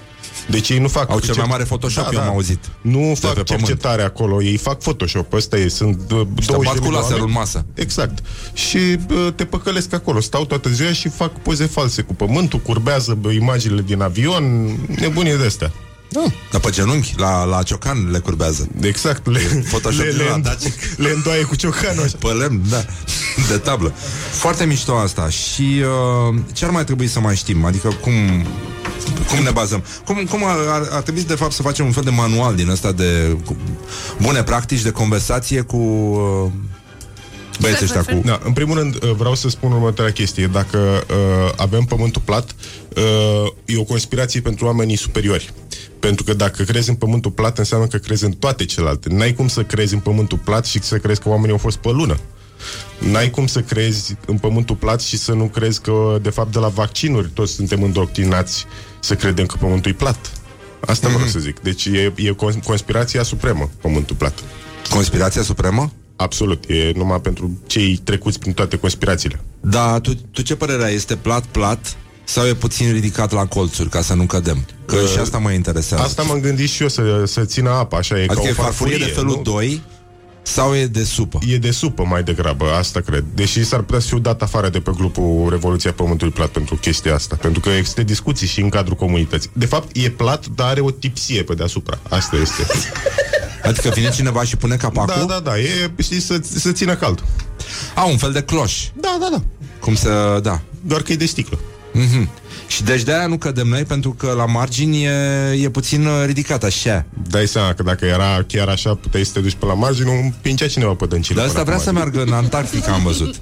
[0.49, 1.11] Deci ei nu fac...
[1.11, 2.59] Au cel mai cer- mare Photoshop, eu am auzit.
[2.81, 3.67] Nu De fac pe pământ.
[3.67, 6.97] cercetare acolo, ei fac Photoshop, ăsta e, sunt uh, 20 bat de cu mii de
[6.97, 7.27] laserul oameni.
[7.27, 7.65] în masă.
[7.75, 8.19] Exact.
[8.53, 13.15] Și uh, te păcălesc acolo, stau toată ziua și fac poze false cu pământul, curbează
[13.21, 15.73] bă, imaginile din avion, nebunie de astea.
[16.09, 16.25] Da.
[16.51, 18.69] Dar pe genunchi, la, la ciocan le curbează.
[18.81, 19.39] Exact, le,
[19.69, 20.75] Photoshop le, de le, la înd- Dacic.
[20.97, 22.17] le îndoaie cu ciocanul așa.
[22.19, 22.85] Pe lemn, da.
[23.49, 23.93] de tablă.
[24.31, 25.29] Foarte mișto asta.
[25.29, 25.63] Și
[26.31, 27.65] uh, ce ar mai trebui să mai știm?
[27.65, 28.13] Adică cum,
[29.29, 29.85] cum ne bazăm?
[30.05, 32.69] Cum, cum ar, ar, ar trebui de fapt să facem un fel de manual din
[32.69, 33.57] ăsta de cu,
[34.21, 36.51] bune practici de conversație cu uh,
[37.61, 38.23] băieții ăștia cu...
[38.25, 40.47] Da, în primul rând, uh, vreau să spun următoarea chestie.
[40.47, 42.55] Dacă uh, avem pământul plat,
[42.97, 45.53] uh, e o conspirație pentru oamenii superiori.
[46.01, 49.09] Pentru că dacă crezi în pământul plat, înseamnă că crezi în toate celelalte.
[49.13, 51.89] N-ai cum să crezi în pământul plat și să crezi că oamenii au fost pe
[51.89, 52.19] lună.
[52.99, 56.59] N-ai cum să crezi în pământul plat și să nu crezi că, de fapt, de
[56.59, 58.67] la vaccinuri toți suntem îndoctrinați
[59.03, 60.33] să credem că pământul e plat.
[60.87, 61.13] Asta mm-hmm.
[61.13, 61.61] vreau să zic.
[61.61, 64.43] Deci e, e cons- conspirația supremă, pământul plat.
[64.91, 65.93] Conspirația supremă?
[66.17, 66.65] Absolut.
[66.69, 69.41] E numai pentru cei trecuți prin toate conspirațiile.
[69.61, 70.95] Da, tu, tu ce părere ai?
[70.95, 74.67] Este plat-plat sau e puțin ridicat la colțuri ca să nu cădem?
[74.87, 76.03] Că uh, și asta mă interesează.
[76.03, 78.53] Asta m-am gândit și eu să, să țină apa, așa e adică ca o e
[78.53, 79.43] farfurie de felul nu?
[79.43, 79.83] 2
[80.43, 81.39] sau e de supă?
[81.47, 83.25] E de supă mai degrabă, asta cred.
[83.35, 87.15] Deși s-ar putea să fiu dat afară de pe grupul Revoluția Pământului Plat pentru chestia
[87.15, 87.37] asta.
[87.37, 89.51] Pentru că există discuții și în cadrul comunității.
[89.53, 91.99] De fapt, e plat, dar are o tipsie pe deasupra.
[92.09, 92.67] Asta este.
[93.69, 95.27] Adică vine cineva și pune capacul?
[95.27, 95.59] Da, da, da.
[95.59, 97.25] E, știi, să, să țină cald.
[97.95, 98.89] A, un fel de cloș.
[98.95, 99.43] Da, da, da.
[99.81, 100.41] Cum să...
[100.43, 100.61] Da.
[100.81, 101.59] Doar că e de sticlă.
[101.95, 102.42] Mm-hmm.
[102.75, 105.11] Și deci de-aia nu cădem noi, pentru că la margini e,
[105.63, 107.05] e puțin uh, ridicat așa.
[107.29, 110.21] Dai seama că dacă era chiar așa, puteai să te duci pe la margine, nu
[110.23, 111.39] împingea cineva pe dăncilă.
[111.39, 113.35] Dar asta vrea să meargă în Antarctica, am văzut.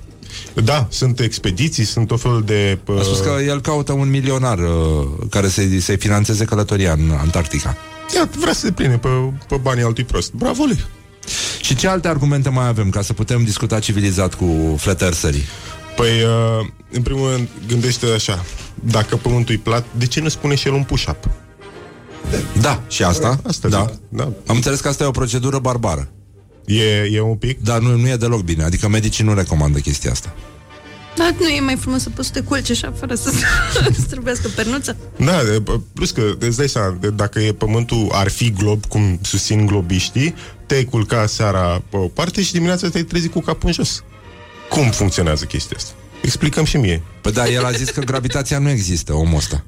[0.65, 2.78] Da, sunt expediții, sunt o fel de...
[2.86, 2.98] Uh...
[2.98, 4.66] A spus că el caută un milionar uh,
[5.31, 7.77] care să-i, să-i financeze călătoria în Antarctica.
[8.15, 9.09] Ia, vrea să se pline pe,
[9.48, 10.32] pe banii altui prost.
[10.32, 10.85] Bravo lui!
[11.61, 15.44] Și ce alte argumente mai avem ca să putem discuta civilizat cu flat eartherii?
[16.01, 18.44] Păi, uh, în primul rând, gândește așa.
[18.74, 21.28] Dacă pământul e plat, de ce nu spune și el un push-up?
[22.60, 23.40] Da, și asta?
[23.47, 23.86] Asta da.
[23.90, 24.22] zic, da.
[24.22, 26.09] Am înțeles că asta e o procedură barbară.
[26.66, 26.82] E,
[27.12, 27.62] e un pic?
[27.62, 28.64] Dar nu, nu e deloc bine.
[28.64, 30.35] Adică medicii nu recomandă chestia asta.
[31.16, 33.31] Dar nu e mai frumos să poți să te culci așa fără să
[33.98, 34.97] să trebuiască pernuță?
[35.16, 35.62] Da, de,
[35.93, 40.35] plus că îți dai seama, de, dacă e pământul ar fi glob, cum susțin globiștii,
[40.66, 44.05] te-ai culca seara pe o parte și dimineața te-ai trezit cu capul în jos.
[44.70, 45.92] Cum funcționează chestia asta?
[46.22, 47.02] Explicăm și mie.
[47.20, 49.64] Păi da, el a zis că gravitația nu există, omul ăsta.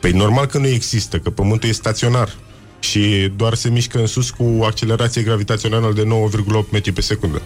[0.00, 2.36] Păi normal că nu există, că pământul e staționar
[2.78, 7.42] și doar se mișcă în sus cu accelerație gravitațională de 9,8 metri pe secundă.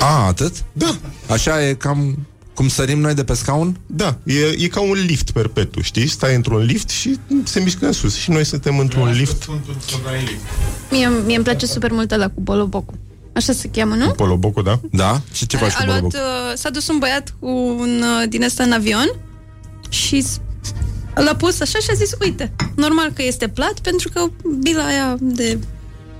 [0.00, 0.64] A, atât?
[0.72, 0.98] Da.
[1.28, 3.80] Așa e cam cum sărim noi de pe scaun?
[3.86, 6.06] Da, e, e ca un lift perpetu, știi?
[6.06, 8.16] Stai într-un lift și se mișcă în sus.
[8.16, 9.48] Și noi suntem într-un lift.
[10.90, 12.94] Mie, mie îmi place super mult ăla cu Bolobocu.
[13.32, 14.10] Așa se cheamă, nu?
[14.10, 14.80] Polobocu, da?
[14.90, 15.20] Da?
[15.32, 16.20] Și ce faci a cu luat, Boloboc?
[16.20, 17.48] uh, s-a dus un băiat cu
[17.78, 19.12] un uh, din ăsta în avion
[19.88, 20.40] și s-
[21.14, 24.24] l-a pus așa și a zis, uite, normal că este plat pentru că
[24.58, 25.58] bila aia de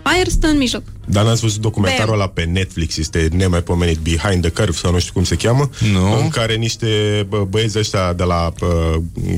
[0.02, 0.82] aer stă în mijloc.
[1.06, 5.12] Dar n-ați văzut documentarul ăla pe Netflix, este nemaipomenit Behind the Curve sau nu știu
[5.12, 6.18] cum se cheamă, Nu.
[6.20, 6.86] în care niște
[7.28, 8.94] bă, băieți ăștia de la uh,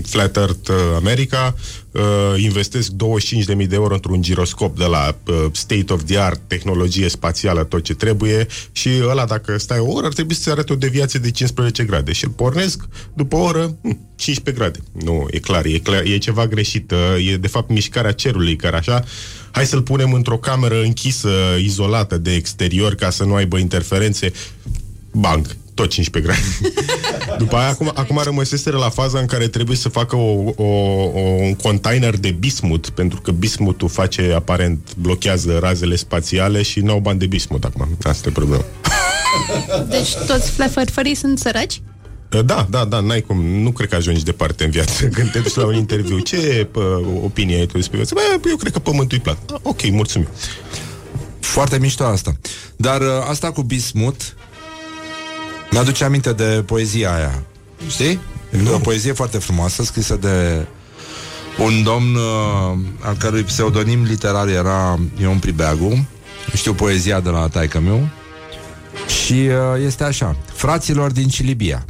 [0.06, 1.54] Flat Earth uh, America
[1.94, 7.08] uh, investesc 25.000 de euro într-un giroscop de la uh, state of the art, tehnologie
[7.08, 10.76] spațială, tot ce trebuie și ăla dacă stai o oră ar trebui să-ți arate o
[10.76, 12.84] deviație de 15 grade și îl pornesc
[13.14, 14.78] după o oră hm, 15 grade.
[15.04, 18.76] Nu, e clar, e, clar, e ceva greșit, uh, e de fapt mișcarea cerului care
[18.76, 19.04] așa
[19.50, 24.32] hai să-l punem într-o cameră închisă, izolată de exterior, ca să nu aibă interferențe.
[25.12, 26.76] Bang, tot 15 grade.
[27.42, 31.20] După aia, acum, acum rămăseseră la faza în care trebuie să facă o, o, o,
[31.20, 37.18] un container de bismut, pentru că bismutul face, aparent, blochează razele spațiale și n-au bani
[37.18, 37.88] de bismut acum.
[38.02, 38.64] Asta e problema.
[39.88, 41.80] Deci toți flefărfării sunt săraci?
[42.42, 45.54] Da, da, da, n-ai cum, nu cred că ajungi departe în viață când te duci
[45.54, 46.18] la un interviu.
[46.18, 48.14] Ce pă, opinie ai tu despre viață?
[48.14, 49.38] Bă, eu cred că pământul e plat.
[49.52, 50.28] Ah, Ok, mulțumim.
[51.40, 52.36] Foarte mișto asta.
[52.76, 54.36] Dar uh, asta cu bismut
[55.74, 57.42] mi-aduce aminte de poezia aia.
[57.88, 58.20] Știi?
[58.66, 60.66] E o poezie foarte frumoasă, scrisă de
[61.58, 66.08] un domn uh, al cărui pseudonim literar era Ion Pribeagu.
[66.54, 68.08] Știu poezia de la taică meu.
[69.22, 70.36] Și uh, este așa.
[70.52, 71.84] Fraților din Cilibia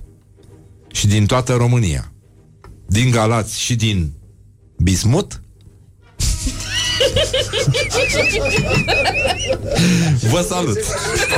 [0.92, 2.12] și din toată România,
[2.86, 4.12] din Galați și din
[4.76, 5.42] Bismut,
[10.30, 10.78] Vă salut!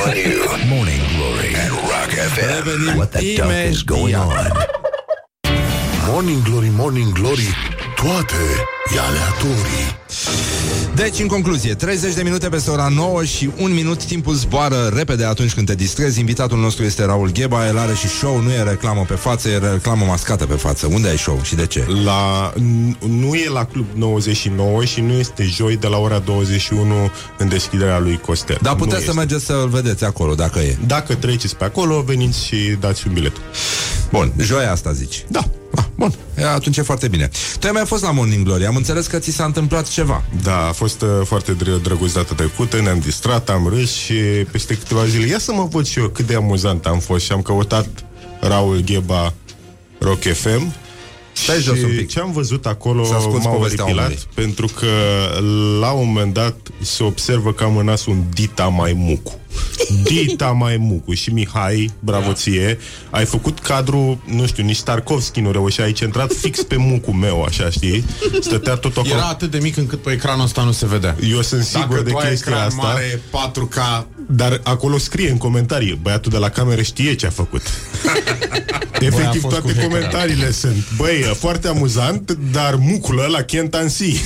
[0.05, 0.45] On you.
[0.69, 2.97] Morning Glory at Rock FM.
[2.97, 4.53] What the duck is going on?
[6.11, 7.55] Morning Glory, Morning Glory
[7.97, 8.35] Tu toate
[8.95, 9.96] e aleatorii.
[10.95, 15.25] Deci, în concluzie, 30 de minute peste ora 9 și un minut, timpul zboară repede
[15.25, 16.19] atunci când te distrezi.
[16.21, 19.59] Invitatul nostru este Raul Gheba, el are și show, nu e reclamă pe față, e
[19.59, 20.87] reclamă mascată pe față.
[20.87, 21.85] Unde ai show și de ce?
[22.05, 27.11] La, n- nu e la Club 99 și nu este joi de la ora 21
[27.39, 28.59] în deschiderea lui Costel.
[28.63, 29.17] Dar Nu puteți să este.
[29.19, 30.77] mergeți să-l vedeți acolo, dacă e.
[30.87, 33.33] Dacă treceți pe acolo, veniți și dați un bilet.
[34.11, 35.25] Bun, joia asta zici.
[35.29, 35.41] Da.
[35.77, 37.31] Ah, bun, e, atunci e foarte bine.
[37.59, 40.25] Tu ai mai fost la Morning Glory, am înțeles că ți s-a întâmplat ceva.
[40.43, 44.15] Da, a fost uh, foarte dră- drăguț data trecută, ne-am distrat, am râs și
[44.51, 47.33] peste câteva zile, ia să mă văd și eu cât de amuzant am fost și
[47.33, 47.89] am căutat
[48.41, 49.35] Raul Gheba
[49.99, 50.75] Rock FM
[51.33, 52.09] Stai și jos un pic.
[52.09, 54.25] ce am văzut acolo Să asculți m-a povestea oripilat omului.
[54.35, 54.87] pentru că
[55.81, 59.39] la un moment dat se observă că am în nas un Dita mai mucu.
[60.03, 62.79] Dita mai mucu și Mihai, bravo ție,
[63.11, 67.43] ai făcut cadru, nu știu, nici Tarkovski nu reușea, ai centrat fix pe mucul meu,
[67.43, 68.05] așa, știi?
[68.41, 69.15] Stătea tot acolo.
[69.15, 71.17] Era atât de mic încât pe ecranul ăsta nu se vedea.
[71.31, 72.83] Eu sunt sigur Dacă de tu ai chestia ecran asta.
[72.83, 77.63] mare, 4K, Dar acolo scrie în comentarii Băiatul de la cameră știe ce a făcut
[79.01, 79.89] Efectiv fost cu toate hackerul.
[79.91, 84.13] comentariile sunt Băi, e foarte amuzant Dar mucul ăla can't unsee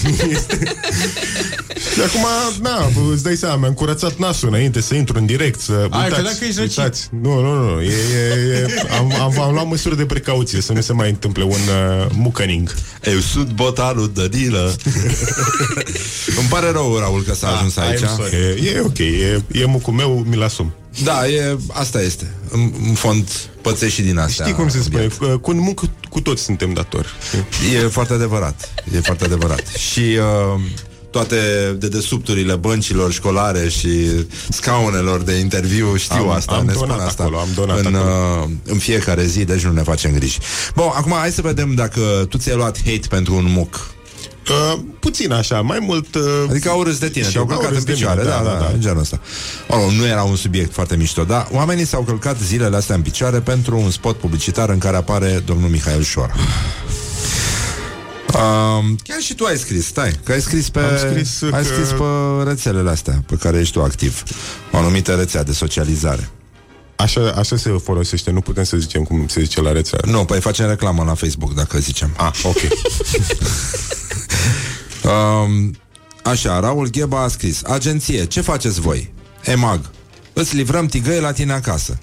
[1.94, 2.24] Și acum,
[2.62, 6.12] na, îți dai seama Mi-am curățat nasul înainte să intru în direct Să Ai, uitați,
[6.12, 6.78] credeam că ești răcit.
[6.78, 7.08] uitați.
[7.22, 8.66] Nu, nu, nu e, e, e,
[8.98, 12.74] am, am, am luat măsuri de precauție Să nu se mai întâmple un uh, mucăning
[13.04, 14.74] Eu sunt botarul de dilă.
[16.40, 17.98] Îmi pare rău, Raul, că s-a ajuns I'm aici.
[18.16, 18.36] sorry.
[18.36, 20.72] E, e ok, e, e mucul meu, mi-l asum
[21.04, 22.34] Da, e, asta este.
[22.50, 23.28] În, în fond,
[23.62, 24.44] pățești și din astea.
[24.44, 25.08] Știi cum se spune?
[25.18, 25.42] obiect.
[25.42, 27.08] Cu muncă cu toți suntem datori.
[27.74, 28.72] E foarte adevărat.
[28.94, 29.66] E foarte adevărat.
[29.66, 30.60] Și uh,
[31.10, 31.36] toate
[31.78, 33.88] dedesubturile băncilor școlare și
[34.48, 37.94] scaunelor de interviu știu Am- asta, am ne donat spun asta acolo, am donat în,
[37.94, 38.44] acolo.
[38.44, 40.38] uh, în fiecare zi, deci nu ne facem griji.
[40.74, 43.90] Bun, acum hai să vedem dacă tu ți-ai luat hate pentru un muc.
[44.50, 46.14] Uh, puțin așa, mai mult...
[46.14, 48.32] Uh, Adică au râs de tine, și te-au au călcat râs în de picioare, mine,
[48.32, 49.20] da, da, da, în genul ăsta.
[49.68, 53.40] Oh, nu era un subiect foarte mișto, dar oamenii s-au călcat zilele astea în picioare
[53.40, 56.34] pentru un spot publicitar în care apare domnul Mihail Șora.
[58.34, 61.62] Um, chiar și tu ai scris, stai, că ai scris pe, Am scris ai că-
[61.64, 62.04] scris pe
[62.44, 64.22] rețelele astea pe care ești tu activ.
[64.72, 66.30] O anumită rețea de socializare.
[66.96, 69.98] Așa, așa se folosește, nu putem să zicem cum se zice la rețea.
[70.04, 72.10] Nu, păi facem reclamă la Facebook, dacă zicem.
[72.16, 72.56] Ah, ok.
[75.04, 75.74] Um,
[76.22, 79.12] așa, Raul Gheba a scris Agenție, ce faceți voi?
[79.44, 79.80] EMAG
[80.32, 81.98] Îți livrăm tigăi la tine acasă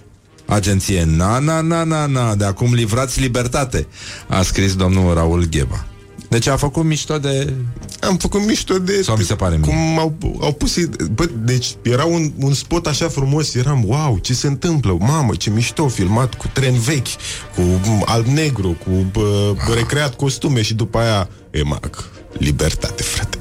[0.46, 3.88] Agenție, na, na, na, na, na De acum livrați libertate
[4.28, 5.86] A scris domnul Raul Gheba
[6.30, 7.54] Deci a făcut mișto de...
[8.02, 9.02] Am făcut mișto de...
[9.02, 9.68] Sau mi se pare mie?
[9.74, 10.76] Cum au, au pus...
[11.12, 14.98] Bă, deci era un, un spot așa frumos, eram, wow, ce se întâmplă?
[15.00, 17.08] Mamă, ce mișto, filmat cu tren vechi,
[17.56, 19.74] cu m, alb-negru, cu bă, Ah.
[19.76, 23.38] recreat costume și după aia, EMAG, libertate, frate.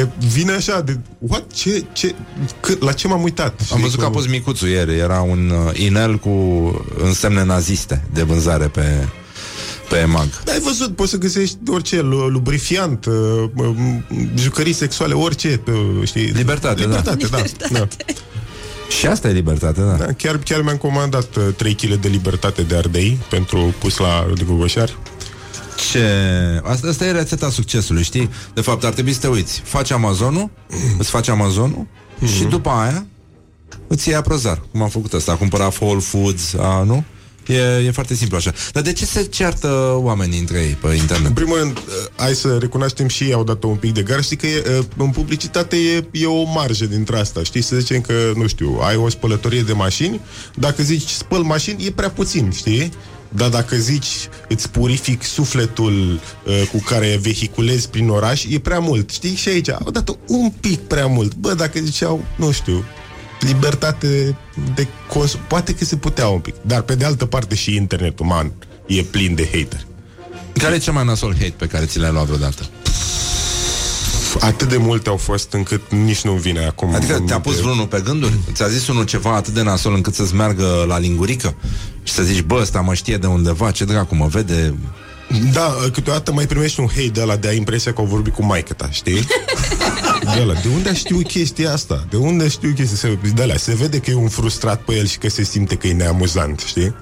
[0.00, 0.98] E, vine așa de...
[1.18, 1.52] What?
[1.52, 1.84] Ce?
[1.92, 2.14] ce
[2.60, 3.48] cât, la ce m-am uitat?
[3.60, 6.30] Am Știi, văzut că a cu- pus micuțul ieri Era un uh, inel cu
[7.02, 9.08] însemne naziste De vânzare pe,
[9.88, 13.14] pe EMAG Da, ai văzut, poți să găsești orice, lu- lubrifiant, uh,
[13.54, 14.02] m-
[14.36, 16.24] jucării sexuale, orice, uh, știi?
[16.26, 16.86] Libertate, da.
[16.88, 17.78] Libertate, da.
[17.78, 17.86] da.
[18.98, 22.62] Și asta e libertate, da, da chiar, chiar mi-am comandat uh, 3 kg de libertate
[22.62, 24.98] de ardei pentru pus la Rodicu Goșar.
[25.92, 26.02] Ce...
[26.64, 28.30] Asta, asta e rețeta succesului, știi?
[28.54, 29.60] De fapt, ar trebui să te uiți.
[29.64, 30.50] Faci Amazonul,
[30.98, 31.86] îți faci Amazonul
[32.36, 33.06] și după aia
[33.86, 35.32] îți iei aprozar, cum am făcut asta.
[35.32, 37.04] A cumpărat Whole Foods, a, nu?
[37.48, 38.52] E, e foarte simplu așa.
[38.72, 41.26] Dar de ce se ceartă oamenii între ei pe internet?
[41.26, 41.82] În primul rând, uh,
[42.16, 44.22] hai să recunoaștem și ei au dat un pic de gar.
[44.22, 47.42] Știi că e, uh, în publicitate e, e o marjă dintre asta.
[47.42, 50.20] Știi, să zicem că, nu știu, ai o spălătorie de mașini,
[50.54, 52.92] dacă zici spăl mașini, e prea puțin, știi?
[53.28, 59.10] Dar dacă zici îți purific sufletul uh, cu care vehiculezi prin oraș, e prea mult.
[59.10, 59.34] Știi?
[59.34, 61.34] Și aici au dat un pic prea mult.
[61.34, 62.84] Bă, dacă ziceau, nu știu,
[63.40, 64.36] libertate
[64.74, 66.54] de consum, poate că se putea un pic.
[66.62, 68.52] Dar pe de altă parte și internetul, man,
[68.86, 69.86] e plin de hater.
[70.52, 72.68] Care e cel mai nasol hate pe care ți l-ai luat vreodată?
[74.40, 76.94] Atât de multe au fost încât nici nu vine acum.
[76.94, 78.32] Adică te-a pus vreunul pe gânduri?
[78.52, 81.54] Ți-a zis unul ceva atât de nasol încât să-ți meargă la lingurică?
[82.02, 84.74] Și să zici, bă, ăsta mă știe de undeva, ce dracu mă vede...
[85.52, 88.44] Da, câteodată mai primești un hate de ăla de a impresia că au vorbit cu
[88.44, 89.26] maică ta, știi?
[90.34, 92.06] De, ăla, de unde știu chestia asta?
[92.10, 93.28] De unde știu chestia asta?
[93.34, 95.86] De alea, se vede că e un frustrat pe el și că se simte că
[95.86, 96.94] e neamuzant, știi?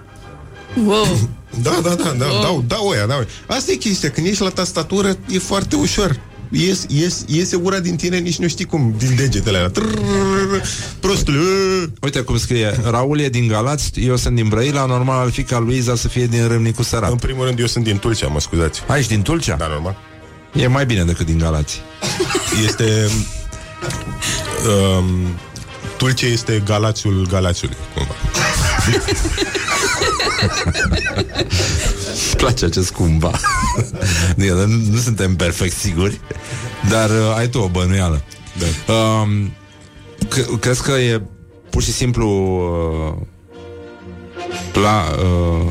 [0.86, 1.18] Wow.
[1.62, 3.26] Da, da, da, da, da, da, oia, da, oia.
[3.46, 6.20] Asta e chestia, când ești la tastatură, e foarte ușor.
[6.50, 9.68] ies, ies, iese ura din tine, nici nu știi cum, din degetele alea.
[9.70, 10.62] Trrrr,
[11.00, 11.86] Prostule, ă.
[12.00, 15.58] Uite cum scrie, Raul e din Galați, eu sunt din Brăila, normal ar fi ca
[15.58, 17.10] Luiza să fie din Râmnicu Sărat.
[17.10, 18.82] În primul rând, eu sunt din Tulcea, mă scuzați.
[18.86, 19.56] Ai, ești din Tulcea?
[19.56, 19.96] Da, normal.
[20.56, 21.80] E mai bine decât din Galați.
[22.64, 23.08] Este...
[24.98, 25.06] Um,
[25.96, 28.14] Tulce este Galațiul Galațiului, cumva.
[32.12, 33.30] Îmi place acest cumva.
[34.30, 36.20] Adică, nu, nu suntem perfect siguri,
[36.88, 38.22] dar uh, ai tu o bănuială.
[38.86, 38.92] Da.
[38.92, 39.52] Um,
[40.28, 41.22] c- crezi că e
[41.70, 43.22] pur și simplu uh,
[44.72, 45.68] pla, uh,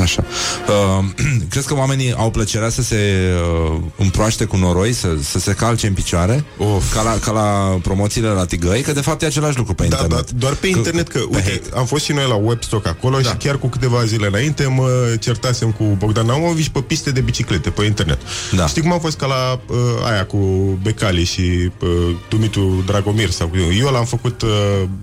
[0.00, 0.24] așa.
[0.68, 1.04] Uh,
[1.50, 3.30] crezi că oamenii au plăcerea să se
[3.72, 6.94] uh, împroaște cu noroi, să, să se calce în picioare, Of.
[6.94, 9.96] ca la, ca la promoțiile la tigăi, că de fapt e același lucru pe Da,
[10.00, 10.30] internet.
[10.30, 13.28] da, doar pe internet, că, uite, am fost și noi la Webstock acolo Da.
[13.28, 17.70] și chiar cu câteva zile înainte mă certasem cu Bogdan Amovici pe piste de biciclete,
[17.70, 18.18] pe internet.
[18.56, 18.66] Da.
[18.66, 19.76] Știi cum a fost ca la uh,
[20.10, 20.36] aia cu
[20.82, 21.40] Becali și
[21.80, 21.88] uh,
[22.28, 24.48] Dumitru Dragomir sau cu eu l-am făcut uh,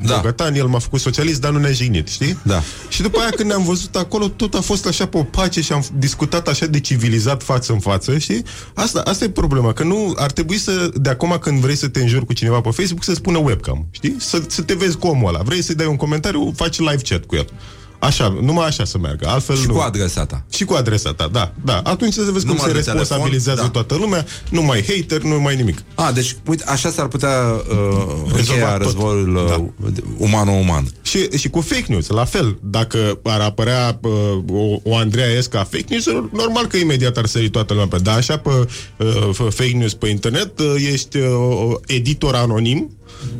[0.01, 0.15] Da.
[0.15, 2.37] bogătan, el m-a făcut socialist, dar nu ne-a jignit, știi?
[2.43, 2.61] Da.
[2.89, 5.73] Și după aia când ne-am văzut acolo, tot a fost așa pe o pace și
[5.73, 8.43] am discutat așa de civilizat față în față, știi?
[8.73, 12.01] Asta, asta e problema, că nu ar trebui să, de acum când vrei să te
[12.01, 14.15] înjuri cu cineva pe Facebook, să spună webcam, știi?
[14.19, 15.41] Să, să te vezi cu omul ăla.
[15.43, 17.47] Vrei să-i dai un comentariu, faci live chat cu el.
[18.05, 19.27] Așa, numai așa să meargă.
[19.27, 19.73] Altfel Și nu.
[19.73, 20.45] cu adresa ta.
[20.51, 21.81] Și cu adresa ta, da, da.
[21.83, 23.85] Atunci să vezi cum Număr se de responsabilizează telefon, da.
[23.87, 25.83] toată lumea, nu mai hater, nu mai nimic.
[25.95, 28.81] A, deci, uite, așa s-ar putea uh, încheia tot.
[28.81, 29.65] războiul uh, Da.
[30.17, 30.87] umano-uman.
[31.01, 32.57] Și, și cu fake news, la fel.
[32.61, 34.11] Dacă ar apărea uh,
[34.51, 37.97] o, o Andreea Esca fake news, normal că imediat ar sări toată lumea pe.
[37.97, 38.49] Dar așa pe
[38.97, 42.89] uh, fake news pe internet, uh, ești uh, editor anonim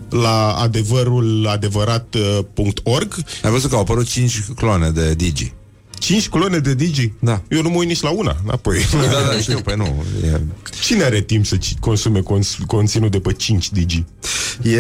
[0.10, 5.53] la adevărul adevărat.org Ai văzut că au apărut 5 clone de Digi.
[5.99, 7.11] 5 clone de Digi.
[7.19, 7.41] Da.
[7.49, 8.77] Eu nu mă uit nici la una, înapoi.
[8.91, 10.03] Da, da, știu, păi nu.
[10.26, 10.41] E,
[10.81, 14.03] Cine are timp să ci- consume cons- conținut de pe 5 Digi?
[14.61, 14.80] e,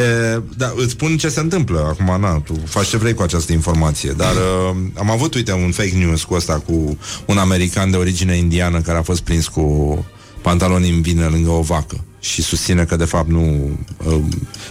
[0.57, 4.11] da, îți spun ce se întâmplă acum, na, tu faci ce vrei cu această informație,
[4.17, 8.35] dar uh, am avut, uite, un fake news cu ăsta, cu un american de origine
[8.37, 10.05] indiană care a fost prins cu
[10.41, 14.19] pantaloni în vină lângă o vacă și susține că de fapt nu uh,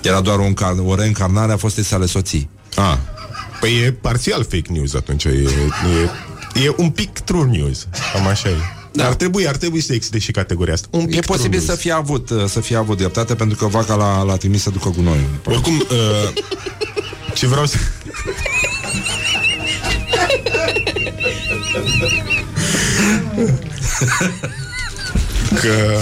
[0.03, 2.49] era doar un car- o reîncarnare a fostei sale soții.
[2.77, 2.97] Ah.
[3.61, 5.25] Păi e parțial fake news atunci.
[5.25, 5.29] E,
[6.55, 7.87] e, e un pic true news.
[8.13, 8.55] Cam așa e.
[8.93, 9.07] Da.
[9.07, 10.89] Ar trebui, ar trebui să existe și categoria asta.
[10.91, 11.81] Un pic E posibil true să news.
[11.81, 14.89] fie avut, uh, să fie avut dreptate pentru că vaca l-a, l-a trimis să ducă
[14.89, 15.29] gunoiul.
[15.45, 16.33] Oricum, uh,
[17.35, 17.77] ce vreau să...
[25.61, 26.01] că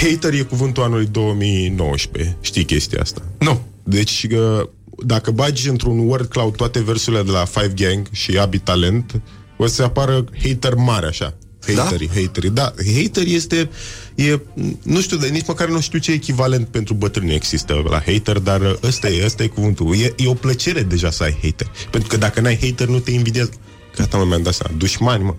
[0.00, 2.36] hater e cuvântul anului 2019.
[2.40, 3.22] Știi chestia asta?
[3.38, 3.60] Nu.
[3.82, 4.68] Deci, uh,
[5.04, 9.20] dacă bagi într-un word cloud toate versurile de la Five Gang și Abi Talent,
[9.56, 11.34] o să apară hater mare, așa.
[11.66, 12.20] Haterii, da?
[12.20, 12.50] haterii.
[12.50, 13.70] Da, hater este,
[14.14, 14.40] e,
[14.82, 18.60] nu știu, de nici măcar nu știu ce echivalent pentru bătrâni există la hater, dar
[18.60, 19.96] uh, ăsta e, ăsta e cuvântul.
[19.96, 21.66] E, e o plăcere deja să ai hater.
[21.90, 23.50] Pentru că dacă n-ai hater, nu te invidiază.
[23.96, 24.76] Gata, mă, mi-am dat seama.
[24.78, 25.34] Dușmani, mă.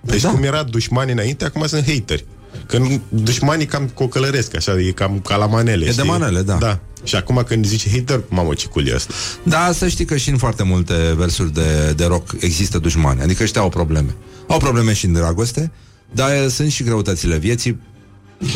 [0.00, 0.30] Deci da.
[0.30, 2.24] cum era dușmani înainte, acum sunt hateri.
[2.66, 5.82] Că nu- dușmanii cam cocălăresc, așa, e cam ca la manele.
[5.84, 6.04] E de știi?
[6.08, 6.54] manele, da.
[6.54, 6.78] Da.
[7.04, 9.14] Și acum când zici hater, mamă, ce cool e asta.
[9.42, 13.20] Da, să știi că și în foarte multe versuri de, de rock există dușmani.
[13.20, 14.14] Adică ăștia au probleme.
[14.48, 15.70] Au probleme și în dragoste,
[16.12, 17.80] dar eh, sunt și greutățile vieții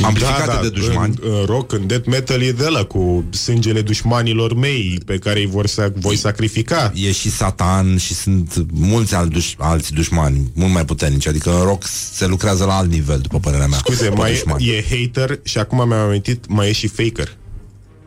[0.03, 1.15] amplificate de dușmani.
[1.15, 5.19] Da, În, în rock, în death metal e de la cu sângele dușmanilor mei pe
[5.19, 6.93] care îi vor să voi sacrifica.
[6.95, 11.27] E și satan și sunt mulți alți, duș- alți dușmani mult mai puternici.
[11.27, 13.79] Adică în rock se lucrează la alt nivel, după părerea mea.
[13.79, 14.69] Scuze, Pe mai dușmani.
[14.69, 17.37] e, e hater și acum mi-am amintit, mai e și faker.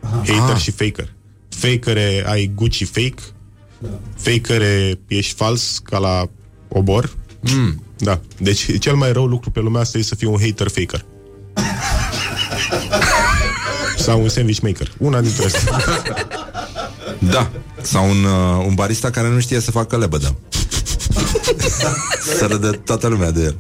[0.02, 0.61] Hater Ah.
[0.61, 1.14] și faker.
[1.49, 3.22] Fakere ai Gucci fake,
[4.18, 6.30] fakere ești fals ca la
[6.68, 7.15] obor.
[7.39, 7.84] Mm.
[7.98, 8.22] Da.
[8.38, 11.06] Deci cel mai rău lucru pe lumea asta e să fii un hater faker.
[14.06, 14.91] Sau un sandwich maker.
[14.98, 15.77] Una dintre astea.
[17.31, 17.52] Da.
[17.81, 20.35] Sau un, uh, un barista care nu știe să facă lebădă.
[22.38, 23.57] să râde toată lumea de el.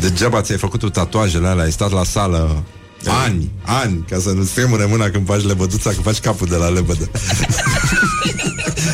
[0.00, 2.64] Degeaba ți-ai făcut tu tatuajele alea, ai stat la sală
[3.06, 6.68] ani, ani, ca să nu stremure mâna când faci lebăduța, că faci capul de la
[6.68, 7.10] lebădă.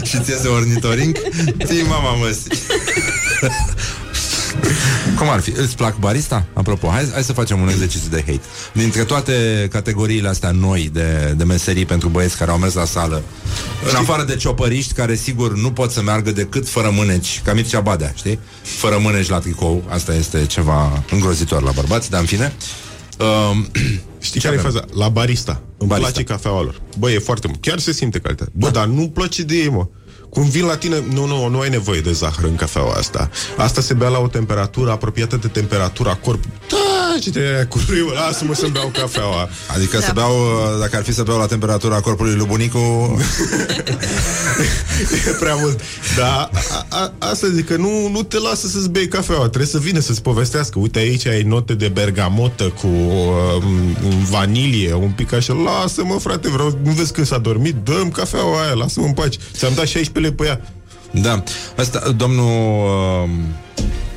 [0.03, 1.17] Și ți iese ornitoring?
[1.65, 2.51] Ții mama măsii.
[5.21, 5.51] Cum ar fi?
[5.51, 6.47] Îți plac barista?
[6.53, 8.41] Apropo, hai, hai să facem un exercițiu de hate.
[8.73, 13.23] Dintre toate categoriile astea noi de, de meserii pentru băieți care au mers la sală,
[13.91, 17.81] în afară de ciopăriști care sigur nu pot să meargă decât fără mâneci, ca Mircea
[17.81, 18.39] Badea, știi?
[18.63, 22.53] Fără mâneci la tricou, asta este ceva îngrozitor la bărbați, dar în fine.
[23.19, 23.67] Um,
[24.21, 24.85] Știi care e faza?
[24.95, 25.63] La barista.
[25.79, 26.13] Îmi Barista.
[26.13, 26.81] place cafeaua lor.
[26.99, 27.61] Bă, e foarte mult.
[27.61, 28.51] Chiar se simte calitate.
[28.55, 29.87] Bă, dar nu-mi place de ei, mă.
[30.31, 33.31] Cum vin la tine, nu, nu, nu ai nevoie de zahăr în cafeaua asta.
[33.57, 36.57] Asta se bea la o temperatură apropiată de temperatura corpului.
[36.69, 39.49] Da, face-te aia cu râul, lasă-mă să beau cafeaua.
[39.75, 40.05] Adică Da.
[40.05, 42.79] să beau, uh, dacă ar fi să beau la temperatura corpului lui bunicu,
[45.29, 45.81] e prea mult.
[46.17, 49.79] Dar a, a, asta zic că nu, nu te lasă să-ți bei cafeaua, trebuie să
[49.79, 50.79] vină să-ți povestească.
[50.79, 53.63] Uite aici ai note de bergamotă cu uh,
[54.01, 55.53] m, vanilie, un pic așa.
[55.53, 57.75] Lasă-mă, frate, vreau, nu vezi când s-a dormit?
[57.75, 59.39] Dăm cafeaua aia, lasă-mă în pace.
[59.53, 60.61] Ți-am dat 16 lei pe ea.
[61.23, 61.43] da.
[61.77, 62.45] Asta, domnul...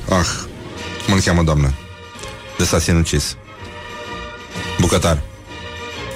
[0.08, 0.26] Uh, ah,
[1.04, 1.74] cum îl cheamă, doamnă?
[2.64, 3.36] De s-a sinucis.
[4.80, 5.22] Bucătar.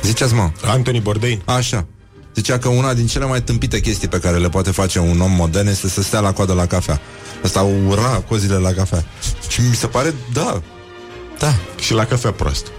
[0.03, 0.51] Ziceți, mă.
[0.65, 1.43] Anthony Bourdain.
[1.45, 1.87] Așa.
[2.35, 5.31] Zicea că una din cele mai tâmpite chestii pe care le poate face un om
[5.31, 7.01] modern este să stea la coadă la cafea.
[7.45, 9.05] Asta ura cozile la cafea.
[9.49, 10.63] Și mi se pare, da,
[11.39, 11.55] da.
[11.81, 12.71] Și la cafea proastă.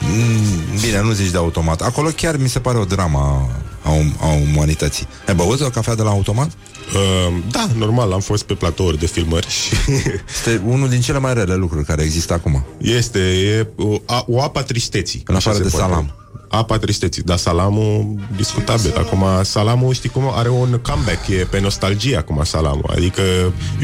[0.00, 1.80] Mm, Bine, nu zici de automat.
[1.80, 3.50] Acolo chiar mi se pare o dramă
[3.84, 5.06] a, um- a umanității.
[5.26, 6.50] Ai băut o cafea de la automat?
[6.94, 9.74] Uh, da, normal, am fost pe platouri de filmări și
[10.34, 12.64] Este unul din cele mai rele lucruri care există acum.
[12.78, 15.22] este e, o, a, o apa tristeții.
[15.26, 15.92] În așa afară se de poate.
[15.92, 16.14] salam.
[16.56, 18.94] Apa tristeții, dar salamul discutabil.
[18.96, 22.90] Acum salamul, știi cum, are un comeback, e pe nostalgie acum salamul.
[22.96, 23.22] Adică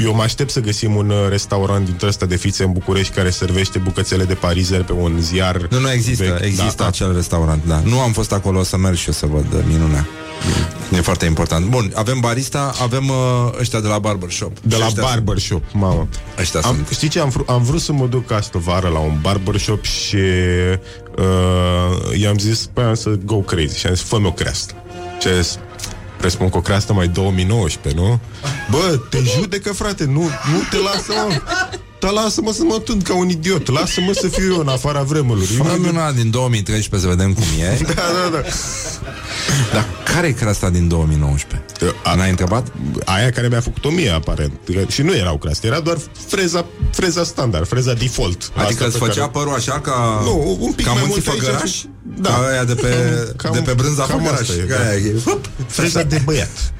[0.05, 3.30] eu mă aștept să găsim un uh, restaurant dintre ăsta de fițe în București care
[3.30, 5.66] servește bucățele de parizer pe un ziar.
[5.70, 6.44] Nu, nu există, vechi.
[6.44, 7.80] există Da, acel restaurant, da.
[7.84, 10.06] Nu am fost acolo, o să merg și eu să văd uh, minunea.
[10.94, 11.66] E foarte important.
[11.66, 13.14] Bun, avem barista, avem uh,
[13.60, 14.58] ăștia de la barbershop.
[14.62, 16.08] De Și la ăștia barbershop, mamă.
[16.38, 16.88] Ăștia am, sunt.
[16.88, 17.20] Știi ce?
[17.20, 20.16] Am, vr- am vrut să mă duc astă vară la un barbershop și
[21.18, 24.74] uh, i-am zis pe aia să go crazy și am zis, fă-mi o creastă.
[25.20, 25.58] Și am zis,
[26.16, 28.18] presupun că o creastă mai 2019, nu?
[28.70, 31.40] Bă, te judecă, frate, nu, nu te lasă, mă.
[32.00, 35.66] Dar lasă-mă să mă tund ca un idiot Lasă-mă să fiu eu în afara vremurilor
[35.66, 37.78] Fă-mi una din 2013 să vedem cum e.
[37.94, 38.42] Da, da, da
[39.72, 41.69] Dar care e creasta din 2019?
[42.05, 42.73] A, N-ai întrebat?
[43.05, 44.53] Aia care mi-a făcut o mie, aparent
[44.89, 45.97] Și nu erau creaste, era doar
[46.27, 50.20] freza, freza standard Freza default Adică Asta îți pe făcea care- părul așa ca...
[50.24, 51.70] Nu, un pic ca mai munții mult aici făgăraș?
[51.70, 52.28] și- da.
[52.31, 52.89] Ca aia de pe,
[53.37, 54.41] Cam- de pe brânza cam făgăraș.
[54.41, 54.89] asta e, Ca da.
[54.89, 56.73] aia e, hup, Freza de băiat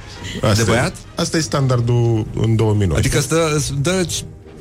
[0.43, 0.65] asta De e.
[0.65, 0.95] băiat?
[1.15, 4.07] Asta e standardul în 2019 Adică stă, îți dă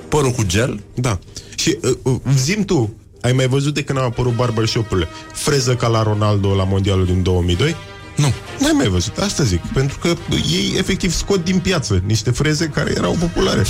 [0.08, 0.80] părul cu gel?
[0.96, 1.20] Da
[1.56, 5.88] Și uh, uh, zim tu Ai mai văzut de când au apărut barbershop-urile Freză ca
[5.88, 7.76] la Ronaldo la mondialul din 2002?
[8.20, 8.34] Nu.
[8.60, 9.62] N-ai mai văzut, asta zic.
[9.74, 10.14] Pentru că
[10.52, 13.64] ei efectiv scot din piață Niște freze care erau populare.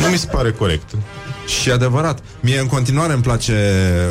[0.00, 0.90] Nu mi se pare corect
[1.46, 2.18] Și adevărat.
[2.40, 3.54] Mie în continuare îmi place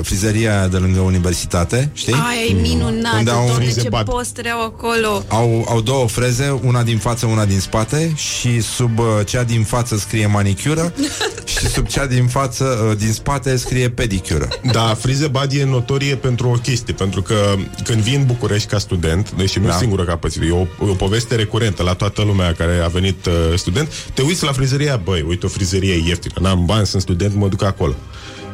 [0.04, 2.14] frizeria aia de lângă universitate, știi?
[2.14, 4.06] Aia e minunată, Unde au doamne, frize ce bat.
[4.06, 5.24] postere au acolo.
[5.28, 9.64] Au, au două freze, una din față, una din spate și sub uh, cea din
[9.64, 10.94] față scrie manicură
[11.58, 14.48] și sub cea din față, uh, din spate scrie pedicură.
[14.72, 17.36] Da, Frize Bad e notorie pentru o chestie, pentru că
[17.84, 19.72] când vii în București ca student, deși nu Da.
[19.72, 19.78] da.
[19.78, 23.26] singură ca pățit, e o, e o poveste recurentă la toată lumea care a venit
[23.26, 27.22] uh, student, te uiți la frizeria, băi, uite o frizerie ieftină, n-am bani, sunt student,
[27.34, 27.94] mă duc acolo.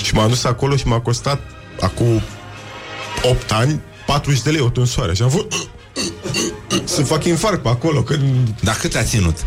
[0.04, 1.40] Și m-am dus acolo și m-a costat
[1.80, 2.22] acum
[3.30, 5.46] 8 ani 40 de lei o tunsoare și am fost
[6.96, 8.22] să fac infarct pe acolo când...
[8.64, 9.46] Dar cât a ținut?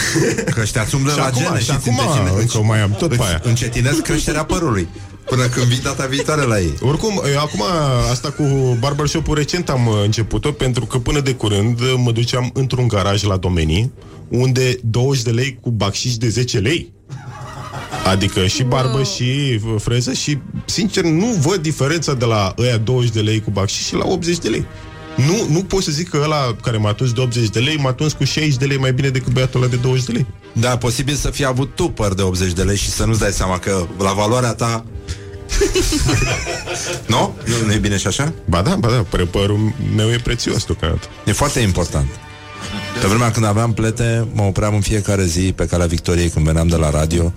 [0.54, 2.90] Că ăștia umblă Și la acum, gene și și acum îți încetine- încă mai am
[2.90, 3.40] tot îți pe aia.
[3.42, 4.88] Încetinesc creșterea părului
[5.24, 7.62] Până când vii data viitoare la ei Oricum, eu acum,
[8.10, 12.50] asta cu barbershop-ul recent am uh, început-o pentru că până de curând uh, mă duceam
[12.54, 13.92] într-un garaj la domenii
[14.28, 16.92] unde 20 de lei cu bacșiș de 10 lei.
[18.06, 23.10] Adică și barbă și uh, freză și, sincer, nu văd diferența de la ăia 20
[23.12, 24.66] de lei cu bacșiș și la 80 de lei.
[25.16, 27.92] Nu, nu pot să zic că ăla care m-a tuns de 80 de lei m-a
[27.92, 30.26] tuns cu 60 de lei mai bine decât băiatul ăla de 20 de lei.
[30.52, 33.32] Da, posibil să fi avut tu păr de 80 de lei și să nu-ți dai
[33.32, 34.84] seama că la valoarea ta...
[37.06, 37.34] nu?
[37.44, 38.32] Nu, nu e bine și așa?
[38.48, 41.06] Ba da, ba da, păr- părul meu e prețios deocamdată.
[41.24, 42.06] E foarte important.
[43.00, 46.66] Pe vremea când aveam plete, mă opream în fiecare zi pe calea Victoriei când veneam
[46.66, 47.32] de la radio,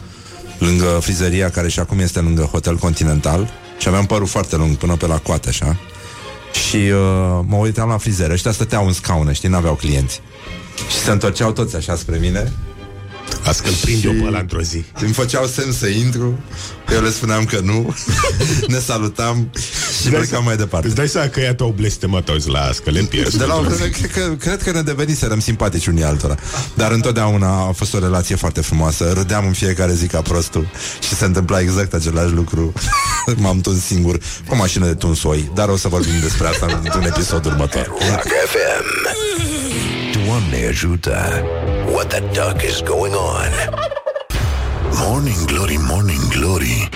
[0.58, 4.96] lângă frizeria care și acum este lângă Hotel Continental și aveam părul foarte lung până
[4.96, 5.78] pe la coate, așa.
[6.68, 8.34] Și uh, mă uitam la frizeră.
[8.34, 10.22] Ăștia stăteau în scaune, știi, n-aveau clienți.
[10.90, 12.54] Și se întorceau toți așa spre mine
[13.44, 14.84] Azi că-l prind eu pe ăla într-o zi.
[15.02, 16.40] îmi făceau semn să intru
[16.94, 17.96] Eu le spuneam că nu
[18.68, 19.50] Ne salutam
[20.02, 23.00] Și plecam mai departe Îți dai seama că ea te-au blestemat, auzi, la că le
[23.02, 23.38] pierzi.
[23.38, 26.36] de la o vreme, cred că, cred că ne deveniserăm simpatici unii altora
[26.74, 30.68] Dar întotdeauna a fost o relație foarte frumoasă Râdeam în fiecare zi ca prostul
[31.08, 32.74] Și se întâmpla exact același lucru
[33.38, 36.80] M-am tuns singur Cu o mașină de tuns oi Dar o să vorbim despre asta
[36.84, 39.57] într-un episod următor Rock FM.
[40.28, 41.44] Doamne ajută.
[41.92, 43.52] What the duck is going on?
[44.92, 46.90] Morning Glory, Morning Glory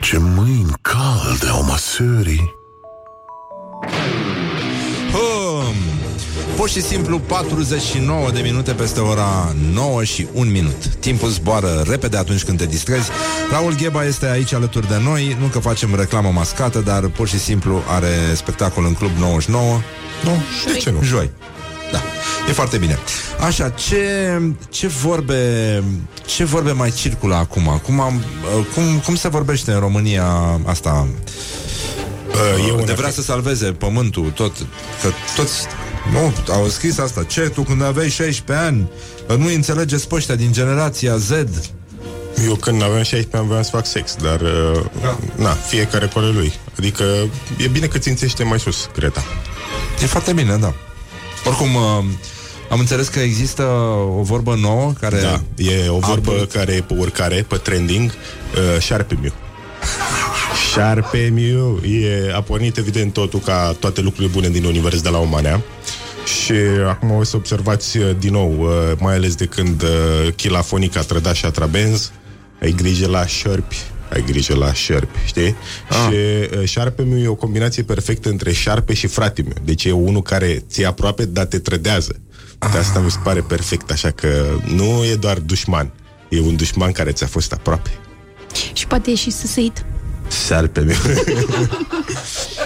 [0.00, 2.54] Ce mâini calde au măsării
[5.12, 5.74] Hum.
[6.56, 10.86] Pur și simplu 49 de minute peste ora 9 și 1 minut.
[10.86, 13.10] Timpul zboară repede atunci când te distrezi.
[13.50, 17.38] Raul Gheba este aici alături de noi, nu că facem reclamă mascată, dar pur și
[17.38, 19.80] simplu are spectacol în Club 99.
[20.24, 20.42] Nu,
[20.72, 21.02] de ce nu?
[21.02, 21.30] Joi.
[22.44, 22.98] Da, e foarte bine.
[23.40, 24.40] Așa, ce,
[24.70, 25.82] ce vorbe
[26.26, 27.80] ce vorbe mai circulă acum?
[27.82, 28.22] Cum, am,
[28.74, 30.26] cum, cum se vorbește în România
[30.64, 31.08] asta?
[32.28, 34.52] Uh, e un de vrea să salveze pământul, tot,
[35.02, 35.66] că toți
[36.12, 37.22] nu, au scris asta.
[37.22, 38.90] Ce, tu când aveai 16 ani,
[39.36, 41.30] nu înțelegeți pe ăștia din generația Z.
[42.46, 45.18] Eu când aveam 16 ani voiam să fac sex, dar uh, Da.
[45.36, 46.52] na, fiecare cu ale lui.
[46.78, 47.04] Adică
[47.56, 49.24] e bine că țințește mai sus, Creta.
[50.02, 50.74] E foarte bine, da.
[51.44, 52.04] Oricum, uh,
[52.70, 53.62] am înțeles că există
[54.18, 55.20] o vorbă nouă care...
[55.20, 56.52] Da, e o vorbă apărut.
[56.52, 59.32] care e pe urcare, pe trending, uh, șarpe miu.
[60.72, 61.80] Șarpe miu.
[61.84, 65.62] E, a pornit evident totul ca toate lucrurile bune din univers de la o manea.
[66.24, 66.52] Și
[66.88, 71.02] acum o să observați uh, din nou, uh, mai ales de când uh, chilafonica a
[71.02, 72.12] trădat și a trabenz,
[72.62, 73.76] ai grijă la șerpi,
[74.12, 75.56] ai grijă la șerpi, știi?
[75.88, 75.96] Ah.
[75.96, 76.14] Și
[76.58, 79.56] uh, șarpe miu e o combinație perfectă între șarpe și frate meu.
[79.64, 82.16] Deci e unul care ți aproape, dar te trădează.
[82.72, 85.92] De asta mi se pare perfect, așa că nu e doar dușman,
[86.28, 87.90] e un dușman care ți-a fost aproape.
[88.72, 89.84] Și poate e și săsăit.
[90.46, 90.96] Șarpe meu.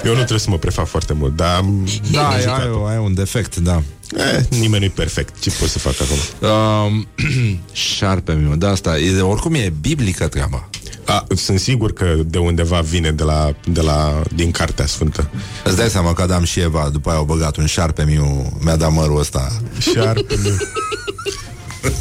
[0.05, 2.61] Eu nu trebuie să mă prefac foarte mult, dar am Da, am ai, jucat.
[2.61, 3.83] ai, ai un defect, da.
[4.17, 5.39] Eh, nimeni nu-i perfect.
[5.41, 6.49] Ce pot să fac acum?
[6.51, 7.07] Um,
[7.73, 10.69] șarpe meu, da, asta e, oricum e biblică treaba.
[11.07, 15.31] A, sunt sigur că de undeva vine de la, de la, din Cartea Sfântă.
[15.65, 18.77] Îți dai seama că Adam și Eva După aia au băgat un șarpe miu Mi-a
[18.77, 20.57] dat mărul ăsta Șarpe meu.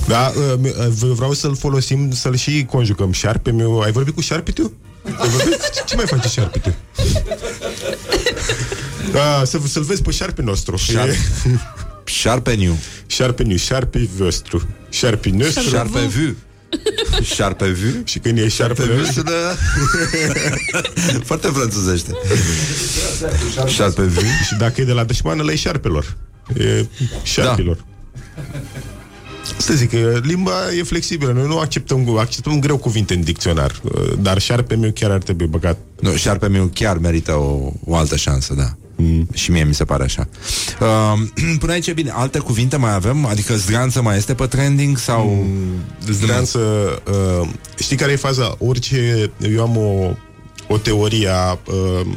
[0.07, 3.11] Da, uh, mi- uh, vreau să-l folosim, să-l și conjugăm.
[3.11, 3.79] Șarpe meu.
[3.79, 4.71] Ai vorbit cu șarpe tu?
[5.05, 5.59] Ai vorbit?
[5.85, 6.73] Ce mai face șarpe tu?
[9.11, 10.75] Da, să, să-l vezi pe șarpe nostru.
[10.75, 11.11] Șarpe.
[11.45, 11.57] E-
[12.03, 12.77] Șarpe niu
[13.07, 14.67] Șarpe nu, șarpe vostru.
[14.89, 15.61] Șarpe nostru.
[15.69, 16.35] Șarpe vu
[17.23, 19.55] Șarpe vu Și când e șarpe Șarpe vu nostru, sună
[21.23, 22.11] Foarte franțuzește
[23.67, 26.17] Șarpe vu Și dacă e de la dușman, ăla e șarpelor.
[26.57, 26.85] E
[27.23, 27.77] șarpilor.
[29.57, 31.31] Să zic că limba e flexibilă.
[31.31, 33.81] Noi nu acceptăm, acceptăm greu cuvinte în dicționar.
[34.19, 35.77] Dar șarpe meu chiar ar trebui băgat.
[35.99, 39.27] Nu, șarpe meu chiar merită o, o altă șansă, da mm.
[39.33, 40.27] Și mie mi se pare așa
[40.79, 43.25] uh, Până aici e bine, alte cuvinte mai avem?
[43.25, 44.97] Adică zdranță mai este pe trending?
[44.97, 45.25] Sau...
[45.25, 46.13] Mm.
[46.13, 46.59] Zdreanță,
[47.41, 47.47] uh,
[47.77, 48.55] știi care e faza?
[48.59, 50.15] Orice, eu am o,
[50.67, 52.07] o teorie a uh,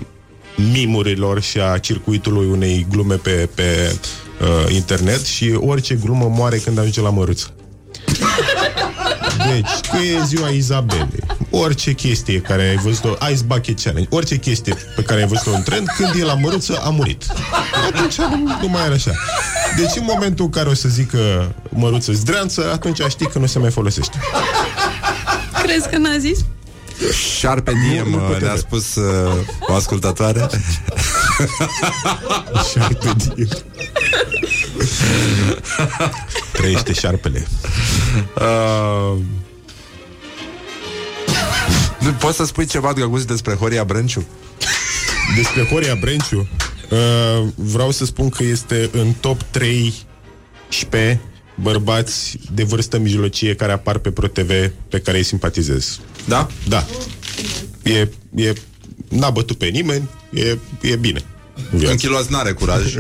[0.72, 3.97] mimurilor și a circuitului unei glume pe, pe
[4.40, 7.52] uh, internet și orice glumă moare când ajunge la măruță.
[9.52, 14.74] Deci, că e ziua Izabelei, orice chestie care ai văzut-o, Ice Bucket Challenge, orice chestie
[14.97, 17.24] pe care ai văzut-o în trend, când e la măruță, a murit.
[17.93, 19.12] Atunci nu, nu mai are așa.
[19.76, 23.59] Deci în momentul în care o să zică măruță zdreanță, atunci știi că nu se
[23.59, 24.18] mai folosește.
[25.62, 26.39] Crezi că n-a zis?
[27.38, 28.42] Șarpe diem nu uh, putem.
[28.46, 30.48] ne-a spus uh, o ascultătoare
[32.72, 33.48] Șarpe diem.
[36.52, 37.46] Trăiește șarpele.
[38.36, 39.18] uh,
[41.98, 44.26] nu, Poți să spui ceva drăguț despre Horia Brânciu?
[45.36, 46.48] Despre Horia Brenciu,
[46.90, 49.94] uh, vreau să spun că este în top 3
[50.68, 51.20] șpe
[51.62, 54.51] bărbați de vârstă mijlocie care apar pe ProTV
[54.89, 56.01] pe care îi simpatizez.
[56.24, 56.47] Da?
[56.68, 56.86] Da.
[57.82, 58.52] E, e,
[59.09, 61.22] n-a bătut pe nimeni, e, e bine.
[61.72, 61.93] în viață.
[61.93, 62.94] Închiloați n-are curaj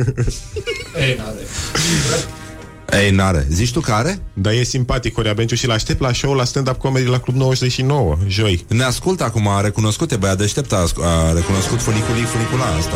[3.02, 4.18] Ei, n-are Zici tu care?
[4.32, 8.16] Dar e simpatic Horia Brenciu și l-aștept la show la stand-up comedy la Club 99,
[8.26, 8.64] joi.
[8.68, 12.94] Ne ascultă acum, a recunoscut, e băiat deștept, a, asc- a recunoscut funiculii, funicula asta.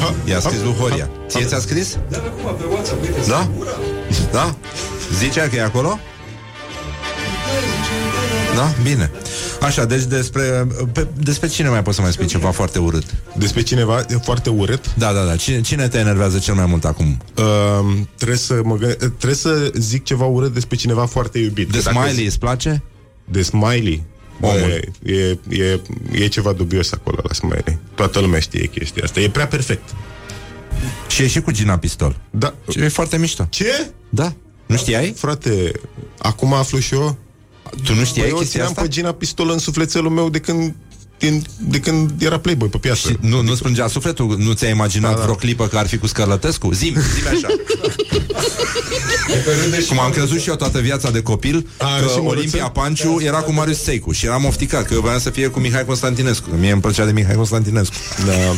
[0.00, 1.10] Ha, I-a ha, scris lui Horia.
[1.12, 1.46] ha, Ție ha.
[1.46, 1.98] ți-a scris?
[3.28, 3.50] Da?
[4.32, 4.56] Da?
[5.18, 5.98] Zicea că e acolo?
[8.54, 8.72] Da?
[8.82, 9.10] Bine.
[9.60, 13.04] Așa, deci despre, pe, despre cine mai poți să mai spui ceva foarte urât?
[13.36, 14.94] Despre cineva e foarte urât.
[14.94, 15.36] Da, da, da.
[15.36, 17.22] Cine, cine te enervează cel mai mult acum?
[17.36, 17.44] Uh,
[18.16, 21.70] trebuie, să mă gând- trebuie să zic ceva urât despre cineva foarte iubit.
[21.70, 22.82] De Că dacă Smiley îți place?
[23.24, 24.02] De Smiley?
[24.40, 24.58] Omul.
[25.02, 25.80] Bă, e, e,
[26.12, 27.78] e ceva dubios acolo la Smiley.
[27.94, 29.20] Toată lumea știe chestia asta.
[29.20, 29.88] E prea perfect.
[31.08, 32.16] Și e și cu Gina Pistol.
[32.30, 32.54] Da.
[32.76, 33.46] E foarte mișto.
[33.50, 33.90] Ce?
[34.08, 34.32] Da.
[34.72, 35.14] Nu știai?
[35.16, 35.72] Frate,
[36.18, 37.16] acum aflu și eu.
[37.84, 38.82] Tu nu știai Păi eu chestia țineam asta?
[38.82, 40.74] pe Gina Pistol în sufletelul meu de când,
[41.18, 43.08] din, de când era Playboy pe piață.
[43.08, 44.36] Și nu, nu strângea sufletul?
[44.38, 45.22] Nu ți-ai imaginat Da, da.
[45.22, 46.72] vreo clipă că ar fi cu Scărlătescu?
[46.72, 47.48] Zim, zim așa.
[49.88, 52.38] Cum am crezut și eu toată viața de copil A, are și că măruță?
[52.38, 55.58] Olimpia Panciu era cu Marius Seicu și eram ofticat că eu voiam să fie cu
[55.58, 56.50] Mihai Constantinescu.
[56.58, 57.94] Mie îmi plăcea de Mihai Constantinescu.
[58.26, 58.32] Da.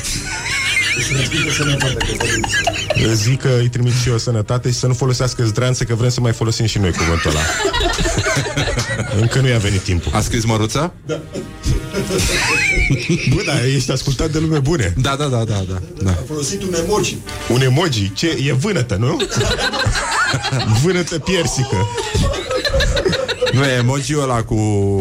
[3.14, 6.20] Zic că îi trimit și eu sănătate și să nu folosească zdranță, că vrem să
[6.20, 7.40] mai folosim și noi cuvântul ăla.
[9.20, 10.12] Încă nu i-a venit timpul.
[10.14, 10.92] A scris Măruța?
[11.06, 11.20] Da.
[13.34, 14.94] Bă, da, ești ascultat de lume bune.
[14.96, 15.78] Da, da, da, da, da.
[16.02, 16.10] da.
[16.10, 17.16] A folosit un emoji.
[17.48, 18.12] Un emoji?
[18.12, 18.36] Ce?
[18.46, 19.16] E vânătă, nu?
[20.82, 21.88] vânătă piersică.
[23.52, 24.54] Nu e emoji ăla cu,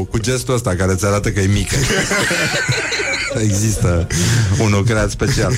[0.04, 1.76] cu gestul ăsta care ți arată că e mică.
[3.42, 4.08] Există
[4.60, 5.54] unul creat special.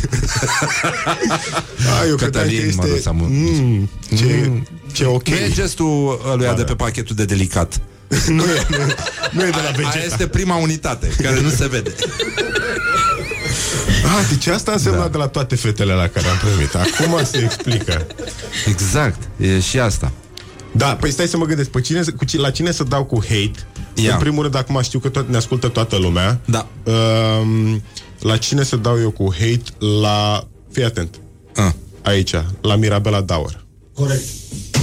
[2.02, 2.82] A, eu credeam Cătălin, că este...
[2.88, 3.26] Măruța, mă.
[3.30, 4.52] Mm, ce,
[4.92, 5.28] ce ok.
[5.30, 6.68] Nu e gestul ăluia Da, de da.
[6.68, 7.80] pe pachetul de delicat.
[8.28, 8.96] nu, e, nu, e-
[9.32, 10.04] nu e de la Aia Vegeta.
[10.06, 11.94] este prima unitate, care nu se vede.
[14.06, 15.08] Ah, deci asta însemna da.
[15.08, 16.74] de la toate fetele la care am primit.
[16.76, 18.08] Acum se explică.
[18.68, 20.12] Exact, e și asta.
[20.72, 23.20] Da, păi stai să mă gândesc, pe cine, cu ci- la cine să dau cu
[23.22, 23.52] hate?
[23.96, 24.14] Ia.
[24.14, 26.40] În primul rând, acum știu că tot, ne ascultă toată lumea.
[26.46, 26.68] Da.
[26.84, 27.84] Um,
[28.20, 29.86] la cine să dau eu cu hate?
[30.02, 30.48] La...
[30.72, 31.20] Fii atent.
[31.56, 31.72] Ah.
[32.02, 33.66] Aici, la Mirabela Dauer.
[33.94, 34.24] Corect.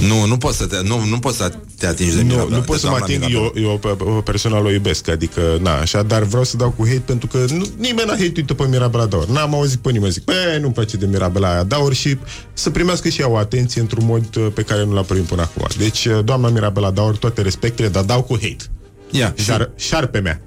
[0.01, 2.61] Nu, nu poți să te, nu, nu poți să te atingi de Nu, Mirabela, nu
[2.61, 3.53] de pot să mă doamna ating, Mirabela.
[3.55, 6.85] eu, eu pe, pe persoana o iubesc, adică, na, așa, dar vreau să dau cu
[6.87, 9.27] hate pentru că nu, nimeni n-a hate pe Mirabela Daur.
[9.27, 12.19] N-am auzit pe nimeni, zic, bă, nu-mi place de Mirabela aia Daur și
[12.53, 15.43] să primească și ea o atenție într-un mod uh, pe care nu l-a primit până
[15.43, 15.67] acum.
[15.79, 18.65] Deci, uh, doamna Mirabela Daur, toate respectele, dar dau cu hate.
[19.13, 20.41] Ia, și Șar, șarpe mea.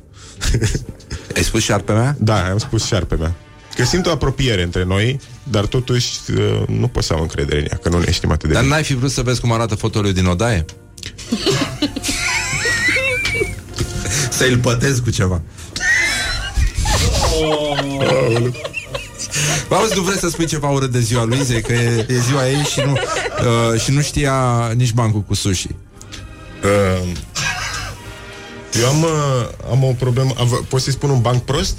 [1.36, 2.16] ai spus șarpe mea?
[2.20, 3.34] Da, am spus șarpe mea.
[3.76, 7.66] Că simt o apropiere între noi, dar totuși uh, nu pot să am încredere în
[7.72, 8.74] ea, că nu ne știm atât de Dar bine.
[8.74, 10.66] n-ai fi vrut să vezi cum arată fotoliul din odaie?
[14.30, 15.42] Să-i pătezi cu ceva.
[19.70, 22.50] Auzi, nu vrei să spui ceva urât de ziua lui Izei, că e, e ziua
[22.50, 25.68] ei și nu, uh, și nu știa nici bancul cu sushi.
[26.64, 27.12] Uh,
[28.80, 29.10] eu am, uh,
[29.72, 30.34] am o problemă.
[30.38, 31.78] Am, pot să-i spun un banc prost?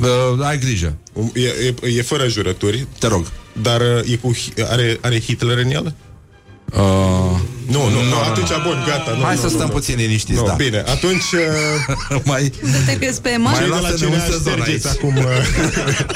[0.00, 0.96] Uh, ai grijă.
[1.12, 3.26] Um, E, e, e fără jurături, Te rog.
[3.62, 5.94] dar uh, e cu, hi- are, are Hitler în el?
[6.72, 6.78] Uh,
[7.66, 9.14] Nu, nu, nu, atunci, bun, gata.
[9.16, 9.72] Nu, Hai nu, să nu, stăm nu.
[9.72, 10.52] puțin liniștiți, Nu, da.
[10.52, 13.50] Bine, atunci uh, Mai, Să te crezi pe Emma?
[13.50, 14.96] Mai cei de la lasă-ne cine un sezon ștergeți aici.
[14.96, 15.24] acum uh,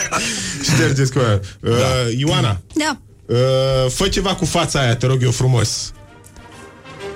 [0.72, 2.98] Ștergeți cu aia uh, Ioana Da.
[3.26, 5.92] uh, Fă ceva cu fața aia, te rog eu frumos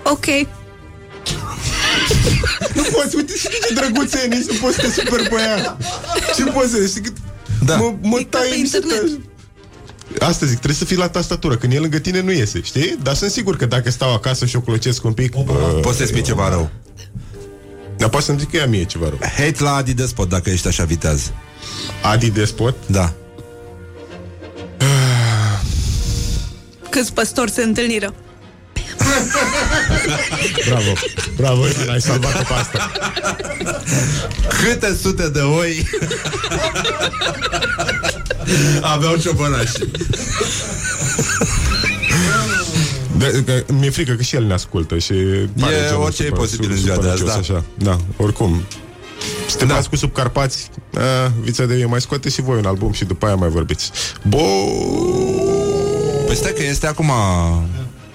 [0.03, 0.25] Ok.
[2.75, 5.77] Nu poți, uite și ce drăguț e Nici nu poți să te super pe ea
[6.37, 7.17] Ce poți să știi cât
[7.65, 7.77] Da.
[7.77, 9.01] Mă, mă E ca tai pe mi se internet.
[9.07, 9.21] tai-
[10.29, 12.99] Asta zic, trebuie să fii la tastatură Când e lângă tine nu iese, știi?
[13.03, 15.45] Dar sunt sigur că dacă stau acasă și o clocesc un pic uh,
[15.81, 16.71] poți să spui ceva rău.
[17.97, 20.67] Dar poate să-mi zic că ea mie ceva rău Hate la Adi Despot dacă ești
[20.67, 21.31] așa viteaz.
[22.03, 23.13] Adi Despot Da.
[26.91, 28.15] Câți păstori se întâlniră?
[30.69, 30.93] Bravo,
[31.37, 32.91] bravo, Ioana, ai salvat-o pe asta
[34.63, 35.87] Câte sute de oi
[38.81, 39.73] aveau ciobănași.
[43.17, 45.13] De, că, mi-e frică că și el ne ascultă și
[45.61, 47.55] pare E genul orice e super- posibil super în ziua de azi, supărăcios, da.
[47.55, 47.65] Așa.
[47.75, 48.63] Da, oricum.
[49.49, 49.81] Suntem da.
[49.91, 53.35] cu subcarpați, a, vița de vie mai scoate și voi un album și după aia
[53.35, 53.91] mai vorbiți.
[54.29, 54.39] Bo!
[56.27, 57.11] Păi stai că este acum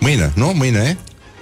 [0.03, 0.51] mâine, nu?
[0.55, 0.97] Mâine e?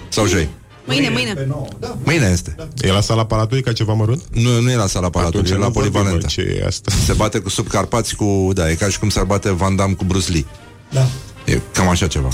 [0.08, 0.48] Sau joi?
[0.84, 1.32] Mâine, mâine.
[1.34, 1.96] Pe nouă, da.
[2.02, 2.56] Mâine este.
[2.80, 4.22] E la sala Palatului ca ceva mărunt?
[4.32, 6.26] Nu, nu e la sala Palatului, e nu la vorbim, Polivalentă.
[6.36, 6.92] mă, Ce e asta?
[7.04, 8.50] Se bate cu subcarpați cu...
[8.54, 10.44] Da, e ca și cum s-ar bate Van Damme cu Bruce Lee.
[10.90, 11.06] Da.
[11.44, 12.28] E cam așa ceva.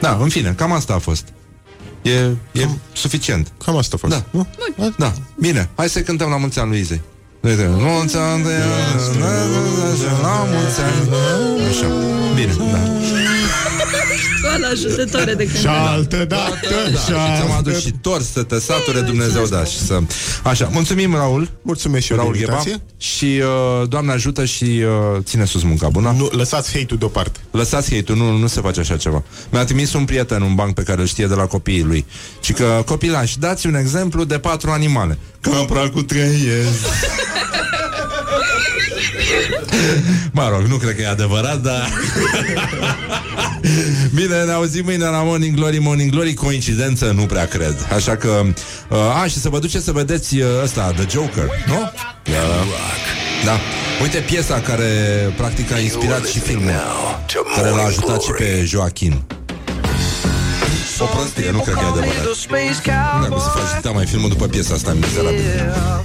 [0.00, 1.24] Da, în fine, cam asta a fost.
[2.02, 2.10] E,
[2.52, 3.52] e suficient.
[3.64, 4.12] Cam asta a fost.
[4.12, 4.24] Da.
[4.30, 4.46] Nu?
[4.96, 5.70] Da, bine.
[5.76, 7.00] Hai să cântăm la mulți ani lui Izei.
[7.40, 8.56] Uite, mulți ani de
[10.22, 11.08] la mulți ani.
[11.68, 11.86] Așa.
[12.34, 12.78] Bine, da.
[14.52, 15.66] Școala ajutătoare de Și cânt.
[15.66, 19.64] altă dată, Da, și și ți-am altă adus și tors să te sature Dumnezeu, da,
[19.64, 19.98] și să...
[20.42, 21.50] Așa, mulțumim, Raul.
[21.62, 22.52] Mulțumesc și eu de Raul Gheba.
[22.52, 22.82] invitație.
[22.96, 23.40] Și
[23.80, 26.14] uh, Doamne ajută și uh, ține sus munca bună.
[26.18, 27.38] Nu, lăsați hate-ul deoparte.
[27.50, 29.22] Lăsați hate nu, nu se face așa ceva.
[29.50, 32.06] Mi-a trimis un prieten un banc pe care îl știe de la copiii lui.
[32.40, 35.18] Și că copilași, dați un exemplu de patru animale.
[35.40, 36.86] Capra cu trăiesc.
[40.30, 41.88] Mă rog, nu cred că e adevărat, dar...
[44.14, 45.78] Bine, ne auzim mâine la Morning Glory.
[45.78, 47.86] Morning Glory Coincidență, nu prea cred.
[47.94, 48.42] Așa că...
[48.88, 51.90] Uh, a, și să vă duceți să vedeți uh, ăsta, The Joker, nu?
[52.24, 52.64] Da.
[53.44, 53.58] Da.
[54.02, 54.86] Uite piesa care
[55.36, 56.70] practic a inspirat și filmul
[57.56, 59.22] Care l-a ajutat și pe Joaquin
[60.98, 62.24] O prostie, nu cred că e adevărat.
[63.22, 66.04] Dacă se face mai filmul după piesa asta mizerabilă